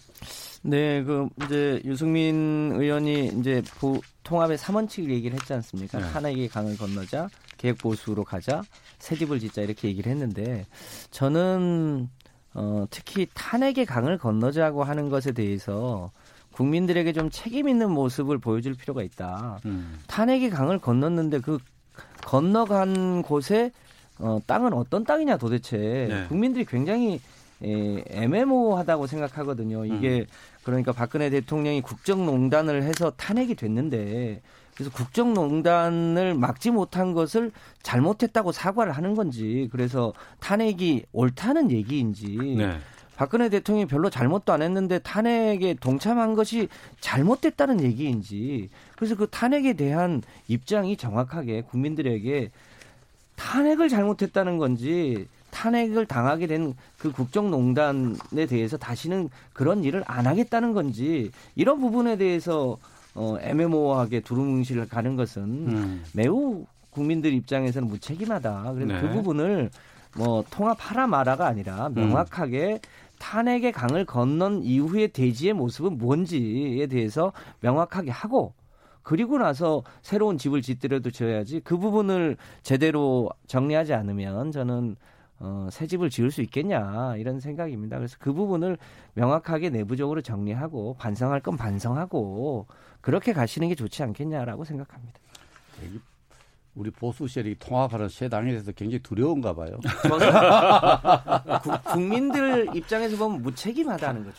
네, 0.63 1.03
그 1.03 1.27
이제 1.43 1.81
유승민 1.85 2.71
의원이 2.75 3.39
이제 3.39 3.61
보, 3.79 3.99
통합의 4.23 4.57
3원칙을 4.57 5.09
얘기를 5.09 5.37
했지 5.37 5.53
않습니까? 5.53 5.99
네. 5.99 6.11
탄핵의 6.11 6.47
강을 6.47 6.77
건너자, 6.77 7.27
계획 7.57 7.79
보수로 7.79 8.23
가자, 8.23 8.61
새 8.99 9.15
집을 9.15 9.39
짓자 9.39 9.61
이렇게 9.61 9.87
얘기를 9.87 10.11
했는데 10.11 10.67
저는 11.09 12.09
어, 12.53 12.85
특히 12.89 13.27
탄핵의 13.33 13.85
강을 13.85 14.17
건너자고 14.17 14.83
하는 14.83 15.09
것에 15.09 15.31
대해서 15.31 16.11
국민들에게 16.61 17.11
좀 17.13 17.31
책임 17.31 17.67
있는 17.67 17.89
모습을 17.89 18.37
보여줄 18.37 18.75
필요가 18.75 19.01
있다. 19.01 19.59
음. 19.65 19.97
탄핵의 20.05 20.51
강을 20.51 20.77
건넜는데 20.77 21.39
그 21.39 21.57
건너간 22.23 23.23
곳에 23.23 23.71
어, 24.19 24.39
땅은 24.45 24.73
어떤 24.73 25.03
땅이냐 25.03 25.37
도대체 25.37 25.77
네. 25.77 26.25
국민들이 26.27 26.63
굉장히 26.65 27.19
에, 27.63 28.03
애매모호하다고 28.09 29.07
생각하거든요. 29.07 29.85
이게 29.85 30.27
그러니까 30.63 30.91
박근혜 30.91 31.31
대통령이 31.31 31.81
국정농단을 31.81 32.83
해서 32.83 33.11
탄핵이 33.17 33.55
됐는데 33.55 34.41
그래서 34.75 34.91
국정농단을 34.91 36.35
막지 36.35 36.69
못한 36.69 37.13
것을 37.13 37.51
잘못했다고 37.81 38.51
사과를 38.51 38.91
하는 38.91 39.15
건지 39.15 39.67
그래서 39.71 40.13
탄핵이 40.39 41.03
옳다는 41.11 41.71
얘기인지 41.71 42.37
네. 42.57 42.77
박근혜 43.21 43.49
대통령이 43.49 43.85
별로 43.85 44.09
잘못도 44.09 44.51
안 44.51 44.63
했는데 44.63 44.97
탄핵에 44.97 45.75
동참한 45.79 46.33
것이 46.33 46.69
잘못됐다는 47.01 47.83
얘기인지 47.83 48.71
그래서 48.95 49.15
그 49.15 49.27
탄핵에 49.29 49.73
대한 49.73 50.23
입장이 50.47 50.97
정확하게 50.97 51.61
국민들에게 51.61 52.49
탄핵을 53.35 53.89
잘못했다는 53.89 54.57
건지 54.57 55.27
탄핵을 55.51 56.07
당하게 56.07 56.47
된 56.47 56.73
그 56.97 57.11
국정농단에 57.11 58.45
대해서 58.47 58.77
다시는 58.77 59.29
그런 59.53 59.83
일을 59.83 60.03
안 60.07 60.25
하겠다는 60.25 60.73
건지 60.73 61.31
이런 61.55 61.79
부분에 61.79 62.15
대해서 62.17 62.77
어, 63.13 63.37
애매모호하게 63.39 64.21
두루뭉실 64.21 64.87
가는 64.87 65.15
것은 65.15 65.43
음. 65.43 66.03
매우 66.13 66.65
국민들 66.89 67.33
입장에서는 67.33 67.87
무책임하다. 67.87 68.73
그래서 68.73 68.93
네. 68.93 69.01
그 69.01 69.09
부분을 69.09 69.69
뭐 70.15 70.43
통합하라 70.49 71.07
마라가 71.07 71.47
아니라 71.47 71.89
명확하게 71.89 72.81
탄핵의 73.21 73.71
강을 73.71 74.05
건넌 74.05 74.63
이후의 74.63 75.09
대지의 75.09 75.53
모습은 75.53 75.99
뭔지에 75.99 76.87
대해서 76.87 77.31
명확하게 77.59 78.09
하고 78.09 78.55
그리고 79.03 79.37
나서 79.37 79.83
새로운 80.01 80.39
집을 80.39 80.63
짓더라도 80.63 81.11
지어야지 81.11 81.61
그 81.63 81.77
부분을 81.77 82.37
제대로 82.63 83.29
정리하지 83.45 83.93
않으면 83.93 84.51
저는 84.51 84.95
어, 85.39 85.69
새 85.71 85.85
집을 85.85 86.09
지을 86.09 86.31
수 86.31 86.41
있겠냐 86.41 87.15
이런 87.17 87.39
생각입니다. 87.39 87.97
그래서 87.97 88.17
그 88.19 88.33
부분을 88.33 88.77
명확하게 89.13 89.69
내부적으로 89.69 90.21
정리하고 90.21 90.95
반성할 90.95 91.41
건 91.41 91.57
반성하고 91.57 92.67
그렇게 93.01 93.33
가시는 93.33 93.69
게 93.69 93.75
좋지 93.75 94.01
않겠냐라고 94.03 94.65
생각합니다. 94.65 95.19
우리 96.75 96.89
보수 96.89 97.27
세력이 97.27 97.55
통합하는 97.59 98.09
새 98.09 98.29
당에 98.29 98.51
대해서 98.51 98.71
굉장히 98.71 99.01
두려운가 99.03 99.53
봐요. 99.53 99.79
국민들 101.91 102.67
입장에서 102.75 103.17
보면 103.17 103.41
무책임하다는 103.41 104.23
거죠. 104.23 104.37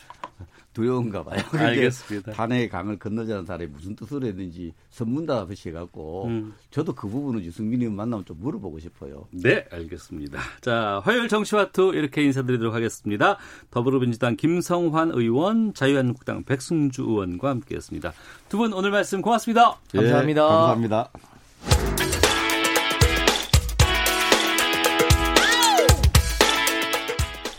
두려운가 0.73 1.23
봐요. 1.23 1.39
알겠습니다. 1.53 2.31
탄핵의 2.31 2.67
강을 2.69 2.97
건너자는 2.97 3.45
사람이 3.45 3.67
무슨 3.67 3.95
뜻으로 3.95 4.25
했는지 4.25 4.73
선문답이 4.89 5.53
해갖고 5.67 6.25
음. 6.25 6.53
저도 6.71 6.95
그 6.95 7.07
부분은 7.07 7.43
유승민 7.43 7.81
의원 7.81 7.95
만나면 7.95 8.25
좀 8.25 8.37
물어보고 8.39 8.79
싶어요. 8.79 9.27
네, 9.31 9.65
알겠습니다. 9.71 10.39
자, 10.61 10.99
화요일 11.03 11.27
정치와투 11.27 11.91
이렇게 11.93 12.23
인사드리도록 12.23 12.73
하겠습니다. 12.73 13.37
더불어민주당 13.69 14.35
김성환 14.35 15.11
의원, 15.13 15.73
자유한국당 15.75 16.43
백승주 16.43 17.03
의원과 17.03 17.49
함께했습니다. 17.49 18.13
두 18.49 18.57
분 18.57 18.73
오늘 18.73 18.89
말씀 18.91 19.21
고맙습니다. 19.21 19.77
감사합니다. 19.93 20.41
예, 20.41 20.47
감사합니다. 20.47 21.11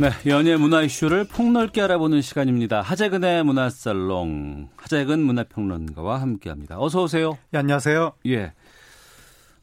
네, 0.00 0.08
연예 0.30 0.56
문화 0.56 0.80
이슈를 0.80 1.24
폭넓게 1.24 1.82
알아보는 1.82 2.22
시간입니다. 2.22 2.80
하재근의 2.80 3.44
문화살롱, 3.44 4.70
하재근 4.74 5.20
문화평론가와 5.20 6.22
함께합니다. 6.22 6.80
어서 6.80 7.02
오세요. 7.02 7.36
예, 7.52 7.58
안녕하세요. 7.58 8.12
예. 8.28 8.54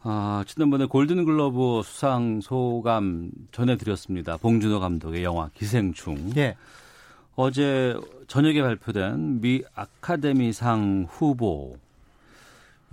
아, 0.01 0.43
지난번에 0.45 0.85
골든글러브 0.85 1.81
수상 1.83 2.39
소감 2.41 3.31
전해드렸습니다. 3.51 4.37
봉준호 4.37 4.79
감독의 4.79 5.23
영화 5.23 5.49
기생충. 5.55 6.33
예. 6.37 6.55
어제 7.35 7.95
저녁에 8.27 8.61
발표된 8.61 9.41
미 9.41 9.63
아카데미상 9.73 11.07
후보 11.09 11.77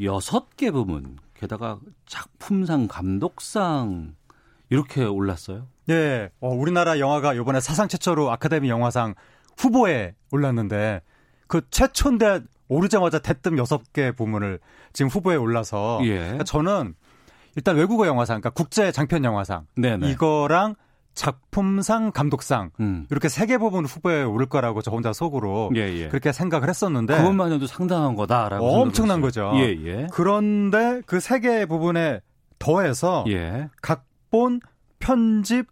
여섯 0.00 0.56
개 0.56 0.70
부문, 0.70 1.18
게다가 1.34 1.78
작품상, 2.06 2.88
감독상 2.88 4.14
이렇게 4.70 5.04
올랐어요. 5.04 5.73
예, 5.90 6.30
어, 6.40 6.48
우리나라 6.48 6.98
영화가 6.98 7.34
이번에 7.34 7.60
사상 7.60 7.88
최초로 7.88 8.30
아카데미 8.32 8.68
영화상 8.68 9.14
후보에 9.58 10.14
올랐는데 10.32 11.02
그 11.46 11.60
최초인데 11.70 12.40
오르자마자 12.68 13.18
대뜸 13.18 13.58
여섯 13.58 13.92
개 13.92 14.10
부문을 14.12 14.58
지금 14.92 15.08
후보에 15.10 15.36
올라서 15.36 16.00
예. 16.04 16.18
그러니까 16.18 16.44
저는 16.44 16.94
일단 17.56 17.76
외국어 17.76 18.06
영화상, 18.06 18.40
그러니까 18.40 18.50
국제 18.50 18.90
장편 18.90 19.24
영화상 19.24 19.66
네네. 19.76 20.08
이거랑 20.10 20.74
작품상, 21.14 22.10
감독상 22.10 22.70
음. 22.80 23.06
이렇게 23.10 23.28
세 23.28 23.46
개 23.46 23.58
부분 23.58 23.84
후보에 23.84 24.24
오를 24.24 24.46
거라고 24.46 24.82
저 24.82 24.90
혼자 24.90 25.12
속으로 25.12 25.70
예, 25.76 25.80
예. 25.82 26.08
그렇게 26.08 26.32
생각을 26.32 26.68
했었는데 26.68 27.16
그것만 27.16 27.52
해도 27.52 27.66
상당한 27.68 28.16
거다라고 28.16 28.66
엄청난 28.66 29.20
거죠. 29.20 29.52
예, 29.56 29.68
예. 29.84 30.06
그런데 30.12 31.02
그 31.06 31.18
세 31.18 31.38
개 31.40 31.66
부분에 31.66 32.20
더해서 32.58 33.24
예. 33.28 33.68
각본, 33.82 34.60
편집, 34.98 35.66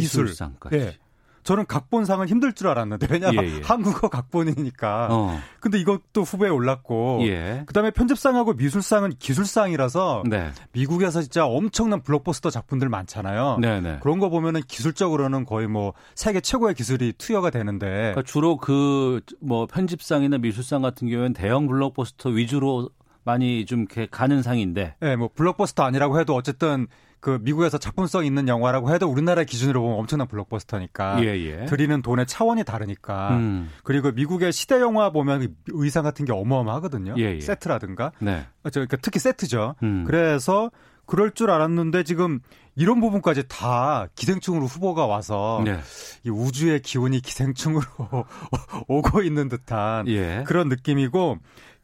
미술. 0.00 0.24
미술상까지. 0.24 0.76
예. 0.76 0.96
저는 1.44 1.66
각본상은 1.66 2.28
힘들 2.28 2.52
줄 2.52 2.68
알았는데 2.68 3.08
왜냐하면 3.10 3.44
예, 3.44 3.56
예. 3.56 3.60
한국어 3.66 4.08
각본이니까. 4.08 5.08
어. 5.10 5.40
근데 5.58 5.76
이것도 5.80 6.22
후보에 6.22 6.48
올랐고. 6.48 7.18
예. 7.22 7.64
그다음에 7.66 7.90
편집상하고 7.90 8.52
미술상은 8.52 9.14
기술상이라서 9.18 10.22
네. 10.28 10.52
미국에서 10.70 11.20
진짜 11.20 11.44
엄청난 11.44 12.00
블록버스터 12.02 12.50
작품들 12.50 12.88
많잖아요. 12.88 13.58
네 13.60 13.80
네. 13.80 13.98
그런 14.02 14.20
거 14.20 14.28
보면은 14.28 14.60
기술적으로는 14.68 15.44
거의 15.44 15.66
뭐 15.66 15.94
세계 16.14 16.40
최고의 16.40 16.74
기술이 16.74 17.14
투여가 17.18 17.50
되는데 17.50 17.86
그러니까 17.88 18.22
주로 18.22 18.56
그 18.56 19.20
뭐 19.40 19.66
편집상이나 19.66 20.38
미술상 20.38 20.82
같은 20.82 21.08
경우에는 21.08 21.32
대형 21.32 21.66
블록버스터 21.66 22.30
위주로 22.30 22.88
많이 23.24 23.66
좀 23.66 23.80
이렇게 23.80 24.06
가는 24.10 24.42
상인데. 24.42 24.94
예, 25.02 25.16
뭐 25.16 25.28
블록버스터 25.34 25.82
아니라고 25.82 26.20
해도 26.20 26.34
어쨌든 26.36 26.86
그 27.22 27.38
미국에서 27.40 27.78
작품성 27.78 28.26
있는 28.26 28.48
영화라고 28.48 28.92
해도 28.92 29.06
우리나라 29.08 29.44
기준으로 29.44 29.80
보면 29.80 29.96
엄청난 30.00 30.26
블록버스터니까 30.26 31.24
예, 31.24 31.28
예. 31.28 31.66
드리는 31.66 32.02
돈의 32.02 32.26
차원이 32.26 32.64
다르니까 32.64 33.36
음. 33.36 33.70
그리고 33.84 34.10
미국의 34.10 34.52
시대 34.52 34.80
영화 34.80 35.10
보면 35.10 35.54
의상 35.68 36.02
같은 36.02 36.24
게 36.24 36.32
어마어마하거든요. 36.32 37.14
예, 37.18 37.36
예. 37.36 37.40
세트라든가 37.40 38.10
네. 38.18 38.44
어, 38.64 38.70
저, 38.70 38.80
그러니까 38.80 38.96
특히 39.00 39.20
세트죠. 39.20 39.76
음. 39.84 40.02
그래서 40.04 40.72
그럴 41.06 41.30
줄 41.30 41.52
알았는데 41.52 42.02
지금 42.02 42.40
이런 42.74 43.00
부분까지 43.00 43.44
다 43.46 44.08
기생충으로 44.16 44.66
후보가 44.66 45.06
와서 45.06 45.62
네. 45.64 45.78
이 46.24 46.28
우주의 46.28 46.80
기운이 46.80 47.20
기생충으로 47.20 47.84
오고 48.88 49.22
있는 49.22 49.48
듯한 49.48 50.08
예. 50.08 50.42
그런 50.44 50.68
느낌이고 50.68 51.38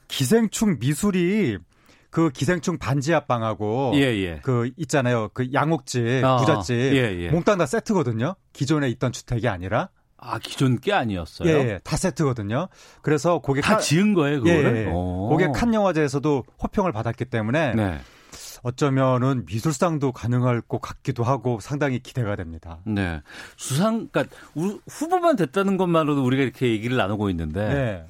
기생충 0.08 0.78
미술이 0.80 1.58
그 2.10 2.30
기생충 2.30 2.78
반지 2.78 3.12
합방하고 3.12 3.92
예, 3.94 4.00
예. 4.00 4.40
그 4.42 4.70
있잖아요. 4.76 5.28
그 5.34 5.52
양옥집, 5.52 6.24
아, 6.24 6.36
부잣집 6.38 6.74
예, 6.74 7.16
예. 7.24 7.30
몽땅 7.30 7.58
다 7.58 7.66
세트거든요. 7.66 8.34
기존에 8.52 8.88
있던 8.90 9.12
주택이 9.12 9.46
아니라 9.48 9.90
아, 10.16 10.38
기존 10.38 10.80
게 10.80 10.92
아니었어요. 10.92 11.48
예, 11.48 11.52
예, 11.74 11.80
다 11.84 11.96
세트거든요. 11.96 12.68
그래서 13.02 13.38
고게 13.40 13.60
다 13.60 13.78
지은 13.78 14.14
거예요, 14.14 14.38
예, 14.38 14.40
그거를? 14.40 14.76
예. 14.86 14.90
오. 14.90 15.28
고게 15.28 15.48
칸 15.54 15.72
영화제에서도 15.74 16.44
호평을 16.62 16.92
받았기 16.92 17.26
때문에 17.26 17.74
네. 17.74 17.98
어쩌면은 18.64 19.44
미술상도 19.46 20.10
가능할 20.12 20.60
것 20.62 20.80
같기도 20.80 21.22
하고 21.22 21.60
상당히 21.60 22.00
기대가 22.00 22.34
됩니다. 22.34 22.78
네. 22.84 23.20
수상, 23.56 24.08
그러니까 24.10 24.34
우- 24.54 24.80
후보만 24.88 25.36
됐다는 25.36 25.76
것만으로도 25.76 26.24
우리가 26.24 26.42
이렇게 26.42 26.68
얘기를 26.68 26.96
나누고 26.96 27.30
있는데 27.30 27.68
네. 27.68 28.06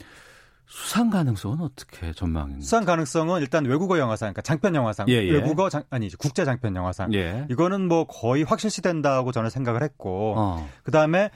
수상 0.68 1.08
가능성은 1.08 1.62
어떻게 1.62 2.12
전망입니까? 2.12 2.60
수상 2.62 2.84
가능성은 2.84 3.40
일단 3.40 3.64
외국어 3.64 3.98
영화상, 3.98 4.26
그러니까 4.26 4.42
장편 4.42 4.74
영화상, 4.74 5.08
예, 5.08 5.14
예. 5.14 5.30
외국어 5.30 5.70
장, 5.70 5.82
아니 5.88 6.10
국제 6.10 6.44
장편 6.44 6.76
영화상. 6.76 7.12
예. 7.14 7.46
이거는 7.50 7.88
뭐 7.88 8.06
거의 8.06 8.42
확실시 8.42 8.82
된다고 8.82 9.32
저는 9.32 9.48
생각을 9.48 9.82
했고, 9.82 10.34
어. 10.36 10.68
그 10.82 10.90
다음에 10.90 11.30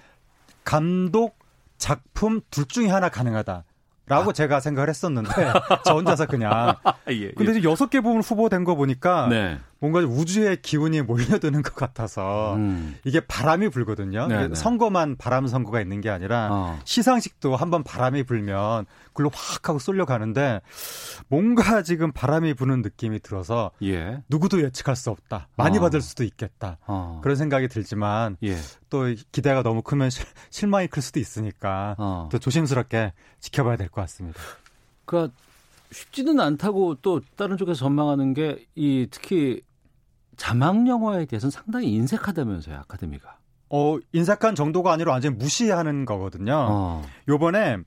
감독, 0.64 1.38
작품 1.78 2.42
둘 2.50 2.66
중에 2.66 2.88
하나 2.88 3.08
가능하다. 3.08 3.64
라고 4.06 4.32
제가 4.34 4.60
생각을 4.60 4.90
했었는데, 4.90 5.30
저 5.86 5.94
혼자서 5.94 6.26
그냥. 6.26 6.74
예, 7.08 7.14
예. 7.14 7.32
근데 7.32 7.52
이제 7.52 7.68
여섯 7.68 7.88
개 7.88 8.00
부분 8.00 8.20
후보된 8.20 8.64
거 8.64 8.74
보니까, 8.74 9.28
네. 9.28 9.58
뭔가 9.82 9.98
우주의 9.98 10.62
기운이 10.62 11.02
몰려드는 11.02 11.62
것 11.62 11.74
같아서, 11.74 12.54
음. 12.54 12.94
이게 13.02 13.18
바람이 13.18 13.68
불거든요. 13.70 14.28
네, 14.28 14.46
네. 14.46 14.54
선거만 14.54 15.16
바람 15.16 15.48
선거가 15.48 15.80
있는 15.80 16.00
게 16.00 16.08
아니라, 16.08 16.48
어. 16.52 16.78
시상식도 16.84 17.56
한번 17.56 17.82
바람이 17.82 18.22
불면, 18.22 18.86
글로 19.12 19.28
확 19.34 19.68
하고 19.68 19.80
쏠려가는데, 19.80 20.60
뭔가 21.26 21.82
지금 21.82 22.12
바람이 22.12 22.54
부는 22.54 22.82
느낌이 22.82 23.18
들어서, 23.18 23.72
예. 23.82 24.22
누구도 24.28 24.62
예측할 24.62 24.94
수 24.94 25.10
없다. 25.10 25.48
많이 25.56 25.78
어. 25.78 25.80
받을 25.80 26.00
수도 26.00 26.22
있겠다. 26.22 26.78
어. 26.86 27.18
그런 27.20 27.34
생각이 27.36 27.66
들지만, 27.66 28.36
예. 28.44 28.56
또 28.88 29.06
기대가 29.32 29.64
너무 29.64 29.82
크면 29.82 30.10
실- 30.10 30.24
실망이 30.50 30.86
클 30.86 31.02
수도 31.02 31.18
있으니까 31.18 31.96
어. 31.98 32.28
또 32.30 32.38
조심스럽게 32.38 33.12
지켜봐야 33.40 33.76
될 33.76 33.88
것 33.88 34.00
같습니다. 34.02 34.38
그러니까 35.06 35.34
쉽지는 35.90 36.38
않다고 36.38 36.94
또 37.02 37.20
다른 37.36 37.56
쪽에서 37.56 37.80
전망하는 37.80 38.32
게 38.32 38.64
이 38.76 39.08
특히 39.10 39.60
자막 40.36 40.86
영화에 40.86 41.26
대해서는 41.26 41.50
상당히 41.50 41.92
인색하다면서요, 41.92 42.76
아카데미가. 42.78 43.36
어, 43.70 43.98
인색한 44.12 44.54
정도가 44.54 44.92
아니라 44.92 45.12
완전히 45.12 45.36
무시하는 45.36 46.04
거거든요. 46.04 46.66
어. 46.70 47.02
요번에 47.28 47.78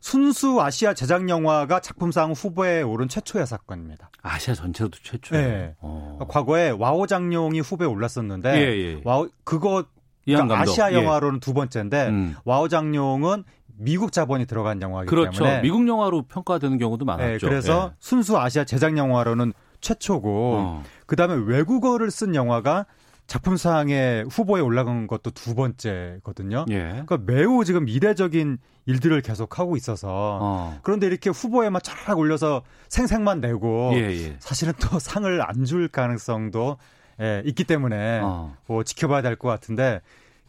순수 0.00 0.60
아시아 0.60 0.94
제작 0.94 1.28
영화가 1.28 1.80
작품상 1.80 2.32
후보에 2.32 2.82
오른 2.82 3.08
최초의 3.08 3.46
사건입니다. 3.46 4.10
아시아 4.22 4.54
전체로도 4.54 4.98
최초예요. 5.02 5.48
네. 5.48 5.74
어. 5.80 6.18
과거에 6.28 6.70
와호장룡이 6.70 7.60
후보에 7.60 7.86
올랐었는데 7.86 8.54
예, 8.56 8.94
예. 8.96 9.00
와호 9.04 9.28
그거 9.44 9.84
이한 10.26 10.48
그러니까. 10.48 10.70
아시아 10.70 10.92
예. 10.92 10.96
영화로는 10.96 11.40
두 11.40 11.54
번째인데 11.54 12.08
음. 12.08 12.36
와호장룡은 12.44 13.44
미국 13.78 14.12
자본이 14.12 14.46
들어간 14.46 14.82
영화이기 14.82 15.08
그렇죠. 15.08 15.42
때문에 15.42 15.62
미국 15.62 15.86
영화로 15.86 16.22
평가되는 16.22 16.78
경우도 16.78 17.04
많았죠. 17.04 17.26
네, 17.26 17.38
그래서 17.38 17.90
예. 17.92 17.96
순수 18.00 18.38
아시아 18.38 18.64
제작 18.64 18.96
영화로는 18.96 19.52
최초고 19.80 20.54
어. 20.58 20.82
그다음에 21.12 21.34
외국어를 21.44 22.10
쓴 22.10 22.34
영화가 22.34 22.86
작품상에 23.26 24.24
후보에 24.30 24.62
올라간 24.62 25.06
것도 25.06 25.30
두 25.32 25.54
번째거든요. 25.54 26.64
예. 26.70 26.88
그러니까 27.04 27.18
매우 27.18 27.64
지금 27.66 27.86
이례적인 27.86 28.56
일들을 28.86 29.20
계속 29.20 29.58
하고 29.58 29.76
있어서 29.76 30.38
어. 30.40 30.78
그런데 30.82 31.06
이렇게 31.06 31.28
후보에만 31.28 31.82
쫙 31.84 32.16
올려서 32.18 32.62
생색만 32.88 33.42
내고 33.42 33.90
예, 33.92 33.98
예. 34.10 34.36
사실은 34.38 34.72
또 34.80 34.98
상을 34.98 35.42
안 35.42 35.64
줄 35.66 35.88
가능성도 35.88 36.78
예, 37.20 37.42
있기 37.44 37.64
때문에 37.64 38.20
어. 38.22 38.56
뭐 38.66 38.82
지켜봐야 38.82 39.20
될 39.20 39.36
것 39.36 39.48
같은데 39.48 40.00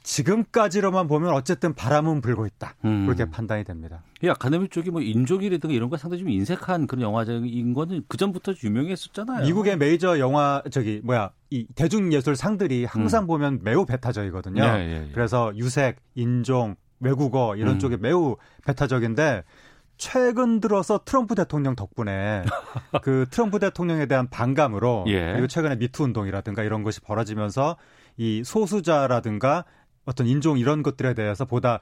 지금까지로만 0.04 1.08
보면 1.08 1.34
어쨌든 1.34 1.74
바람은 1.74 2.22
불고 2.22 2.46
있다 2.46 2.76
음. 2.84 3.06
그렇게 3.06 3.30
판단이 3.30 3.64
됩니다. 3.64 4.04
이 4.22 4.30
아카데미 4.30 4.68
쪽이 4.68 4.92
뭐 4.92 5.02
인종이라든가 5.02 5.74
이런 5.74 5.90
거 5.90 5.98
상당히 5.98 6.20
좀 6.20 6.30
인색한 6.30 6.88
그런 6.88 7.02
영화적인 7.02 7.74
거는 7.74 8.04
그 8.08 8.18
전부터 8.18 8.54
유명했었잖아요. 8.62 9.46
미국의 9.46 9.78
메이저 9.78 10.20
영화 10.20 10.62
저기 10.72 11.02
뭐야 11.04 11.32
이 11.50 11.66
대중예술 11.76 12.36
상들이 12.36 12.86
항상 12.86 13.28
보면 13.28 13.62
매우 13.64 13.86
배타적이거든요. 13.86 14.62
음. 14.62 14.68
예, 14.68 14.80
예, 14.80 15.08
예. 15.08 15.12
그래서 15.14 15.54
유색, 15.56 15.98
인종, 16.16 16.76
외국어 17.00 17.56
이런 17.56 17.76
음. 17.76 17.80
쪽에 17.80 17.98
매우 17.98 18.36
배타적인데 18.66 19.44
최근 19.98 20.60
들어서 20.60 21.00
트럼프 21.06 21.36
대통령 21.36 21.76
덕분에 21.76 22.44
그 23.04 23.26
트럼프 23.30 23.60
대통령에 23.60 24.06
대한 24.08 24.30
반감으로 24.30 25.06
예. 25.08 25.32
그리고 25.32 25.48
최근에 25.48 25.78
미투 25.78 26.04
운동이라든가 26.04 26.64
이런 26.64 26.84
것이 26.84 27.00
벌어지면서 27.00 27.78
이 28.18 28.44
소수자라든가 28.44 29.66
어떤 30.06 30.28
인종 30.28 30.58
이런 30.58 30.84
것들에 30.84 31.14
대해서 31.14 31.46
보다 31.46 31.80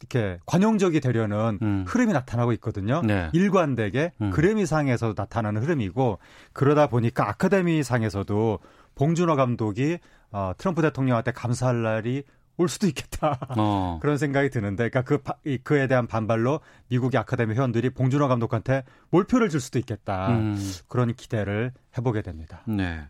이렇게 0.00 0.38
관용적이 0.44 1.00
되려는 1.00 1.58
음. 1.62 1.84
흐름이 1.86 2.12
나타나고 2.12 2.52
있거든요. 2.54 3.00
네. 3.02 3.30
일관되게 3.32 4.12
음. 4.20 4.30
그래미상에서 4.30 5.14
나타나는 5.16 5.62
흐름이고 5.62 6.18
그러다 6.52 6.88
보니까 6.88 7.28
아카데미상에서도 7.30 8.58
봉준호 8.96 9.36
감독이 9.36 9.98
어, 10.30 10.52
트럼프 10.58 10.82
대통령한테 10.82 11.30
감사할 11.32 11.82
날이 11.82 12.24
올 12.56 12.68
수도 12.68 12.86
있겠다. 12.86 13.38
어. 13.56 13.98
그런 14.02 14.16
생각이 14.16 14.48
드는데, 14.50 14.88
그러니까 14.88 15.02
그 15.02 15.18
바- 15.18 15.34
이- 15.44 15.58
그에 15.58 15.88
대한 15.88 16.06
반발로 16.06 16.60
미국의 16.88 17.18
아카데미 17.18 17.54
회원들이 17.54 17.90
봉준호 17.90 18.28
감독한테 18.28 18.84
몰표를 19.10 19.48
줄 19.48 19.60
수도 19.60 19.78
있겠다. 19.80 20.28
음. 20.28 20.56
그런 20.86 21.14
기대를 21.14 21.72
해보게 21.98 22.22
됩니다. 22.22 22.62
네. 22.66 23.00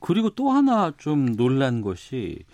그리고 0.00 0.30
또 0.34 0.50
하나 0.50 0.92
좀 0.98 1.34
놀란 1.34 1.80
것이 1.80 2.44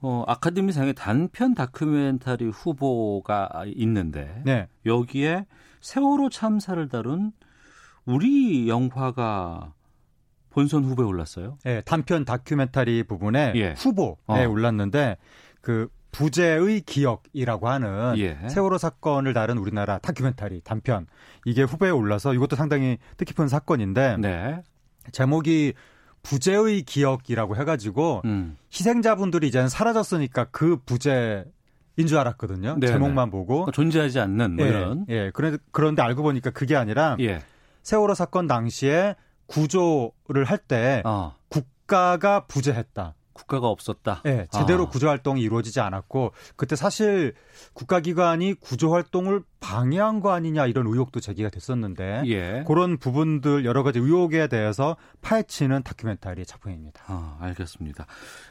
어, 0.00 0.24
아카데미상의 0.26 0.94
단편 0.94 1.54
다큐멘터리 1.54 2.48
후보가 2.48 3.64
있는데 3.74 4.42
네. 4.44 4.68
여기에 4.86 5.46
세월호 5.80 6.30
참사를 6.30 6.88
다룬 6.88 7.32
우리 8.04 8.68
영화가 8.68 9.74
본선 10.50 10.84
후보에 10.84 11.04
올랐어요. 11.04 11.58
예, 11.66 11.82
단편 11.84 12.24
다큐멘터리 12.24 13.02
부분에 13.04 13.52
예. 13.56 13.74
후보에 13.76 14.44
어. 14.44 14.48
올랐는데 14.48 15.16
그 15.60 15.88
부재의 16.10 16.80
기억이라고 16.82 17.68
하는 17.68 18.14
예. 18.18 18.38
세월호 18.48 18.78
사건을 18.78 19.34
다룬 19.34 19.58
우리나라 19.58 19.98
다큐멘터리 19.98 20.62
단편 20.62 21.06
이게 21.44 21.62
후보에 21.62 21.90
올라서 21.90 22.34
이것도 22.34 22.56
상당히 22.56 22.98
뜻깊은 23.18 23.48
사건인데 23.48 24.16
네. 24.18 24.62
제목이 25.12 25.74
부재의 26.22 26.82
기억이라고 26.82 27.56
해가지고 27.56 28.22
음. 28.24 28.56
희생자분들이 28.72 29.48
이제는 29.48 29.68
사라졌으니까 29.68 30.46
그 30.50 30.76
부재 30.84 31.44
인 31.96 32.06
줄 32.06 32.16
알았거든요. 32.18 32.76
네네. 32.78 32.92
제목만 32.92 33.30
보고 33.30 33.68
존재하지 33.72 34.20
않는 34.20 34.54
뭐 34.56 34.64
예, 34.64 34.68
이런. 34.68 35.06
예. 35.08 35.30
그런데 35.34 35.58
그런데 35.72 36.00
알고 36.02 36.22
보니까 36.22 36.50
그게 36.50 36.76
아니라 36.76 37.16
예. 37.18 37.40
세월호 37.82 38.14
사건 38.14 38.46
당시에 38.46 39.16
구조를 39.46 40.44
할때 40.44 41.02
어. 41.04 41.34
국가가 41.48 42.46
부재했다. 42.46 43.14
국가가 43.38 43.68
없었다. 43.68 44.22
예, 44.26 44.48
제대로 44.50 44.84
아. 44.84 44.88
구조 44.88 45.08
활동이 45.08 45.40
이루어지지 45.40 45.80
않았고 45.80 46.32
그때 46.56 46.74
사실 46.74 47.34
국가기관이 47.72 48.54
구조 48.54 48.92
활동을 48.92 49.42
방해한 49.60 50.20
거 50.20 50.32
아니냐 50.32 50.66
이런 50.66 50.86
의혹도 50.86 51.20
제기가 51.20 51.48
됐었는데 51.48 52.22
예. 52.26 52.64
그런 52.66 52.98
부분들 52.98 53.64
여러 53.64 53.82
가지 53.82 54.00
의혹에 54.00 54.48
대해서 54.48 54.96
파헤치는 55.22 55.84
다큐멘터리 55.84 56.44
작품입니다. 56.44 57.02
아, 57.06 57.36
알겠습니다. 57.40 58.06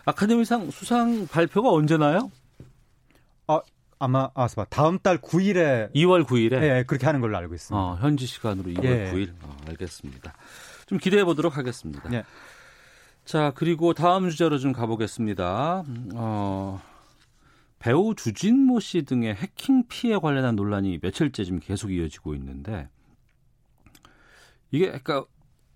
아카데미상 0.05 0.71
수상 0.71 1.27
발표가 1.27 1.69
언제 1.71 1.97
나요? 1.97 2.31
아, 3.47 3.61
아마 3.99 4.29
아, 4.35 4.47
다음 4.69 4.99
달 4.99 5.17
9일에 5.17 5.93
2월 5.93 6.25
9일에 6.25 6.61
예, 6.61 6.83
그렇게 6.87 7.05
하는 7.05 7.19
걸로 7.19 7.37
알고 7.37 7.55
있습니다. 7.55 7.77
어, 7.77 7.97
현지 7.99 8.25
시간으로 8.25 8.71
2월 8.71 8.83
예. 8.85 9.11
9일. 9.11 9.33
어, 9.41 9.57
알겠습니다. 9.67 10.33
좀 10.85 10.97
기대해 10.97 11.25
보도록 11.25 11.57
하겠습니다. 11.57 12.01
예. 12.13 12.23
자, 13.27 13.51
그리고 13.55 13.93
다음 13.93 14.29
주제로 14.29 14.57
좀 14.57 14.71
가보겠습니다. 14.71 15.83
음, 15.85 16.09
어, 16.15 16.79
배우 17.77 18.15
주진모 18.15 18.79
씨 18.79 19.01
등의 19.01 19.35
해킹 19.35 19.83
피해 19.89 20.17
관련한 20.17 20.55
논란이 20.55 20.99
며칠째 21.01 21.43
지금 21.43 21.59
계속 21.59 21.91
이어지고 21.91 22.35
있는데 22.35 22.87
이게 24.71 24.85
그러니까 24.85 25.25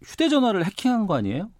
휴대전화를 0.02 0.64
해킹한 0.64 1.08
거 1.08 1.16
아니에요? 1.16 1.52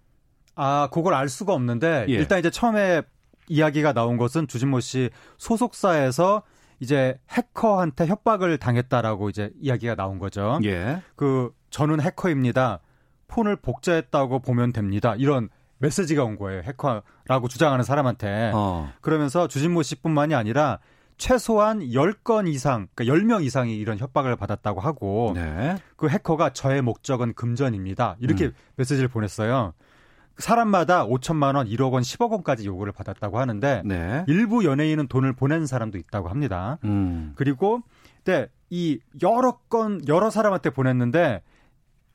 아, 0.54 0.88
그걸 0.90 1.12
알 1.12 1.28
수가 1.28 1.52
없는데 1.52 2.06
예. 2.08 2.14
일단 2.14 2.38
이제 2.38 2.48
처음에 2.48 3.02
이야기가 3.48 3.92
나온 3.92 4.16
것은 4.16 4.48
주진모 4.48 4.80
씨 4.80 5.10
소속사에서 5.36 6.42
이제 6.80 7.18
해커한테 7.28 8.06
협박을 8.06 8.56
당했다라고 8.56 9.28
이제 9.28 9.50
이야기가 9.60 9.94
나온 9.96 10.18
거죠. 10.18 10.58
예. 10.64 11.02
그 11.16 11.54
저는 11.68 12.00
해커입니다. 12.00 12.80
폰을 13.28 13.56
복제했다고 13.56 14.38
보면 14.38 14.72
됩니다. 14.72 15.14
이런 15.16 15.50
메시지가 15.82 16.24
온 16.24 16.36
거예요. 16.36 16.62
해커라고 16.62 17.48
주장하는 17.48 17.84
사람한테. 17.84 18.52
어. 18.54 18.90
그러면서 19.00 19.48
주진모 19.48 19.82
씨뿐만이 19.82 20.34
아니라 20.34 20.78
최소한 21.18 21.80
10건 21.80 22.48
이상, 22.48 22.88
그러니까 22.94 23.14
10명 23.14 23.44
이상이 23.44 23.76
이런 23.76 23.98
협박을 23.98 24.34
받았다고 24.36 24.80
하고 24.80 25.32
네. 25.34 25.76
그 25.96 26.08
해커가 26.08 26.50
저의 26.52 26.82
목적은 26.82 27.34
금전입니다. 27.34 28.16
이렇게 28.20 28.46
음. 28.46 28.52
메시지를 28.76 29.08
보냈어요. 29.08 29.74
사람마다 30.38 31.06
5천만 31.06 31.56
원, 31.56 31.66
1억 31.68 31.92
원, 31.92 32.02
10억 32.02 32.30
원까지 32.30 32.66
요구를 32.66 32.92
받았다고 32.92 33.38
하는데 33.38 33.82
네. 33.84 34.24
일부 34.26 34.64
연예인은 34.64 35.08
돈을 35.08 35.34
보낸 35.34 35.66
사람도 35.66 35.98
있다고 35.98 36.28
합니다. 36.28 36.78
음. 36.84 37.34
그리고 37.36 37.82
근데 38.24 38.48
이 38.70 38.98
여러 39.22 39.58
건 39.68 40.00
여러 40.08 40.30
사람한테 40.30 40.70
보냈는데 40.70 41.42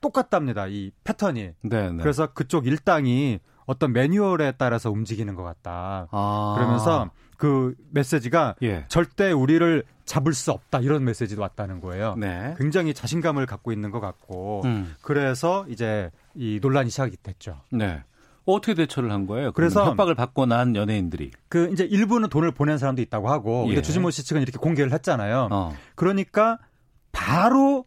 똑같답니다. 0.01 0.67
이 0.67 0.91
패턴이. 1.03 1.51
네, 1.61 1.91
네. 1.91 1.97
그래서 2.01 2.27
그쪽 2.27 2.67
일당이 2.67 3.39
어떤 3.67 3.93
매뉴얼에 3.93 4.53
따라서 4.57 4.89
움직이는 4.89 5.35
것 5.35 5.43
같다. 5.43 6.07
아. 6.09 6.53
그러면서 6.57 7.11
그 7.37 7.75
메시지가 7.91 8.55
예. 8.63 8.85
절대 8.87 9.31
우리를 9.31 9.83
잡을 10.05 10.33
수 10.33 10.51
없다 10.51 10.79
이런 10.79 11.03
메시지도 11.03 11.41
왔다는 11.41 11.81
거예요. 11.81 12.15
네. 12.15 12.55
굉장히 12.57 12.93
자신감을 12.93 13.45
갖고 13.45 13.71
있는 13.71 13.91
것 13.91 13.99
같고 13.99 14.61
음. 14.65 14.95
그래서 15.01 15.65
이제 15.69 16.09
이 16.33 16.59
논란이 16.61 16.89
시작이 16.89 17.17
됐죠. 17.21 17.61
네. 17.71 18.01
어떻게 18.45 18.73
대처를 18.73 19.11
한 19.11 19.27
거예요? 19.27 19.51
그래서 19.51 19.85
협박을 19.85 20.15
받고 20.15 20.45
난 20.45 20.73
연예인들이. 20.75 21.31
그 21.49 21.69
이제 21.73 21.83
일부는 21.83 22.29
돈을 22.29 22.51
보낸 22.51 22.77
사람도 22.77 23.01
있다고 23.01 23.29
하고 23.29 23.63
예. 23.65 23.73
근데 23.73 23.81
주진모 23.81 24.09
씨 24.09 24.25
측은 24.25 24.41
이렇게 24.41 24.57
공개를 24.57 24.93
했잖아요. 24.93 25.49
어. 25.51 25.75
그러니까 25.95 26.57
바로 27.11 27.85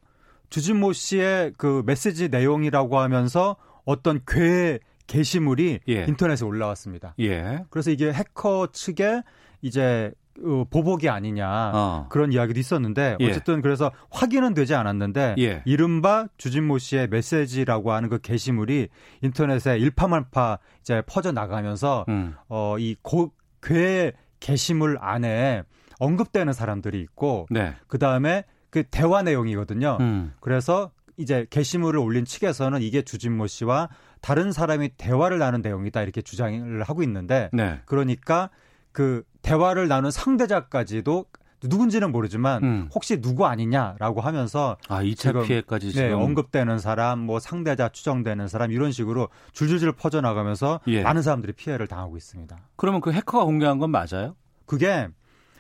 주진모 0.51 0.93
씨의 0.93 1.55
그 1.57 1.83
메시지 1.87 2.29
내용이라고 2.29 2.99
하면서 2.99 3.57
어떤 3.87 4.21
괴 4.27 4.79
게시물이 5.11 5.81
예. 5.89 6.05
인터넷에 6.05 6.45
올라왔습니다. 6.45 7.15
예. 7.19 7.65
그래서 7.69 7.91
이게 7.91 8.13
해커 8.13 8.69
측의 8.73 9.25
이제 9.61 10.13
어, 10.43 10.65
보복이 10.71 11.09
아니냐 11.09 11.73
어. 11.75 12.07
그런 12.09 12.33
이야기도 12.33 12.61
있었는데 12.61 13.17
예. 13.19 13.29
어쨌든 13.29 13.61
그래서 13.61 13.91
확인은 14.11 14.55
되지 14.55 14.77
않았는데 14.77 15.35
예. 15.39 15.63
이른바 15.65 16.29
주진모 16.39 16.79
씨의 16.79 17.09
메시지라고 17.09 17.91
하는 17.93 18.09
그 18.09 18.21
게시물이 18.21 18.89
인터넷에 19.23 19.79
일파만파 19.79 20.59
이제 20.81 21.03
퍼져 21.07 21.33
나가면서 21.33 22.05
음. 22.09 22.35
어, 22.49 22.77
어이괴 22.77 24.13
게시물 24.39 24.97
안에 25.01 25.65
언급되는 25.99 26.53
사람들이 26.53 27.01
있고 27.01 27.49
네. 27.51 27.75
그 27.89 27.99
다음에 27.99 28.45
그 28.71 28.85
대화 28.85 29.23
내용이거든요. 29.23 29.99
음. 30.01 30.33
그래서 30.41 30.93
이제 31.17 31.47
게시물을 31.51 32.01
올린 32.01 32.25
측에서는 32.25 32.81
이게 32.81 33.03
주진모 33.03 33.49
씨와 33.49 33.91
다른 34.21 34.53
사람이 34.53 34.91
대화를 34.97 35.39
나눈 35.39 35.63
내용이다 35.63 36.03
이렇게 36.03 36.23
주장을 36.23 36.83
하고 36.83 37.03
있는데 37.03 37.51
네. 37.53 37.81
그러니까 37.87 38.51
그 38.93 39.23
대화를 39.43 39.89
나눈 39.89 40.11
상대자까지도 40.11 41.27
누군지는 41.63 42.11
모르지만 42.11 42.65
음. 42.65 42.89
혹시 42.95 43.21
누구 43.21 43.47
아니냐라고 43.47 44.21
하면서 44.21 44.79
아, 44.89 45.03
2차 45.03 45.17
지금, 45.17 45.45
피해까지 45.45 45.89
네, 45.89 45.93
지금 45.93 46.15
언급되는 46.15 46.79
사람, 46.79 47.19
뭐 47.19 47.39
상대자 47.39 47.91
추정되는 47.91 48.49
사람 48.49 48.71
이런 48.71 48.93
식으로 48.93 49.29
줄줄줄 49.53 49.93
퍼져 49.93 50.23
나가면서 50.23 50.81
예. 50.87 51.03
많은 51.03 51.21
사람들이 51.23 51.53
피해를 51.53 51.87
당하고 51.87 52.17
있습니다. 52.17 52.57
그러면 52.77 53.01
그 53.03 53.13
해커가 53.13 53.45
공개한 53.45 53.79
건 53.79 53.91
맞아요? 53.91 54.37
그게 54.65 55.09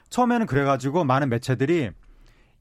처음에는 0.08 0.46
그래가지고 0.46 1.04
많은 1.04 1.28
매체들이 1.28 1.90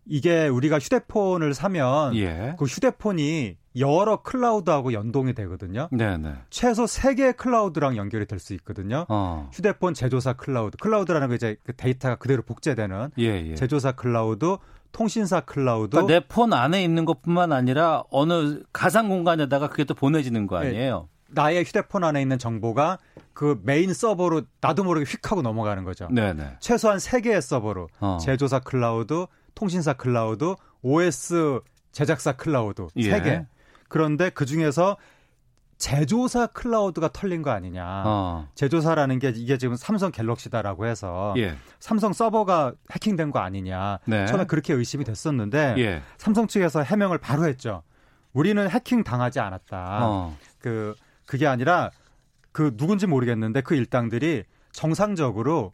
이게 0.10 0.48
우리가 0.48 0.80
휴대폰을 0.80 1.54
사면 1.54 2.16
예. 2.16 2.56
그 2.58 2.66
휴대폰이 2.66 3.58
여러 3.78 4.22
클라우드하고 4.24 4.92
연동이 4.94 5.34
되거든요. 5.36 5.88
네, 5.92 6.18
네. 6.18 6.34
최소 6.50 6.86
3개의 6.86 7.38
클라우드랑 7.38 7.96
연결이 7.96 8.26
될 8.26 8.40
수 8.40 8.54
있거든요. 8.56 9.06
어. 9.08 9.50
휴대폰 9.54 9.94
제조사 9.94 10.34
클라우드. 10.34 10.78
클라우드라는 10.78 11.28
거 11.30 11.36
이제 11.36 11.58
그 11.64 11.76
데이터가 11.76 12.16
그대로 12.16 12.42
복제되는 12.42 13.12
예, 13.20 13.24
예. 13.52 13.56
제조사 13.56 13.92
클라우드, 13.92 14.58
통신사 14.92 15.42
클라우드. 15.42 15.92
그러니까 15.92 16.14
내폰 16.14 16.54
안에 16.54 16.84
있는 16.84 17.06
것뿐만 17.06 17.52
아니라 17.52 18.04
어느 18.10 18.64
가상 18.74 19.10
공간에다가 19.10 19.70
그게 19.70 19.84
또 19.84 19.94
보내지는 19.94 20.48
거 20.48 20.60
네. 20.60 20.70
아니에요? 20.70 21.08
나의 21.32 21.64
휴대폰 21.64 22.04
안에 22.04 22.22
있는 22.24 22.40
정보가 22.40 22.98
그 23.34 23.60
메인 23.64 23.94
서버로 23.94 24.42
나도 24.62 24.84
모르게 24.84 25.06
휙 25.06 25.32
하고 25.32 25.44
넘어가는 25.44 25.84
거죠. 25.84 26.08
네, 26.12 26.34
네. 26.34 26.56
최소한 26.60 26.98
3개의 26.98 27.40
서버로 27.42 27.88
어. 28.00 28.18
제조사 28.20 28.60
클라우드, 28.60 29.28
통신사 29.60 29.92
클라우드, 29.92 30.56
OS 30.82 31.60
제작사 31.92 32.32
클라우드 32.32 32.88
예. 32.96 33.12
3개. 33.12 33.46
그런데 33.90 34.30
그 34.30 34.46
중에서 34.46 34.96
제조사 35.78 36.48
클라우드가 36.48 37.10
털린 37.12 37.42
거 37.42 37.52
아니냐. 37.52 38.04
어. 38.06 38.48
제조사라는 38.56 39.20
게 39.20 39.34
이게 39.36 39.58
지금 39.58 39.76
삼성 39.76 40.12
갤럭시다라고 40.12 40.86
해서 40.86 41.34
예. 41.38 41.58
삼성 41.80 42.14
서버가 42.14 42.74
해킹된 42.92 43.32
거 43.32 43.40
아니냐. 43.40 44.00
네. 44.06 44.26
처음에 44.28 44.46
그렇게 44.46 44.74
의심이 44.74 45.04
됐었는데 45.04 45.76
예. 45.78 46.04
삼성 46.18 46.48
측에서 46.48 46.82
해명을 46.82 47.18
바로 47.18 47.46
했죠. 47.46 47.84
우리는 48.32 48.70
해킹 48.70 49.04
당하지 49.04 49.42
않았다. 49.42 50.00
어. 50.04 50.38
그 50.60 50.96
그게 51.26 51.48
아니라 51.48 51.92
그 52.54 52.78
누군지 52.78 53.08
모르겠는데 53.08 53.62
그 53.62 53.76
일당들이 53.76 54.46
정상적으로 54.72 55.74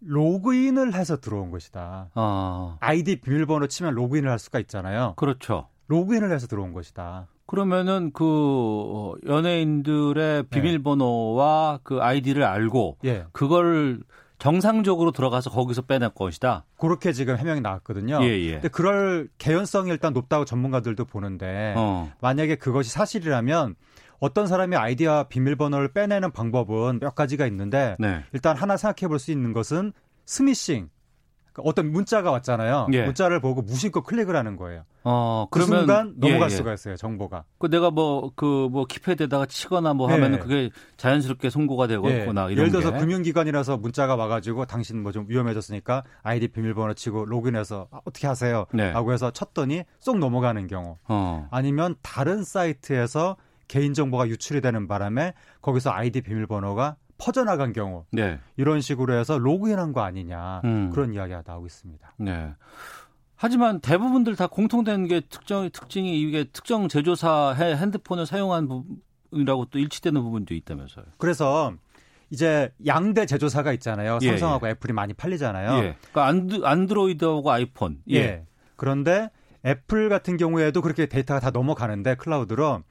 로그인을 0.00 0.94
해서 0.94 1.18
들어온 1.18 1.50
것이다. 1.50 2.10
어. 2.14 2.76
아이디 2.80 3.20
비밀번호 3.20 3.66
치면 3.66 3.94
로그인을 3.94 4.30
할 4.30 4.38
수가 4.38 4.58
있잖아요. 4.60 5.14
그렇죠. 5.16 5.68
로그인을 5.88 6.32
해서 6.32 6.46
들어온 6.46 6.72
것이다. 6.72 7.26
그러면은 7.46 8.12
그 8.12 8.24
어, 8.24 9.14
연예인들의 9.26 10.44
비밀번호와 10.44 11.80
그 11.82 12.00
아이디를 12.00 12.44
알고 12.44 12.98
예. 13.04 13.26
그걸 13.32 14.00
정상적으로 14.38 15.10
들어가서 15.10 15.50
거기서 15.50 15.82
빼낼 15.82 16.10
것이다. 16.10 16.64
그렇게 16.78 17.12
지금 17.12 17.36
해명이 17.36 17.60
나왔거든요. 17.60 18.20
예, 18.22 18.28
예. 18.38 18.52
근데 18.52 18.68
그럴 18.68 19.28
개연성이 19.38 19.90
일단 19.90 20.12
높다고 20.12 20.44
전문가들도 20.44 21.04
보는데 21.04 21.74
어. 21.76 22.10
만약에 22.20 22.54
그것이 22.56 22.90
사실이라면 22.90 23.74
어떤 24.20 24.46
사람이 24.46 24.76
아이디와 24.76 25.24
비밀번호를 25.24 25.92
빼내는 25.92 26.30
방법은 26.30 27.00
몇 27.00 27.14
가지가 27.14 27.46
있는데 27.46 27.96
네. 27.98 28.22
일단 28.32 28.56
하나 28.56 28.76
생각해 28.76 29.08
볼 29.08 29.18
수 29.18 29.32
있는 29.32 29.52
것은 29.52 29.92
스미싱. 30.26 30.88
그러니까 31.52 31.68
어떤 31.68 31.90
문자가 31.90 32.30
왔잖아요. 32.30 32.86
예. 32.92 33.04
문자를 33.06 33.40
보고 33.40 33.60
무심코 33.60 34.02
클릭을 34.02 34.36
하는 34.36 34.56
거예요. 34.56 34.84
어, 35.02 35.48
그 35.50 35.58
그러면 35.58 35.78
순간 35.80 36.14
넘어갈 36.18 36.42
예, 36.42 36.52
예. 36.52 36.56
수가 36.56 36.72
있어요. 36.74 36.94
정보가. 36.96 37.42
그 37.58 37.68
내가 37.68 37.90
뭐 37.90 38.30
그 38.36 38.68
뭐 38.70 38.84
키패드에다가 38.86 39.46
치거나 39.46 39.92
뭐 39.94 40.06
네. 40.06 40.12
하면 40.14 40.34
은 40.34 40.38
그게 40.38 40.70
자연스럽게 40.96 41.50
송고가 41.50 41.88
되거나 41.88 42.10
예. 42.12 42.24
이런 42.24 42.50
예를 42.52 42.70
들어서 42.70 42.92
게. 42.92 42.98
금융기관이라서 43.00 43.78
문자가 43.78 44.14
와가지고 44.14 44.66
당신 44.66 45.02
뭐 45.02 45.10
좀 45.10 45.24
위험해졌으니까 45.28 46.04
아이디 46.22 46.46
비밀번호 46.48 46.94
치고 46.94 47.24
로그인해서 47.24 47.88
아, 47.90 47.98
어떻게 48.04 48.28
하세요? 48.28 48.66
네. 48.72 48.92
라고 48.92 49.12
해서 49.12 49.32
쳤더니 49.32 49.82
쏙 49.98 50.18
넘어가는 50.18 50.68
경우. 50.68 50.98
어. 51.08 51.48
아니면 51.50 51.96
다른 52.02 52.44
사이트에서 52.44 53.36
개인정보가 53.70 54.28
유출이 54.28 54.60
되는 54.60 54.88
바람에 54.88 55.32
거기서 55.62 55.90
아이디 55.92 56.20
비밀번호가 56.22 56.96
퍼져나간 57.18 57.72
경우. 57.72 58.04
네. 58.10 58.40
이런 58.56 58.80
식으로 58.80 59.14
해서 59.14 59.38
로그인한 59.38 59.92
거 59.92 60.00
아니냐. 60.00 60.62
음. 60.64 60.90
그런 60.90 61.14
이야기가 61.14 61.44
나오고 61.46 61.66
있습니다. 61.66 62.14
네. 62.18 62.52
하지만 63.36 63.80
대부분들 63.80 64.34
다 64.36 64.48
공통된 64.48 65.06
게 65.06 65.20
특정 65.20 65.70
특징이 65.70 66.20
이게 66.20 66.44
특정 66.44 66.88
제조사 66.88 67.54
의 67.58 67.76
핸드폰을 67.76 68.26
사용한 68.26 68.68
부분이라고 68.68 69.66
또 69.66 69.78
일치되는 69.78 70.20
부분도 70.20 70.54
있다면서요. 70.54 71.04
그래서 71.18 71.72
이제 72.30 72.72
양대 72.86 73.24
제조사가 73.24 73.72
있잖아요. 73.74 74.18
예, 74.22 74.28
삼성하고 74.28 74.68
애플이 74.68 74.92
많이 74.92 75.14
팔리잖아요. 75.14 75.84
예. 75.84 75.96
그러니까 76.10 76.26
안드, 76.26 76.64
안드로이드하고 76.64 77.50
아이폰. 77.50 77.98
예. 78.10 78.16
예. 78.16 78.46
그런데 78.76 79.30
애플 79.64 80.08
같은 80.08 80.36
경우에도 80.36 80.82
그렇게 80.82 81.06
데이터가 81.06 81.38
다 81.40 81.50
넘어가는데 81.50 82.16
클라우드로 82.16 82.82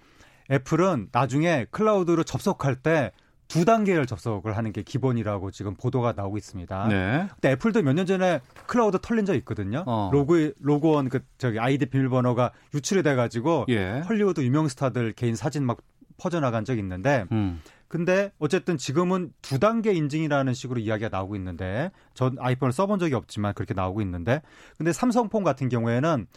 애플은 0.52 1.10
나중에 1.12 1.66
클라우드로 1.72 2.24
접속할 2.24 2.76
때 2.78 3.12
두 3.50 3.66
단계를 3.66 4.06
접속을 4.06 4.56
하는 4.56 4.72
게 4.72 4.84
기본이라고 4.84 5.50
지금 5.50 5.74
보도가 5.74 6.14
나오고 6.16 6.38
있습니다. 6.38 6.88
네. 6.88 7.28
근데 7.34 7.52
애플도 7.52 7.82
몇 7.82 7.94
년 7.94 8.06
전에 8.06 8.42
클라우드 8.68 9.00
털린 9.02 9.26
적 9.26 9.34
있거든요. 9.38 9.84
어. 9.88 10.12
로그 10.14 10.54
로그온 10.62 11.10
그 11.10 11.22
저기 11.40 11.60
아이디 11.60 11.88
비밀번호가 11.88 12.52
유출이 12.76 13.02
돼가지고 13.02 13.66
예. 13.70 14.02
헐리우드 14.08 14.42
유명 14.42 14.68
스타들 14.68 15.14
개인 15.14 15.36
사진 15.36 15.66
막 15.66 15.80
퍼져나간 16.18 16.64
적이 16.64 16.82
있는데 16.82 17.26
음. 17.32 17.60
근데 17.88 18.32
어쨌든 18.38 18.78
지금은 18.78 19.34
두 19.42 19.58
단계 19.58 19.94
인증이라는 19.94 20.54
식으로 20.54 20.80
이야기가 20.80 21.10
나오고 21.10 21.36
있는데 21.36 21.90
전 22.14 22.36
아이폰을 22.40 22.72
써본 22.72 23.00
적이 23.00 23.16
없지만 23.16 23.56
그렇게 23.56 23.74
나오고 23.74 24.00
있는데 24.04 24.44
근데 24.78 24.94
삼성폰 24.94 25.44
같은 25.44 25.70
경우에는 25.70 26.28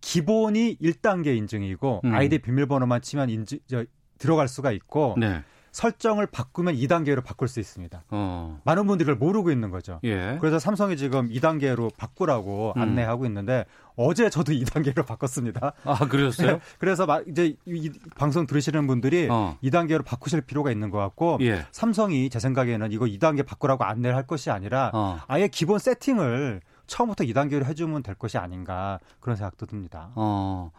기본이 0.00 0.78
1단계 0.78 1.36
인증이고 1.36 2.02
음. 2.04 2.14
아이디 2.14 2.38
비밀번호만 2.38 3.02
치면 3.02 3.30
인증 3.30 3.58
저, 3.66 3.84
들어갈 4.18 4.48
수가 4.48 4.72
있고 4.72 5.16
네. 5.18 5.42
설정을 5.72 6.26
바꾸면 6.26 6.74
2단계로 6.74 7.22
바꿀 7.22 7.46
수 7.46 7.60
있습니다. 7.60 8.04
어. 8.10 8.60
많은 8.64 8.86
분들이 8.86 9.06
그걸 9.06 9.16
모르고 9.16 9.50
있는 9.52 9.70
거죠. 9.70 10.00
예. 10.02 10.36
그래서 10.40 10.58
삼성이 10.58 10.96
지금 10.96 11.28
2단계로 11.28 11.94
바꾸라고 11.96 12.72
음. 12.76 12.82
안내하고 12.82 13.26
있는데 13.26 13.64
어제 13.94 14.30
저도 14.30 14.52
2단계로 14.52 15.06
바꿨습니다. 15.06 15.74
아, 15.84 15.98
그러셨어요? 16.08 16.60
그래서 16.78 17.06
막 17.06 17.26
이제 17.28 17.54
이 17.66 17.90
방송 18.16 18.46
들으시는 18.46 18.86
분들이 18.86 19.28
어. 19.30 19.56
2단계로 19.62 20.04
바꾸실 20.04 20.40
필요가 20.40 20.72
있는 20.72 20.90
것 20.90 20.98
같고 20.98 21.38
예. 21.42 21.66
삼성이 21.70 22.30
제 22.30 22.38
생각에는 22.40 22.90
이거 22.90 23.04
2단계 23.04 23.46
바꾸라고 23.46 23.84
안내를 23.84 24.16
할 24.16 24.26
것이 24.26 24.50
아니라 24.50 24.90
어. 24.94 25.20
아예 25.28 25.48
기본 25.48 25.78
세팅을 25.78 26.60
처음부터 26.88 27.22
2단계로 27.24 27.64
해주면 27.64 28.02
될 28.02 28.16
것이 28.16 28.36
아닌가 28.38 28.98
그런 29.20 29.36
생각도 29.36 29.66
듭니다. 29.66 30.10
어. 30.16 30.72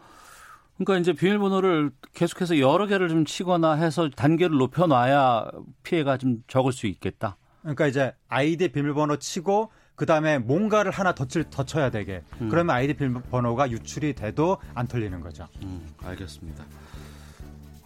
그러니까 0.76 0.98
이제 0.98 1.12
비밀번호를 1.12 1.90
계속해서 2.14 2.58
여러 2.58 2.86
개를 2.86 3.08
좀 3.08 3.24
치거나 3.24 3.74
해서 3.74 4.10
단계를 4.10 4.56
높여놔야 4.58 5.50
피해가 5.82 6.18
좀 6.18 6.42
적을 6.48 6.72
수 6.72 6.86
있겠다. 6.86 7.36
그러니까 7.62 7.86
이제 7.86 8.14
아이디 8.28 8.68
비밀번호 8.68 9.16
치고 9.16 9.70
그 9.94 10.06
다음에 10.06 10.38
뭔가를 10.38 10.90
하나 10.90 11.14
더, 11.14 11.26
칠, 11.26 11.44
더 11.50 11.64
쳐야 11.64 11.90
되게. 11.90 12.22
음. 12.40 12.48
그러면 12.48 12.74
아이디 12.74 12.94
비밀번호가 12.94 13.70
유출이 13.70 14.14
돼도 14.14 14.56
안 14.74 14.86
털리는 14.86 15.20
거죠. 15.20 15.46
음, 15.62 15.86
알겠습니다. 16.02 16.64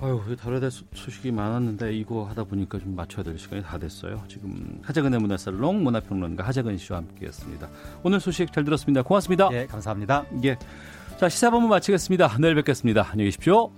아유, 0.01 0.21
다뤄야 0.39 0.61
될 0.61 0.71
소- 0.71 0.85
소식이 0.93 1.31
많았는데 1.31 1.95
이거 1.97 2.25
하다 2.25 2.45
보니까 2.45 2.79
좀 2.79 2.95
맞춰야 2.97 3.23
될 3.23 3.39
시간이 3.39 3.63
다 3.63 3.79
됐어요. 3.79 4.23
지금 4.29 4.79
하재근의 4.83 5.21
문화살롱 5.21 5.83
문화평론가 5.85 6.45
하재근 6.45 6.77
씨와 6.79 6.99
함께했습니다. 6.99 7.69
오늘 8.03 8.21
소식 8.21 8.53
잘 8.53 8.65
들었습니다. 8.65 9.03
고맙습니다. 9.03 9.49
예, 9.53 9.67
감사합니다. 9.67 10.25
예. 10.45 10.57
자, 11.19 11.29
시사본부 11.29 11.69
마치겠습니다. 11.69 12.37
내일 12.39 12.55
뵙겠습니다. 12.57 13.03
안녕히 13.11 13.29
계십시오. 13.29 13.71